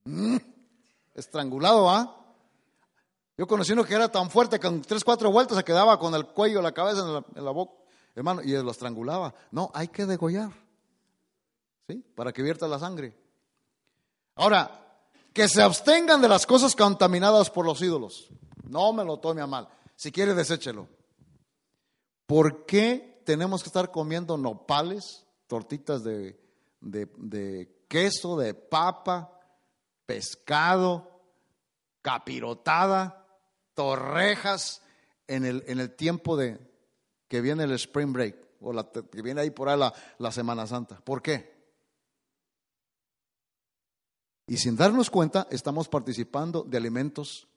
Mm, 0.03 0.35
estrangulado, 1.13 1.89
¿ah? 1.89 2.17
Yo 3.37 3.47
conocí 3.47 3.71
uno 3.71 3.85
que 3.85 3.93
era 3.93 4.11
tan 4.11 4.29
fuerte 4.29 4.59
que 4.59 4.67
en 4.67 4.81
tres, 4.81 5.05
cuatro 5.05 5.31
vueltas 5.31 5.55
se 5.55 5.63
quedaba 5.63 5.97
con 5.97 6.13
el 6.13 6.25
cuello, 6.25 6.61
la 6.61 6.73
cabeza 6.73 6.99
en 6.99 7.13
la, 7.13 7.25
en 7.33 7.45
la 7.45 7.51
boca, 7.51 7.81
hermano, 8.13 8.41
y 8.43 8.51
lo 8.61 8.71
estrangulaba. 8.71 9.33
No, 9.51 9.71
hay 9.73 9.87
que 9.87 10.05
degollar, 10.05 10.51
¿sí? 11.87 12.03
Para 12.13 12.33
que 12.33 12.43
vierta 12.43 12.67
la 12.67 12.77
sangre. 12.77 13.17
Ahora, 14.35 14.99
que 15.31 15.47
se 15.47 15.61
abstengan 15.61 16.21
de 16.21 16.27
las 16.27 16.45
cosas 16.45 16.75
contaminadas 16.75 17.49
por 17.49 17.65
los 17.65 17.81
ídolos. 17.81 18.29
No 18.69 18.93
me 18.93 19.03
lo 19.03 19.17
tome 19.19 19.41
a 19.41 19.47
mal. 19.47 19.67
Si 19.95 20.11
quiere, 20.11 20.33
deséchelo. 20.33 20.87
¿Por 22.25 22.65
qué 22.65 23.21
tenemos 23.25 23.63
que 23.63 23.69
estar 23.69 23.91
comiendo 23.91 24.37
nopales, 24.37 25.25
tortitas 25.47 26.03
de, 26.03 26.39
de 26.81 27.85
queso, 27.87 28.37
de 28.37 28.53
papa, 28.53 29.39
pescado, 30.05 31.21
capirotada, 32.01 33.25
torrejas 33.73 34.81
en 35.27 35.45
el, 35.45 35.63
en 35.67 35.79
el 35.79 35.95
tiempo 35.95 36.37
de 36.37 36.59
que 37.27 37.41
viene 37.41 37.63
el 37.63 37.71
spring 37.71 38.13
break 38.13 38.35
o 38.61 38.73
que 38.91 39.21
viene 39.21 39.41
ahí 39.41 39.51
por 39.51 39.69
ahí 39.69 39.77
la, 39.77 39.93
la 40.17 40.31
Semana 40.31 40.67
Santa. 40.67 40.99
¿Por 41.01 41.21
qué? 41.21 41.55
Y 44.47 44.57
sin 44.57 44.75
darnos 44.75 45.09
cuenta, 45.09 45.47
estamos 45.49 45.89
participando 45.89 46.63
de 46.63 46.77
alimentos 46.77 47.47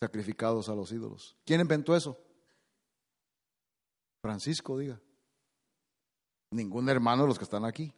sacrificados 0.00 0.68
a 0.68 0.74
los 0.74 0.90
ídolos. 0.90 1.36
¿Quién 1.44 1.60
inventó 1.60 1.94
eso? 1.94 2.18
Francisco, 4.22 4.78
diga. 4.78 4.98
Ningún 6.50 6.88
hermano 6.88 7.22
de 7.22 7.28
los 7.28 7.38
que 7.38 7.44
están 7.44 7.64
aquí. 7.64 7.92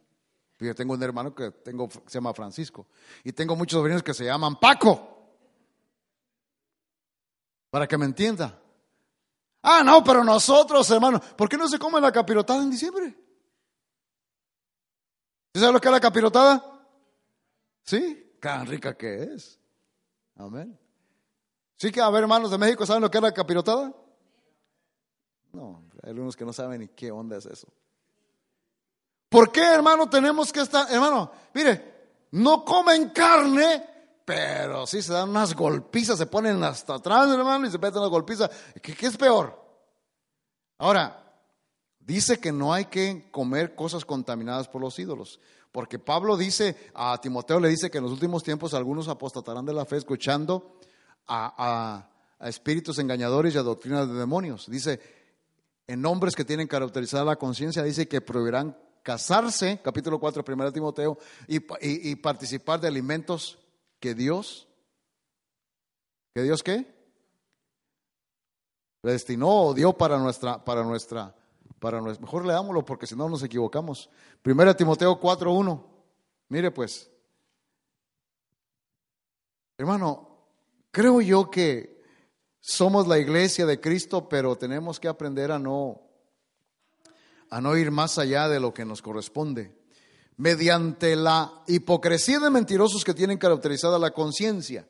Yo 0.59 0.75
tengo 0.75 0.93
un 0.93 1.03
hermano 1.03 1.33
que 1.33 1.51
tengo, 1.51 1.89
se 1.89 2.13
llama 2.13 2.33
Francisco. 2.33 2.87
Y 3.23 3.31
tengo 3.33 3.55
muchos 3.55 3.79
sobrinos 3.79 4.03
que 4.03 4.13
se 4.13 4.25
llaman 4.25 4.59
Paco. 4.59 5.09
Para 7.69 7.87
que 7.87 7.97
me 7.97 8.05
entienda. 8.05 8.59
Ah, 9.61 9.81
no, 9.83 10.03
pero 10.03 10.23
nosotros, 10.23 10.89
hermano, 10.91 11.19
¿por 11.37 11.49
qué 11.49 11.57
no 11.57 11.67
se 11.67 11.79
come 11.79 11.99
la 11.99 12.11
capirotada 12.11 12.61
en 12.61 12.69
diciembre? 12.69 13.17
¿Sabes 15.55 15.73
lo 15.73 15.79
que 15.79 15.87
es 15.87 15.91
la 15.91 15.99
capirotada? 15.99 16.85
Sí, 17.83 18.35
tan 18.39 18.67
rica 18.67 18.95
que 18.95 19.23
es. 19.23 19.59
Amén. 20.35 20.77
Sí 21.83 21.91
que, 21.91 21.99
a 21.99 22.09
ver, 22.09 22.21
hermanos 22.21 22.49
de 22.49 22.57
México, 22.57 22.85
¿saben 22.85 23.01
lo 23.01 23.11
que 23.11 23.17
es 23.17 23.21
la 23.21 23.33
capirotada? 23.33 23.93
No, 25.51 25.83
hay 26.01 26.11
algunos 26.11 26.33
que 26.33 26.45
no 26.45 26.53
saben 26.53 26.79
ni 26.79 26.87
qué 26.87 27.11
onda 27.11 27.35
es 27.35 27.45
eso. 27.45 27.67
¿Por 29.27 29.51
qué, 29.51 29.65
hermano, 29.65 30.09
tenemos 30.09 30.53
que 30.53 30.61
estar, 30.61 30.89
hermano, 30.89 31.29
mire, 31.53 32.21
no 32.31 32.63
comen 32.63 33.09
carne, 33.09 33.85
pero 34.23 34.87
sí 34.87 35.01
se 35.01 35.11
dan 35.11 35.31
unas 35.31 35.53
golpizas, 35.53 36.17
se 36.17 36.25
ponen 36.25 36.63
hasta 36.63 36.95
atrás, 36.95 37.29
hermano, 37.29 37.67
y 37.67 37.69
se 37.69 37.77
meten 37.77 37.99
unas 37.99 38.11
golpizas. 38.11 38.49
¿Qué, 38.81 38.95
¿Qué 38.95 39.07
es 39.07 39.17
peor? 39.17 39.61
Ahora, 40.77 41.35
dice 41.99 42.39
que 42.39 42.53
no 42.53 42.71
hay 42.71 42.85
que 42.85 43.29
comer 43.29 43.75
cosas 43.75 44.05
contaminadas 44.05 44.69
por 44.69 44.79
los 44.79 44.97
ídolos. 44.99 45.37
Porque 45.73 45.99
Pablo 45.99 46.37
dice, 46.37 46.77
a 46.93 47.19
Timoteo 47.19 47.59
le 47.59 47.67
dice 47.67 47.91
que 47.91 47.97
en 47.97 48.05
los 48.05 48.13
últimos 48.13 48.41
tiempos 48.41 48.73
algunos 48.73 49.09
apostatarán 49.09 49.65
de 49.65 49.73
la 49.73 49.83
fe 49.83 49.97
escuchando 49.97 50.77
a, 51.27 52.09
espíritus 52.39 52.99
engañadores 52.99 53.55
y 53.55 53.57
a 53.57 53.63
doctrinas 53.63 54.07
de 54.07 54.15
demonios. 54.15 54.69
Dice, 54.69 54.99
en 55.87 56.05
hombres 56.05 56.35
que 56.35 56.45
tienen 56.45 56.67
caracterizada 56.67 57.23
la 57.23 57.37
conciencia, 57.37 57.83
dice 57.83 58.07
que 58.07 58.21
prohibirán 58.21 58.77
casarse, 59.01 59.79
capítulo 59.83 60.19
4, 60.19 60.43
1 60.47 60.73
Timoteo, 60.73 61.17
y, 61.47 62.15
participar 62.17 62.79
de 62.79 62.87
alimentos 62.87 63.59
que 63.99 64.13
Dios, 64.13 64.67
que 66.33 66.41
Dios 66.41 66.63
qué? 66.63 66.93
Destinó 69.03 69.65
o 69.65 69.73
dio 69.73 69.93
para 69.93 70.17
nuestra, 70.17 70.63
para 70.63 70.83
nuestra, 70.83 71.35
para 71.79 71.99
nuestra, 71.99 72.25
mejor 72.25 72.45
leámoslo 72.45 72.85
porque 72.85 73.05
si 73.05 73.15
no 73.15 73.27
nos 73.27 73.43
equivocamos. 73.43 74.09
1 74.45 74.75
Timoteo 74.75 75.19
4, 75.19 75.51
1. 75.51 75.93
Mire 76.47 76.71
pues, 76.71 77.11
hermano, 79.77 80.32
creo 80.93 81.19
yo 81.19 81.49
que 81.49 82.01
somos 82.61 83.07
la 83.07 83.19
iglesia 83.19 83.65
de 83.65 83.81
Cristo, 83.81 84.29
pero 84.29 84.55
tenemos 84.55 84.99
que 84.99 85.09
aprender 85.09 85.51
a 85.51 85.59
no 85.59 85.99
a 87.49 87.61
no 87.61 87.77
ir 87.77 87.91
más 87.91 88.17
allá 88.17 88.47
de 88.47 88.59
lo 88.59 88.73
que 88.73 88.83
nos 88.83 89.03
corresponde, 89.03 89.75
mediante 90.37 91.15
la 91.15 91.61
hipocresía 91.67 92.39
de 92.39 92.49
mentirosos 92.49 93.03
que 93.03 93.13
tienen 93.13 93.37
caracterizada 93.37 93.99
la 93.99 94.09
conciencia. 94.09 94.87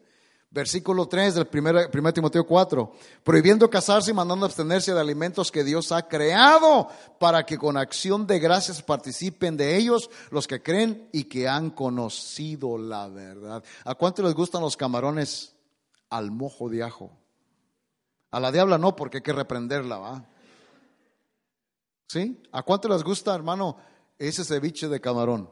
Versículo 0.49 1.07
3 1.07 1.33
del 1.33 1.49
1 1.51 2.13
Timoteo 2.13 2.45
4, 2.45 2.93
prohibiendo 3.23 3.69
casarse 3.69 4.11
y 4.11 4.13
mandando 4.13 4.45
abstenerse 4.45 4.93
de 4.93 4.99
alimentos 4.99 5.51
que 5.51 5.63
Dios 5.63 5.91
ha 5.91 6.07
creado 6.07 6.87
para 7.19 7.43
que 7.45 7.57
con 7.57 7.75
acción 7.75 8.27
de 8.27 8.39
gracias 8.39 8.81
participen 8.81 9.57
de 9.57 9.75
ellos 9.75 10.09
los 10.29 10.47
que 10.47 10.61
creen 10.61 11.09
y 11.11 11.23
que 11.25 11.49
han 11.49 11.71
conocido 11.71 12.77
la 12.77 13.09
verdad. 13.09 13.63
¿A 13.83 13.95
cuánto 13.95 14.21
les 14.21 14.35
gustan 14.35 14.61
los 14.61 14.77
camarones 14.77 15.52
al 16.17 16.31
mojo 16.31 16.69
de 16.69 16.83
ajo? 16.83 17.11
A 18.31 18.39
la 18.39 18.51
diabla 18.51 18.77
no, 18.77 18.95
porque 18.95 19.17
hay 19.17 19.23
que 19.23 19.33
reprenderla, 19.33 19.97
¿va? 19.97 20.25
¿Sí? 22.07 22.41
¿A 22.51 22.61
cuánto 22.63 22.87
les 22.87 23.03
gusta, 23.03 23.33
hermano, 23.33 23.77
ese 24.17 24.43
ceviche 24.43 24.87
de 24.87 25.01
camarón? 25.01 25.49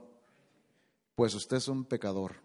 Pues 1.16 1.34
usted 1.34 1.58
es 1.58 1.68
un 1.68 1.86
pecador. 1.86 2.36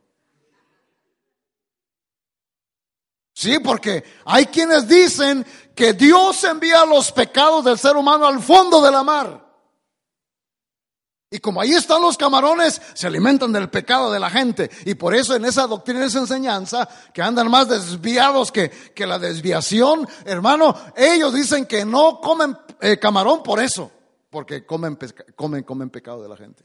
Sí, 3.34 3.58
porque 3.58 4.02
hay 4.24 4.46
quienes 4.46 4.88
dicen 4.88 5.46
que 5.74 5.92
Dios 5.92 6.42
envía 6.44 6.86
los 6.86 7.12
pecados 7.12 7.64
del 7.64 7.78
ser 7.78 7.96
humano 7.96 8.26
al 8.26 8.40
fondo 8.40 8.80
de 8.80 8.90
la 8.90 9.02
mar. 9.02 9.45
Y 11.36 11.38
como 11.38 11.60
ahí 11.60 11.72
están 11.72 12.00
los 12.00 12.16
camarones, 12.16 12.80
se 12.94 13.06
alimentan 13.06 13.52
del 13.52 13.68
pecado 13.68 14.10
de 14.10 14.18
la 14.18 14.30
gente. 14.30 14.70
Y 14.86 14.94
por 14.94 15.14
eso 15.14 15.36
en 15.36 15.44
esa 15.44 15.66
doctrina, 15.66 16.00
en 16.00 16.06
esa 16.06 16.20
enseñanza, 16.20 16.88
que 17.12 17.20
andan 17.20 17.50
más 17.50 17.68
desviados 17.68 18.50
que, 18.50 18.70
que 18.70 19.06
la 19.06 19.18
desviación, 19.18 20.08
hermano, 20.24 20.74
ellos 20.96 21.34
dicen 21.34 21.66
que 21.66 21.84
no 21.84 22.22
comen 22.22 22.56
eh, 22.80 22.98
camarón 22.98 23.42
por 23.42 23.60
eso, 23.60 23.92
porque 24.30 24.64
comen, 24.64 24.96
comen, 25.34 25.62
comen 25.62 25.90
pecado 25.90 26.22
de 26.22 26.28
la 26.30 26.38
gente. 26.38 26.64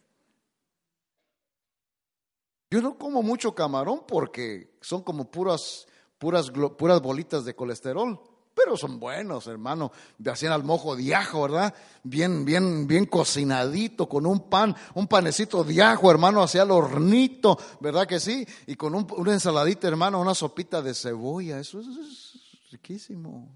Yo 2.70 2.82
no 2.82 2.98
como 2.98 3.22
mucho 3.22 3.54
camarón 3.54 4.06
porque 4.08 4.78
son 4.80 5.04
como 5.04 5.30
puras 5.30 5.86
puras, 6.18 6.50
puras 6.50 7.02
bolitas 7.02 7.44
de 7.44 7.56
colesterol, 7.56 8.22
pero 8.54 8.76
son 8.76 9.00
buenos, 9.00 9.48
hermano. 9.48 9.92
Hacían 10.26 10.54
al 10.54 10.64
mojo 10.64 10.96
de 10.96 11.16
ajo, 11.16 11.44
¿verdad? 11.44 11.74
Bien, 12.04 12.44
bien, 12.46 12.88
bien 12.88 13.06
cocinadito, 13.06 14.08
con 14.08 14.26
un 14.26 14.50
pan, 14.50 14.76
un 14.96 15.08
panecito 15.08 15.64
de 15.64 15.82
ajo, 15.82 16.12
hermano, 16.12 16.44
hacia 16.44 16.64
el 16.64 16.72
hornito, 16.72 17.58
¿verdad 17.80 18.08
que 18.08 18.20
sí? 18.20 18.46
Y 18.68 18.76
con 18.76 18.96
un, 18.96 19.08
una 19.18 19.34
ensaladita, 19.34 19.88
hermano, 19.88 20.20
una 20.20 20.36
sopita 20.36 20.82
de 20.82 20.94
cebolla, 20.94 21.60
eso 21.60 21.80
es, 21.80 21.88
es 21.88 22.72
riquísimo. 22.72 23.50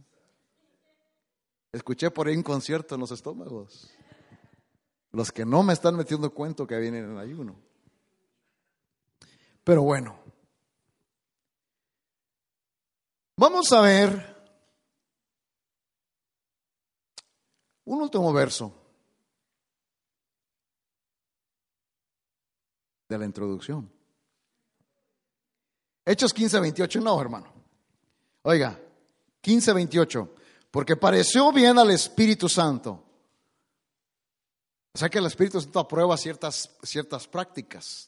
Escuché 1.72 2.10
por 2.10 2.28
ahí 2.28 2.36
un 2.36 2.44
concierto 2.44 2.96
en 2.96 3.02
los 3.02 3.12
estómagos. 3.12 3.90
Los 5.12 5.32
que 5.32 5.46
no 5.46 5.64
me 5.64 5.74
están 5.74 5.96
metiendo 5.96 6.34
cuento 6.34 6.66
que 6.66 6.78
vienen 6.78 7.12
en 7.12 7.18
ayuno. 7.18 7.56
Pero 9.64 9.82
bueno, 9.82 10.26
Vamos 13.38 13.74
a 13.74 13.82
ver 13.82 14.35
un 17.86 18.02
último 18.02 18.32
verso 18.34 18.74
de 23.08 23.18
la 23.18 23.26
introducción. 23.26 23.92
Hechos 26.04 26.34
15, 26.34 26.60
28, 26.60 27.02
no, 27.02 27.20
hermano. 27.20 27.52
Oiga, 28.44 28.80
15, 29.42 29.74
28, 29.74 30.36
porque 30.70 30.96
pareció 30.96 31.52
bien 31.52 31.78
al 31.80 31.92
Espíritu 31.92 32.48
Santo. 32.48 33.04
O 34.94 34.98
sea 34.98 35.10
que 35.10 35.18
el 35.18 35.26
Espíritu 35.26 35.60
Santo 35.60 35.80
aprueba 35.80 36.16
ciertas, 36.16 36.72
ciertas 36.84 37.28
prácticas. 37.28 38.08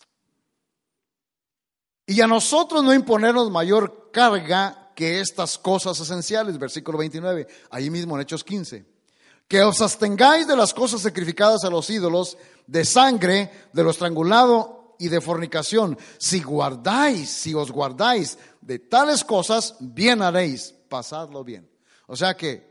Y 2.06 2.22
a 2.22 2.28
nosotros 2.28 2.84
no 2.84 2.94
imponernos 2.94 3.52
mayor 3.52 4.12
carga 4.12 4.94
que 4.96 5.20
estas 5.20 5.58
cosas 5.58 6.00
esenciales, 6.00 6.58
versículo 6.58 6.98
29, 6.98 7.48
ahí 7.70 7.90
mismo 7.90 8.16
en 8.16 8.22
Hechos 8.22 8.44
15, 8.44 8.86
que 9.48 9.62
os 9.62 9.82
abstengáis 9.82 10.48
de 10.48 10.56
las 10.56 10.74
cosas 10.74 11.02
sacrificadas 11.02 11.64
a 11.64 11.70
los 11.70 11.90
ídolos, 11.90 12.38
de 12.66 12.84
sangre, 12.84 13.52
de 13.72 13.84
lo 13.84 13.92
estrangulado 13.92 14.96
y 15.00 15.08
de 15.08 15.22
fornicación. 15.22 15.98
Si 16.18 16.42
guardáis, 16.42 17.30
si 17.30 17.54
os 17.54 17.72
guardáis 17.72 18.38
de 18.62 18.80
tales 18.80 19.24
cosas, 19.24 19.76
bien 19.80 20.22
haréis, 20.22 20.74
pasadlo 20.90 21.44
bien. 21.44 21.70
O 22.08 22.16
sea 22.16 22.36
que 22.36 22.68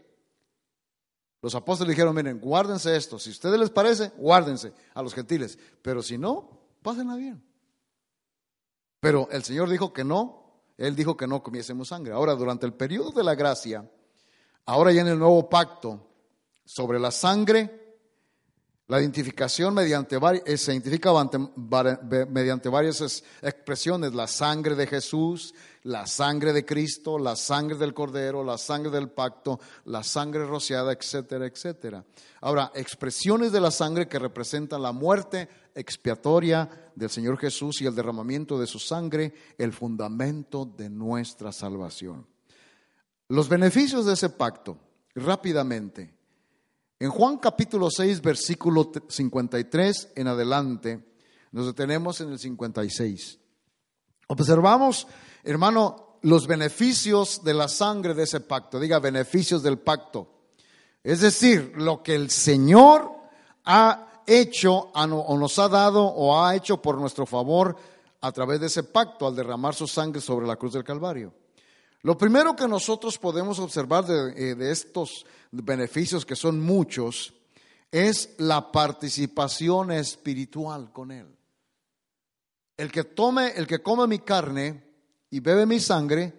los 1.41 1.55
apóstoles 1.55 1.91
dijeron, 1.91 2.14
miren, 2.14 2.41
guárdense 2.41 2.97
esto, 2.97 3.18
si 3.18 3.31
a 3.31 3.33
ustedes 3.33 3.59
les 3.59 3.70
parece, 3.70 4.11
guárdense 4.16 4.72
a 4.95 5.03
los 5.03 5.14
gentiles, 5.14 5.59
pero 5.81 6.03
si 6.03 6.18
no, 6.18 6.61
pásenla 6.83 7.14
bien. 7.16 7.43
Pero 9.01 9.29
el 9.31 9.45
Señor 9.45 9.70
dijo 9.70 9.93
que 9.93 10.05
no, 10.05 10.64
él 10.77 10.97
dijo 10.97 11.16
que 11.16 11.27
no 11.27 11.43
comiésemos 11.43 11.89
sangre. 11.89 12.12
Ahora, 12.12 12.35
durante 12.35 12.66
el 12.66 12.74
periodo 12.74 13.12
de 13.12 13.22
la 13.24 13.35
gracia, 13.35 13.89
ahora 14.64 14.93
ya 14.93 15.03
en 15.03 15.09
el 15.09 15.18
nuevo 15.18 15.49
pacto, 15.49 16.07
sobre 16.67 16.99
la 16.99 17.11
sangre, 17.11 17.87
la 18.89 19.01
identificación 19.01 19.75
mediante 19.75 20.17
eh, 20.45 20.57
se 20.57 20.73
identifica 20.73 21.11
mediante 22.31 22.69
varias 22.69 23.25
expresiones, 23.43 24.14
la 24.14 24.29
sangre 24.29 24.77
de 24.77 24.87
Jesús, 24.87 25.55
la 25.83 26.07
sangre 26.07 26.53
de 26.53 26.64
Cristo, 26.64 27.19
la 27.19 27.35
sangre 27.35 27.77
del 27.79 27.95
Cordero, 27.95 28.45
la 28.45 28.59
sangre 28.59 28.93
del 28.93 29.11
pacto, 29.11 29.59
la 29.87 30.05
sangre 30.05 30.47
rociada, 30.47 30.93
etcétera, 30.93 31.47
etcétera. 31.47 32.05
Ahora, 32.41 32.71
expresiones 32.77 33.51
de 33.51 33.61
la 33.61 33.73
sangre 33.73 34.07
que 34.07 34.21
representan 34.21 34.83
la 34.83 34.93
muerte 34.93 35.49
expiatoria 35.75 36.69
del 36.95 37.11
Señor 37.11 37.39
Jesús 37.39 37.81
y 37.81 37.87
el 37.87 37.95
derramamiento 37.95 38.57
de 38.57 38.69
su 38.69 38.79
sangre, 38.79 39.35
el 39.59 39.73
fundamento 39.73 40.64
de 40.64 40.91
nuestra 40.91 41.51
salvación. 41.51 42.25
Los 43.29 43.49
beneficios 43.49 44.07
de 44.07 44.12
ese 44.12 44.31
pacto, 44.31 44.79
rápidamente. 45.17 46.16
En 46.99 47.11
Juan 47.11 47.36
capítulo 47.36 47.90
6, 47.90 48.22
versículo 48.22 48.90
53 49.07 50.12
en 50.14 50.28
adelante, 50.28 51.05
nos 51.53 51.66
detenemos 51.66 52.22
en 52.22 52.32
el 52.32 52.38
56. 52.38 53.38
Observamos, 54.28 55.07
hermano, 55.44 56.18
los 56.22 56.47
beneficios 56.47 57.44
de 57.44 57.53
la 57.53 57.68
sangre 57.68 58.14
de 58.14 58.22
ese 58.22 58.40
pacto. 58.40 58.80
Diga, 58.80 58.99
beneficios 58.99 59.62
del 59.62 59.78
pacto. 59.78 60.49
Es 61.05 61.20
decir, 61.20 61.74
lo 61.76 62.03
que 62.03 62.14
el 62.14 62.30
Señor 62.30 63.12
ha 63.66 64.22
hecho 64.26 64.90
o 64.94 65.38
nos 65.38 65.59
ha 65.59 65.68
dado 65.68 66.03
o 66.03 66.42
ha 66.42 66.57
hecho 66.57 66.80
por 66.80 66.99
nuestro 66.99 67.26
favor 67.26 67.76
a 68.22 68.32
través 68.32 68.59
de 68.59 68.66
ese 68.66 68.84
pacto 68.84 69.26
al 69.26 69.36
derramar 69.36 69.74
su 69.74 69.86
sangre 69.86 70.22
sobre 70.22 70.47
la 70.47 70.57
cruz 70.57 70.72
del 70.72 70.82
Calvario. 70.82 71.32
Lo 72.07 72.16
primero 72.16 72.54
que 72.54 72.68
nosotros 72.68 73.18
podemos 73.18 73.59
observar 73.59 74.07
de, 74.07 74.52
eh, 74.52 74.70
estos 74.70 75.26
beneficios, 75.50 76.24
que 76.24 76.36
son 76.36 76.61
muchos, 76.61 77.34
es 77.90 78.36
la 78.38 78.70
participación 78.70 79.90
espiritual 79.90 80.92
con 80.92 81.11
Él. 81.11 81.26
El 82.76 82.92
que 82.92 83.02
tome, 83.02 83.54
el 83.57 83.66
que 83.66 83.82
come 83.82 84.07
mi 84.07 84.20
carne 84.20 84.84
y 85.30 85.40
bebe 85.40 85.66
mi 85.66 85.80
sangre, 85.80 86.32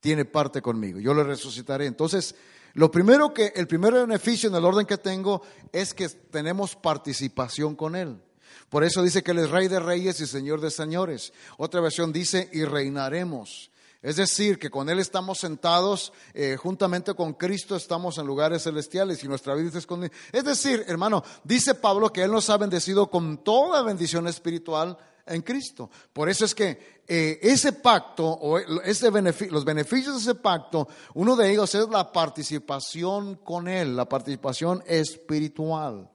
tiene 0.00 0.24
parte 0.24 0.60
conmigo. 0.60 0.98
Yo 0.98 1.14
le 1.14 1.22
resucitaré. 1.22 1.86
Entonces, 1.86 2.34
lo 2.74 2.90
primero 2.90 3.32
que, 3.32 3.52
el 3.54 3.68
primer 3.68 3.94
beneficio 3.94 4.48
en 4.48 4.56
el 4.56 4.64
orden 4.64 4.86
que 4.86 4.98
tengo 4.98 5.40
es 5.70 5.94
que 5.94 6.08
tenemos 6.08 6.74
participación 6.74 7.76
con 7.76 7.94
Él. 7.94 8.20
Por 8.68 8.82
eso 8.82 9.04
dice 9.04 9.22
que 9.22 9.30
Él 9.30 9.38
es 9.38 9.50
Rey 9.50 9.68
de 9.68 9.78
Reyes 9.78 10.20
y 10.20 10.26
Señor 10.26 10.60
de 10.60 10.72
Señores. 10.72 11.32
Otra 11.58 11.80
versión 11.80 12.12
dice, 12.12 12.50
y 12.52 12.64
reinaremos. 12.64 13.70
Es 14.06 14.14
decir, 14.14 14.56
que 14.60 14.70
con 14.70 14.88
Él 14.88 15.00
estamos 15.00 15.38
sentados, 15.38 16.12
eh, 16.32 16.56
juntamente 16.56 17.12
con 17.14 17.32
Cristo 17.32 17.74
estamos 17.74 18.18
en 18.18 18.26
lugares 18.28 18.62
celestiales 18.62 19.24
y 19.24 19.26
nuestra 19.26 19.56
vida 19.56 19.76
es 19.76 19.84
con 19.84 20.04
Él. 20.04 20.12
Es 20.30 20.44
decir, 20.44 20.84
hermano, 20.86 21.24
dice 21.42 21.74
Pablo 21.74 22.12
que 22.12 22.22
Él 22.22 22.30
nos 22.30 22.48
ha 22.48 22.56
bendecido 22.56 23.10
con 23.10 23.38
toda 23.38 23.82
bendición 23.82 24.28
espiritual 24.28 24.96
en 25.26 25.42
Cristo. 25.42 25.90
Por 26.12 26.28
eso 26.28 26.44
es 26.44 26.54
que 26.54 27.00
eh, 27.08 27.40
ese 27.42 27.72
pacto 27.72 28.28
o 28.28 28.58
ese 28.58 29.10
los 29.50 29.64
beneficios 29.64 30.14
de 30.14 30.20
ese 30.20 30.36
pacto, 30.36 30.86
uno 31.14 31.34
de 31.34 31.50
ellos 31.50 31.74
es 31.74 31.88
la 31.88 32.12
participación 32.12 33.40
con 33.42 33.66
Él, 33.66 33.96
la 33.96 34.08
participación 34.08 34.84
espiritual. 34.86 36.08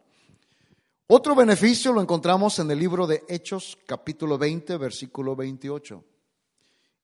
Otro 1.08 1.36
beneficio 1.36 1.92
lo 1.92 2.00
encontramos 2.00 2.58
en 2.60 2.72
el 2.72 2.80
libro 2.80 3.06
de 3.06 3.26
Hechos, 3.28 3.78
capítulo 3.86 4.38
20, 4.38 4.78
versículo 4.78 5.36
28. 5.36 6.06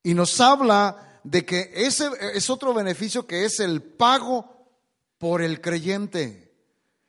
Y 0.04 0.14
nos 0.14 0.40
habla 0.40 1.20
de 1.24 1.46
que 1.46 1.72
ese 1.74 2.10
es 2.34 2.50
otro 2.50 2.74
beneficio 2.74 3.28
que 3.28 3.46
es 3.46 3.60
el 3.60 3.82
pago 3.82 4.68
por 5.18 5.42
el 5.42 5.60
creyente. 5.60 6.54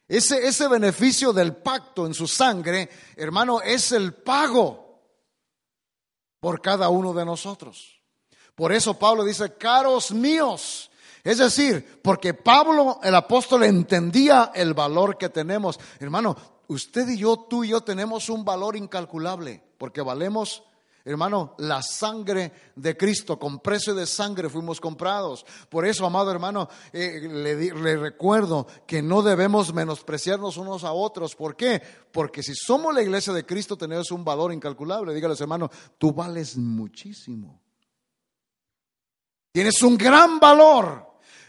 Ese, 0.08 0.46
ese 0.46 0.68
beneficio 0.68 1.32
del 1.32 1.56
pacto 1.56 2.06
en 2.06 2.14
su 2.14 2.26
sangre, 2.26 2.88
hermano, 3.16 3.60
es 3.60 3.92
el 3.92 4.14
pago 4.14 5.02
por 6.40 6.60
cada 6.60 6.88
uno 6.88 7.12
de 7.12 7.24
nosotros. 7.24 8.00
Por 8.54 8.72
eso 8.72 8.98
Pablo 8.98 9.24
dice, 9.24 9.54
caros 9.54 10.10
míos, 10.10 10.90
Es 11.22 11.38
decir, 11.38 12.00
porque 12.02 12.32
Pablo, 12.32 13.00
el 13.02 13.14
apóstol, 13.14 13.64
entendía 13.64 14.50
el 14.54 14.72
valor 14.72 15.18
que 15.18 15.28
tenemos. 15.28 15.78
Hermano, 16.00 16.36
usted 16.68 17.06
y 17.08 17.18
yo, 17.18 17.46
tú 17.50 17.64
y 17.64 17.68
yo 17.68 17.82
tenemos 17.82 18.30
un 18.30 18.44
valor 18.44 18.76
incalculable, 18.76 19.62
porque 19.76 20.00
valemos 20.00 20.62
Hermano, 21.08 21.54
la 21.56 21.82
sangre 21.82 22.52
de 22.76 22.94
Cristo, 22.94 23.38
con 23.38 23.60
precio 23.60 23.94
de 23.94 24.06
sangre 24.06 24.50
fuimos 24.50 24.78
comprados. 24.78 25.46
Por 25.70 25.86
eso, 25.86 26.04
amado 26.04 26.30
hermano, 26.30 26.68
eh, 26.92 27.20
le, 27.22 27.72
le, 27.72 27.96
recuerdo 27.96 28.66
que 28.86 29.00
no 29.00 29.22
debemos 29.22 29.72
menospreciarnos 29.72 30.58
unos 30.58 30.84
a 30.84 30.92
otros. 30.92 31.34
¿Por 31.34 31.56
qué? 31.56 31.80
Porque 32.12 32.42
si 32.42 32.54
somos 32.54 32.94
la 32.94 33.00
iglesia 33.00 33.32
de 33.32 33.46
Cristo 33.46 33.74
tenemos 33.74 34.10
un 34.10 34.22
valor 34.22 34.52
incalculable. 34.52 35.14
Dígales, 35.14 35.40
hermano, 35.40 35.70
tú 35.96 36.12
vales 36.12 36.58
muchísimo. 36.58 37.58
Tienes 39.50 39.82
un 39.82 39.96
gran 39.96 40.38
valor. 40.38 41.06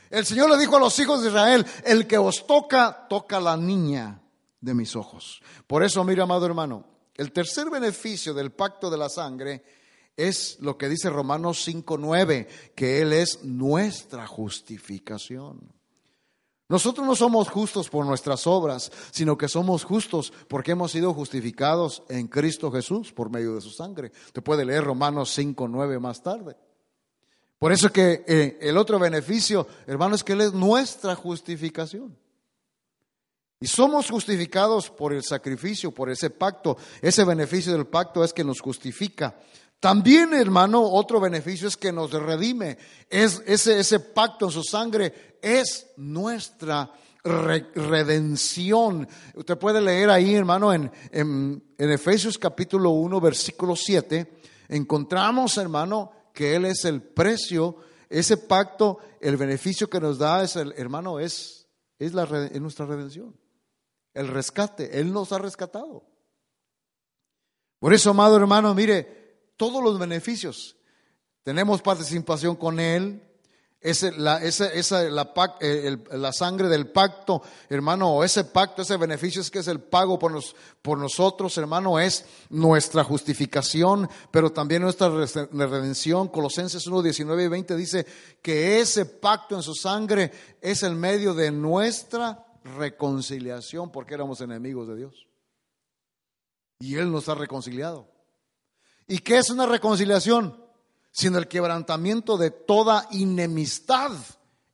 El 0.09 0.25
Señor 0.25 0.49
le 0.49 0.57
dijo 0.57 0.77
a 0.77 0.79
los 0.79 0.97
hijos 0.99 1.21
de 1.21 1.27
Israel, 1.27 1.65
el 1.83 2.07
que 2.07 2.17
os 2.17 2.47
toca, 2.47 3.07
toca 3.09 3.41
la 3.41 3.57
niña 3.57 4.21
de 4.61 4.73
mis 4.73 4.95
ojos. 4.95 5.41
Por 5.67 5.83
eso, 5.83 6.01
mira, 6.05 6.23
amado 6.23 6.45
hermano, 6.45 6.85
el 7.19 7.33
tercer 7.33 7.69
beneficio 7.69 8.33
del 8.33 8.51
pacto 8.51 8.89
de 8.89 8.97
la 8.97 9.09
sangre 9.09 9.61
es 10.15 10.57
lo 10.61 10.77
que 10.77 10.87
dice 10.87 11.09
Romanos 11.09 11.67
5.9, 11.67 12.47
que 12.73 13.01
Él 13.01 13.11
es 13.11 13.43
nuestra 13.43 14.25
justificación. 14.25 15.59
Nosotros 16.69 17.05
no 17.05 17.15
somos 17.15 17.49
justos 17.49 17.89
por 17.89 18.05
nuestras 18.05 18.47
obras, 18.47 18.89
sino 19.11 19.37
que 19.37 19.49
somos 19.49 19.83
justos 19.83 20.31
porque 20.47 20.71
hemos 20.71 20.91
sido 20.91 21.13
justificados 21.13 22.03
en 22.07 22.27
Cristo 22.27 22.71
Jesús 22.71 23.11
por 23.11 23.29
medio 23.29 23.53
de 23.53 23.61
su 23.61 23.71
sangre. 23.71 24.13
Te 24.31 24.41
puede 24.41 24.63
leer 24.63 24.85
Romanos 24.85 25.37
5.9 25.37 25.99
más 25.99 26.23
tarde. 26.23 26.55
Por 27.57 27.73
eso 27.73 27.91
que 27.91 28.23
eh, 28.25 28.59
el 28.61 28.77
otro 28.77 28.97
beneficio, 28.97 29.67
hermano, 29.87 30.15
es 30.15 30.23
que 30.23 30.31
Él 30.31 30.41
es 30.41 30.53
nuestra 30.53 31.15
justificación. 31.15 32.15
Y 33.61 33.67
somos 33.67 34.09
justificados 34.09 34.89
por 34.89 35.11
el 35.11 35.21
sacrificio, 35.21 35.91
por 35.91 36.09
ese 36.09 36.29
pacto. 36.29 36.77
Ese 37.01 37.25
beneficio 37.25 37.73
del 37.73 37.87
pacto 37.87 38.23
es 38.23 38.31
que 38.31 38.45
nos 38.45 38.61
justifica. 38.61 39.37
También, 39.81 40.33
hermano, 40.33 40.81
otro 40.81 41.19
beneficio 41.19 41.67
es 41.67 41.75
que 41.75 41.91
nos 41.91 42.11
redime. 42.11 42.77
Es, 43.09 43.43
ese, 43.45 43.79
ese 43.79 43.99
pacto 43.99 44.45
en 44.45 44.51
su 44.51 44.63
sangre 44.63 45.37
es 45.41 45.87
nuestra 45.97 46.89
redención. 47.23 49.05
Usted 49.35 49.57
puede 49.57 49.81
leer 49.81 50.09
ahí, 50.09 50.35
hermano, 50.35 50.73
en, 50.73 50.89
Efesios 51.77 52.37
capítulo 52.37 52.91
1, 52.91 53.19
versículo 53.19 53.75
7. 53.75 54.39
Encontramos, 54.69 55.57
hermano, 55.57 56.11
que 56.33 56.55
Él 56.55 56.63
es 56.63 56.85
el 56.85 57.01
precio. 57.01 57.75
Ese 58.09 58.37
pacto, 58.37 58.99
el 59.19 59.35
beneficio 59.35 59.89
que 59.89 59.99
nos 59.99 60.17
da, 60.17 60.43
es 60.43 60.55
el, 60.55 60.73
hermano, 60.77 61.19
es, 61.19 61.67
es 61.99 62.13
nuestra 62.13 62.85
redención 62.85 63.35
el 64.13 64.27
rescate. 64.27 64.99
Él 64.99 65.11
nos 65.11 65.31
ha 65.31 65.37
rescatado. 65.37 66.03
Por 67.79 67.93
eso, 67.93 68.09
amado 68.11 68.35
hermano, 68.35 68.73
mire, 68.75 69.51
todos 69.55 69.83
los 69.83 69.97
beneficios. 69.97 70.77
Tenemos 71.43 71.81
participación 71.81 72.55
con 72.55 72.79
Él. 72.79 73.25
Ese, 73.81 74.11
la, 74.11 74.43
esa, 74.43 75.03
la, 75.03 75.33
la, 76.11 76.33
sangre 76.33 76.67
del 76.67 76.87
pacto, 76.91 77.41
hermano, 77.69 78.25
ese 78.25 78.43
pacto, 78.43 78.81
ese 78.81 78.97
beneficio 78.97 79.39
es 79.39 79.49
que 79.49 79.59
es 79.59 79.69
el 79.69 79.79
pago 79.79 80.19
por, 80.19 80.37
por 80.81 80.97
nosotros, 80.97 81.57
hermano, 81.57 81.97
es 81.97 82.25
nuestra 82.49 83.05
justificación, 83.05 84.09
pero 84.31 84.51
también 84.51 84.81
nuestra 84.81 85.07
redención. 85.07 86.27
Colosenses 86.27 86.85
1, 86.85 87.01
19 87.03 87.43
y 87.45 87.47
20 87.47 87.75
dice 87.77 88.05
que 88.41 88.81
ese 88.81 89.05
pacto 89.05 89.55
en 89.55 89.63
su 89.63 89.73
sangre 89.73 90.29
es 90.59 90.83
el 90.83 90.95
medio 90.95 91.33
de 91.33 91.49
nuestra 91.49 92.48
reconciliación 92.77 93.91
porque 93.91 94.13
éramos 94.13 94.41
enemigos 94.41 94.87
de 94.87 94.95
Dios. 94.95 95.27
Y 96.79 96.95
Él 96.95 97.11
nos 97.11 97.27
ha 97.29 97.35
reconciliado. 97.35 98.07
¿Y 99.07 99.19
qué 99.19 99.37
es 99.37 99.49
una 99.49 99.65
reconciliación? 99.65 100.63
Sino 101.11 101.37
el 101.37 101.47
quebrantamiento 101.47 102.37
de 102.37 102.51
toda 102.51 103.07
enemistad 103.11 104.11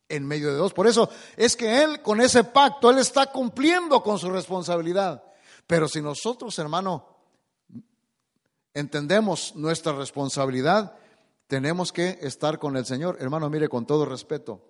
en 0.10 0.26
medio 0.26 0.50
de 0.50 0.56
Dios. 0.56 0.74
Por 0.74 0.88
eso 0.88 1.10
es 1.36 1.56
que 1.56 1.84
Él 1.84 2.02
con 2.02 2.22
ese 2.22 2.44
pacto, 2.44 2.90
Él 2.90 3.00
está 3.00 3.32
cumpliendo 3.32 4.04
con 4.04 4.20
su 4.20 4.30
responsabilidad. 4.30 5.24
Pero 5.66 5.88
si 5.88 6.02
nosotros, 6.02 6.60
hermano, 6.60 7.08
entendemos 8.74 9.56
nuestra 9.56 9.94
responsabilidad, 9.94 10.96
tenemos 11.48 11.92
que 11.92 12.20
estar 12.22 12.60
con 12.60 12.78
el 12.78 12.86
Señor. 12.86 13.18
Hermano, 13.20 13.50
mire, 13.50 13.70
con 13.70 13.86
todo 13.86 14.06
respeto. 14.06 14.62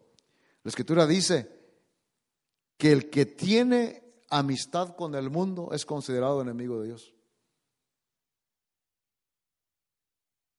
La 0.63 0.69
Escritura 0.69 1.05
dice 1.05 1.54
que 2.77 2.91
el 2.91 3.09
que 3.09 3.25
tiene 3.25 4.03
amistad 4.29 4.95
con 4.95 5.15
el 5.15 5.29
mundo 5.29 5.69
es 5.71 5.85
considerado 5.85 6.41
enemigo 6.41 6.79
de 6.79 6.87
Dios. 6.87 7.13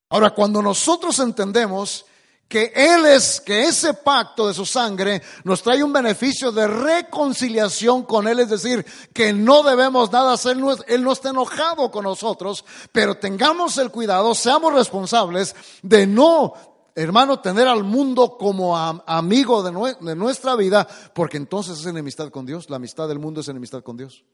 Ahora, 0.08 0.30
cuando 0.30 0.62
nosotros 0.62 1.18
entendemos 1.18 2.06
que 2.48 2.72
Él 2.74 3.06
es, 3.06 3.40
que 3.40 3.64
ese 3.64 3.92
pacto 3.92 4.46
de 4.46 4.54
su 4.54 4.64
sangre 4.64 5.20
nos 5.42 5.62
trae 5.62 5.82
un 5.82 5.92
beneficio 5.92 6.52
de 6.52 6.68
reconciliación 6.68 8.04
con 8.04 8.28
Él, 8.28 8.38
es 8.38 8.50
decir, 8.50 8.86
que 9.12 9.32
no 9.32 9.64
debemos 9.64 10.12
nada 10.12 10.34
hacer, 10.34 10.56
Él 10.86 11.02
no 11.02 11.12
está 11.12 11.30
enojado 11.30 11.90
con 11.90 12.04
nosotros, 12.04 12.64
pero 12.92 13.16
tengamos 13.16 13.78
el 13.78 13.90
cuidado, 13.90 14.32
seamos 14.34 14.72
responsables 14.72 15.56
de 15.82 16.06
no 16.06 16.75
hermano, 16.96 17.40
tener 17.40 17.68
al 17.68 17.84
mundo 17.84 18.38
como 18.38 18.76
amigo 18.76 19.62
de, 19.62 20.16
nuestra 20.16 20.56
vida, 20.56 20.88
porque 21.14 21.36
entonces 21.36 21.78
es 21.78 21.86
enemistad 21.86 22.30
con 22.30 22.46
Dios. 22.46 22.70
La 22.70 22.76
amistad 22.76 23.06
del 23.06 23.18
mundo 23.18 23.42
es 23.42 23.48
enemistad 23.48 23.82
con 23.82 23.98
Dios. 23.98 24.24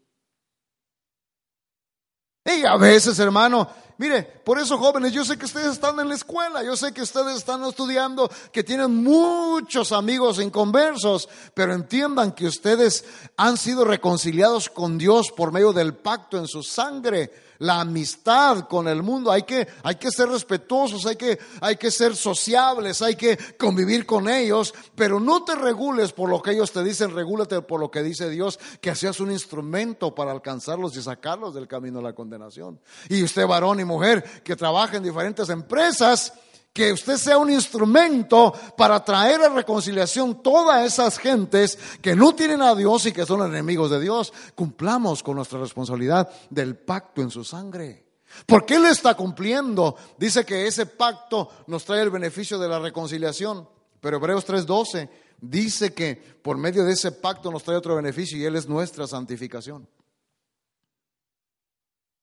Y 2.44 2.64
a 2.64 2.76
veces, 2.76 3.18
hermano, 3.18 3.68
mire, 3.98 4.22
por 4.22 4.58
eso 4.58 4.78
jóvenes, 4.78 5.12
yo 5.12 5.24
sé 5.24 5.36
que 5.36 5.44
ustedes 5.44 5.72
están 5.72 5.98
en 6.00 6.08
la 6.08 6.14
escuela, 6.14 6.62
yo 6.62 6.76
sé 6.76 6.92
que 6.92 7.02
ustedes 7.02 7.36
están 7.36 7.64
estudiando, 7.64 8.30
que 8.52 8.64
tienen 8.64 8.94
muchos 8.94 9.92
amigos 9.92 10.40
inconversos, 10.40 11.28
pero 11.54 11.74
entiendan 11.74 12.32
que 12.32 12.46
ustedes 12.46 13.04
han 13.36 13.56
sido 13.56 13.84
reconciliados 13.84 14.70
con 14.70 14.98
Dios 14.98 15.32
por 15.32 15.52
medio 15.52 15.72
del 15.72 15.94
pacto 15.94 16.36
en 16.36 16.48
su 16.48 16.62
sangre 16.62 17.30
la 17.62 17.80
amistad 17.80 18.66
con 18.68 18.88
el 18.88 19.02
mundo. 19.02 19.30
Hay 19.30 19.44
que, 19.44 19.66
hay 19.84 19.94
que 19.94 20.10
ser 20.10 20.28
respetuosos, 20.28 21.06
hay 21.06 21.16
que, 21.16 21.38
hay 21.60 21.76
que 21.76 21.90
ser 21.90 22.16
sociables, 22.16 23.00
hay 23.02 23.14
que 23.14 23.38
convivir 23.56 24.04
con 24.04 24.28
ellos, 24.28 24.74
pero 24.94 25.20
no 25.20 25.44
te 25.44 25.54
regules 25.54 26.12
por 26.12 26.28
lo 26.28 26.42
que 26.42 26.50
ellos 26.50 26.72
te 26.72 26.82
dicen, 26.82 27.14
regúlate 27.14 27.62
por 27.62 27.80
lo 27.80 27.90
que 27.90 28.02
dice 28.02 28.28
Dios, 28.28 28.58
que 28.80 28.94
seas 28.96 29.20
un 29.20 29.30
instrumento 29.30 30.14
para 30.14 30.32
alcanzarlos 30.32 30.96
y 30.96 31.02
sacarlos 31.02 31.54
del 31.54 31.68
camino 31.68 31.98
de 31.98 32.04
la 32.04 32.14
condenación. 32.14 32.80
Y 33.08 33.22
usted, 33.22 33.46
varón 33.46 33.78
y 33.78 33.84
mujer, 33.84 34.42
que 34.42 34.56
trabaja 34.56 34.96
en 34.96 35.04
diferentes 35.04 35.48
empresas, 35.48 36.32
que 36.72 36.92
usted 36.92 37.16
sea 37.16 37.38
un 37.38 37.50
instrumento 37.50 38.52
para 38.76 39.04
traer 39.04 39.42
a 39.42 39.50
reconciliación 39.50 40.42
todas 40.42 40.86
esas 40.86 41.18
gentes 41.18 41.78
que 42.00 42.16
no 42.16 42.34
tienen 42.34 42.62
a 42.62 42.74
Dios 42.74 43.04
y 43.06 43.12
que 43.12 43.26
son 43.26 43.42
enemigos 43.46 43.90
de 43.90 44.00
Dios. 44.00 44.32
Cumplamos 44.54 45.22
con 45.22 45.36
nuestra 45.36 45.58
responsabilidad 45.58 46.30
del 46.48 46.76
pacto 46.76 47.20
en 47.20 47.30
su 47.30 47.44
sangre. 47.44 48.06
Porque 48.46 48.76
Él 48.76 48.86
está 48.86 49.14
cumpliendo. 49.14 49.96
Dice 50.16 50.46
que 50.46 50.66
ese 50.66 50.86
pacto 50.86 51.50
nos 51.66 51.84
trae 51.84 52.00
el 52.00 52.10
beneficio 52.10 52.58
de 52.58 52.68
la 52.68 52.78
reconciliación. 52.78 53.68
Pero 54.00 54.16
Hebreos 54.16 54.46
3:12 54.46 55.08
dice 55.40 55.92
que 55.92 56.16
por 56.16 56.56
medio 56.56 56.84
de 56.84 56.92
ese 56.92 57.12
pacto 57.12 57.50
nos 57.50 57.62
trae 57.62 57.76
otro 57.76 57.96
beneficio 57.96 58.38
y 58.38 58.44
Él 58.44 58.56
es 58.56 58.66
nuestra 58.66 59.06
santificación. 59.06 59.86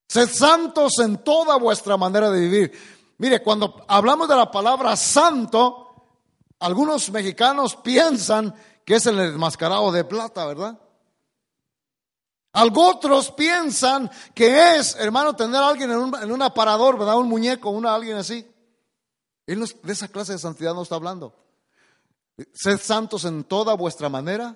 Sed 0.07 0.27
santos 0.27 0.93
en 0.99 1.19
toda 1.19 1.57
vuestra 1.57 1.95
manera 1.95 2.31
de 2.31 2.41
vivir. 2.41 2.98
Mire, 3.19 3.43
cuando 3.43 3.85
hablamos 3.87 4.27
de 4.29 4.35
la 4.35 4.49
palabra 4.49 4.95
santo, 4.95 5.89
algunos 6.59 7.11
mexicanos 7.11 7.75
piensan 7.75 8.55
que 8.85 8.95
es 8.95 9.05
el 9.05 9.19
enmascarado 9.19 9.91
de 9.91 10.05
plata, 10.05 10.45
¿verdad? 10.45 10.79
Algunos 12.53 12.95
otros 12.95 13.31
piensan 13.31 14.09
que 14.33 14.77
es, 14.77 14.95
hermano, 14.95 15.35
tener 15.35 15.61
a 15.61 15.67
alguien 15.67 15.91
en 15.91 16.31
un, 16.31 16.41
aparador, 16.41 16.97
¿verdad? 16.97 17.17
Un 17.17 17.27
muñeco, 17.27 17.69
una, 17.69 17.93
alguien 17.93 18.17
así. 18.17 18.49
Él 19.45 19.65
de 19.83 19.93
esa 19.93 20.07
clase 20.07 20.33
de 20.33 20.39
santidad 20.39 20.73
no 20.73 20.83
está 20.83 20.95
hablando. 20.95 21.35
Sed 22.53 22.79
santos 22.79 23.25
en 23.25 23.43
toda 23.43 23.73
vuestra 23.73 24.07
manera 24.07 24.55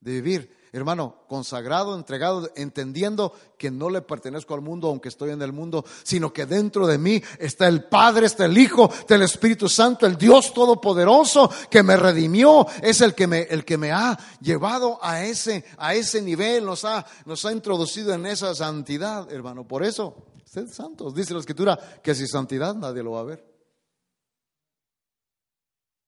de 0.00 0.12
vivir 0.12 0.63
hermano, 0.78 1.24
consagrado, 1.28 1.94
entregado, 1.94 2.50
entendiendo 2.56 3.32
que 3.56 3.70
no 3.70 3.88
le 3.88 4.02
pertenezco 4.02 4.54
al 4.54 4.60
mundo, 4.60 4.88
aunque 4.88 5.08
estoy 5.08 5.30
en 5.30 5.40
el 5.40 5.52
mundo, 5.52 5.84
sino 6.02 6.32
que 6.32 6.46
dentro 6.46 6.88
de 6.88 6.98
mí 6.98 7.22
está 7.38 7.68
el 7.68 7.84
Padre, 7.84 8.26
está 8.26 8.46
el 8.46 8.58
Hijo, 8.58 8.90
está 8.92 9.14
el 9.14 9.22
Espíritu 9.22 9.68
Santo, 9.68 10.04
el 10.04 10.18
Dios 10.18 10.52
Todopoderoso 10.52 11.48
que 11.70 11.84
me 11.84 11.96
redimió, 11.96 12.66
es 12.82 13.00
el 13.02 13.14
que 13.14 13.28
me, 13.28 13.42
el 13.42 13.64
que 13.64 13.78
me 13.78 13.92
ha 13.92 14.18
llevado 14.40 14.98
a 15.00 15.24
ese, 15.24 15.64
a 15.78 15.94
ese 15.94 16.20
nivel, 16.20 16.64
nos 16.64 16.84
ha, 16.84 17.06
nos 17.24 17.44
ha 17.44 17.52
introducido 17.52 18.12
en 18.12 18.26
esa 18.26 18.52
santidad, 18.52 19.30
hermano. 19.32 19.68
Por 19.68 19.84
eso, 19.84 20.26
sed 20.44 20.66
santos, 20.72 21.14
dice 21.14 21.34
la 21.34 21.40
Escritura, 21.40 21.78
que 22.02 22.16
sin 22.16 22.26
santidad 22.26 22.74
nadie 22.74 23.04
lo 23.04 23.12
va 23.12 23.20
a 23.20 23.24
ver. 23.24 23.54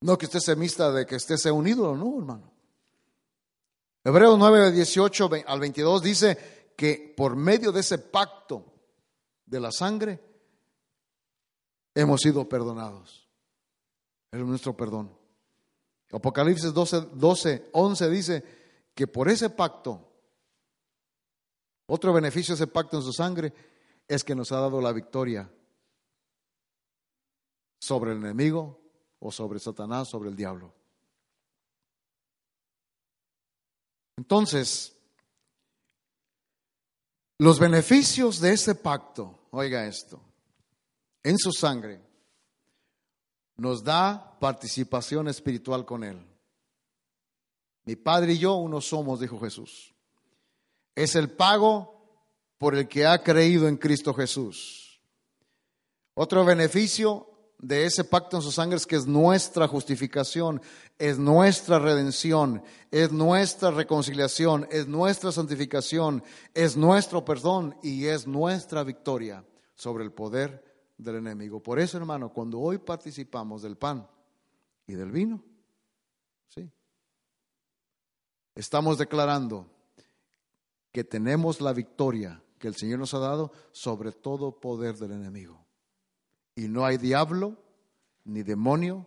No 0.00 0.18
que 0.18 0.26
usted 0.26 0.40
se 0.40 0.56
mista 0.56 0.90
de 0.90 1.06
que 1.06 1.14
usted 1.14 1.36
sea 1.36 1.52
un 1.52 1.68
ídolo, 1.68 1.96
no, 1.96 2.18
hermano. 2.18 2.55
Hebreos 4.06 4.38
9, 4.38 4.70
18 4.70 5.30
al 5.48 5.58
22 5.58 6.00
dice 6.00 6.70
que 6.76 7.12
por 7.16 7.34
medio 7.34 7.72
de 7.72 7.80
ese 7.80 7.98
pacto 7.98 8.64
de 9.44 9.58
la 9.58 9.72
sangre 9.72 10.20
hemos 11.92 12.20
sido 12.20 12.48
perdonados. 12.48 13.28
Es 14.30 14.38
nuestro 14.38 14.76
perdón. 14.76 15.10
Apocalipsis 16.12 16.72
12, 16.72 17.00
12, 17.14 17.70
11 17.72 18.10
dice 18.10 18.44
que 18.94 19.08
por 19.08 19.28
ese 19.28 19.50
pacto, 19.50 20.08
otro 21.86 22.12
beneficio 22.12 22.54
de 22.54 22.62
ese 22.62 22.72
pacto 22.72 22.98
en 22.98 23.02
su 23.02 23.12
sangre 23.12 23.52
es 24.06 24.22
que 24.22 24.36
nos 24.36 24.52
ha 24.52 24.60
dado 24.60 24.80
la 24.80 24.92
victoria 24.92 25.50
sobre 27.80 28.12
el 28.12 28.18
enemigo 28.18 28.78
o 29.18 29.32
sobre 29.32 29.58
Satanás, 29.58 30.08
sobre 30.08 30.28
el 30.28 30.36
diablo. 30.36 30.85
Entonces, 34.16 34.96
los 37.38 37.58
beneficios 37.58 38.40
de 38.40 38.52
ese 38.52 38.74
pacto, 38.74 39.48
oiga 39.50 39.86
esto, 39.86 40.22
en 41.22 41.38
su 41.38 41.52
sangre, 41.52 42.00
nos 43.56 43.82
da 43.82 44.38
participación 44.38 45.28
espiritual 45.28 45.84
con 45.84 46.04
Él. 46.04 46.24
Mi 47.84 47.96
Padre 47.96 48.34
y 48.34 48.38
yo 48.38 48.54
uno 48.54 48.80
somos, 48.80 49.20
dijo 49.20 49.38
Jesús. 49.38 49.94
Es 50.94 51.14
el 51.14 51.30
pago 51.30 51.94
por 52.58 52.74
el 52.74 52.88
que 52.88 53.06
ha 53.06 53.22
creído 53.22 53.68
en 53.68 53.76
Cristo 53.76 54.14
Jesús. 54.14 55.00
Otro 56.14 56.44
beneficio 56.44 57.35
de 57.66 57.84
ese 57.84 58.04
pacto 58.04 58.36
en 58.36 58.42
su 58.42 58.52
sangre 58.52 58.76
es 58.76 58.86
que 58.86 58.94
es 58.94 59.06
nuestra 59.06 59.66
justificación, 59.66 60.62
es 60.98 61.18
nuestra 61.18 61.80
redención, 61.80 62.62
es 62.92 63.10
nuestra 63.10 63.72
reconciliación, 63.72 64.68
es 64.70 64.86
nuestra 64.86 65.32
santificación, 65.32 66.22
es 66.54 66.76
nuestro 66.76 67.24
perdón 67.24 67.76
y 67.82 68.06
es 68.06 68.28
nuestra 68.28 68.84
victoria 68.84 69.44
sobre 69.74 70.04
el 70.04 70.12
poder 70.12 70.64
del 70.96 71.16
enemigo. 71.16 71.60
Por 71.60 71.80
eso, 71.80 71.98
hermano, 71.98 72.32
cuando 72.32 72.60
hoy 72.60 72.78
participamos 72.78 73.62
del 73.62 73.76
pan 73.76 74.06
y 74.86 74.94
del 74.94 75.10
vino, 75.10 75.42
sí, 76.46 76.70
estamos 78.54 78.96
declarando 78.96 79.66
que 80.92 81.02
tenemos 81.02 81.60
la 81.60 81.72
victoria 81.72 82.40
que 82.60 82.68
el 82.68 82.76
Señor 82.76 83.00
nos 83.00 83.12
ha 83.12 83.18
dado 83.18 83.50
sobre 83.72 84.12
todo 84.12 84.60
poder 84.60 84.96
del 84.96 85.10
enemigo. 85.10 85.65
Y 86.56 86.68
no 86.68 86.84
hay 86.84 86.96
diablo 86.96 87.56
ni 88.24 88.42
demonio 88.42 89.06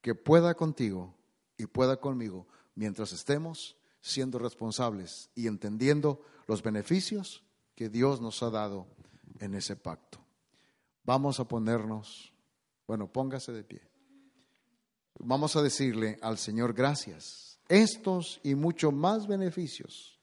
que 0.00 0.16
pueda 0.16 0.54
contigo 0.54 1.14
y 1.56 1.66
pueda 1.66 2.00
conmigo 2.00 2.48
mientras 2.74 3.12
estemos 3.12 3.76
siendo 4.00 4.38
responsables 4.38 5.30
y 5.34 5.46
entendiendo 5.46 6.20
los 6.46 6.62
beneficios 6.62 7.44
que 7.74 7.88
Dios 7.88 8.20
nos 8.20 8.42
ha 8.42 8.50
dado 8.50 8.86
en 9.38 9.54
ese 9.54 9.76
pacto. 9.76 10.18
Vamos 11.04 11.40
a 11.40 11.44
ponernos, 11.44 12.32
bueno, 12.86 13.06
póngase 13.06 13.52
de 13.52 13.64
pie. 13.64 13.82
Vamos 15.20 15.56
a 15.56 15.62
decirle 15.62 16.18
al 16.22 16.38
Señor 16.38 16.72
gracias. 16.72 17.58
Estos 17.68 18.40
y 18.42 18.54
mucho 18.54 18.92
más 18.92 19.26
beneficios 19.26 20.18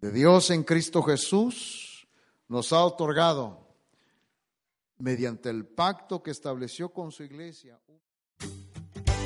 de 0.00 0.10
Dios 0.10 0.50
en 0.50 0.64
Cristo 0.64 1.02
Jesús 1.02 2.08
nos 2.48 2.72
ha 2.72 2.84
otorgado 2.84 3.71
mediante 5.02 5.50
el 5.50 5.66
pacto 5.66 6.22
que 6.22 6.30
estableció 6.30 6.90
con 6.90 7.10
su 7.10 7.24
iglesia. 7.24 7.78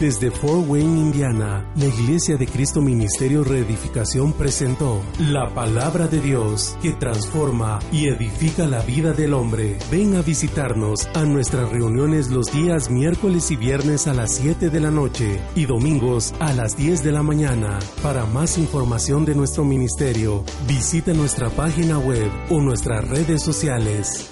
Desde 0.01 0.31
Fort 0.31 0.69
Wayne, 0.69 1.01
Indiana, 1.01 1.73
la 1.75 1.87
Iglesia 1.87 2.37
de 2.37 2.47
Cristo 2.47 2.83
Ministerio 2.83 3.43
Reedificación 3.45 4.35
presentó 4.35 5.03
la 5.19 5.55
palabra 5.55 6.07
de 6.07 6.21
Dios 6.21 6.77
que 6.83 6.93
transforma 6.93 7.79
y 7.91 8.09
edifica 8.09 8.67
la 8.67 8.83
vida 8.83 9.13
del 9.13 9.33
hombre. 9.33 9.79
Ven 9.91 10.17
a 10.17 10.21
visitarnos 10.21 11.07
a 11.15 11.25
nuestras 11.25 11.71
reuniones 11.71 12.31
los 12.31 12.53
días 12.53 12.91
miércoles 12.91 13.51
y 13.51 13.57
viernes 13.57 14.07
a 14.07 14.13
las 14.13 14.35
7 14.35 14.69
de 14.69 14.81
la 14.81 14.91
noche 14.91 15.41
y 15.55 15.65
domingos 15.65 16.35
a 16.41 16.53
las 16.53 16.77
10 16.77 17.03
de 17.03 17.13
la 17.13 17.23
mañana. 17.23 17.79
Para 18.03 18.27
más 18.27 18.59
información 18.59 19.25
de 19.25 19.35
nuestro 19.35 19.65
ministerio, 19.65 20.45
visita 20.69 21.15
nuestra 21.15 21.49
página 21.49 21.99
web 21.99 22.31
o 22.51 22.61
nuestras 22.61 23.09
redes 23.09 23.43
sociales. 23.43 24.29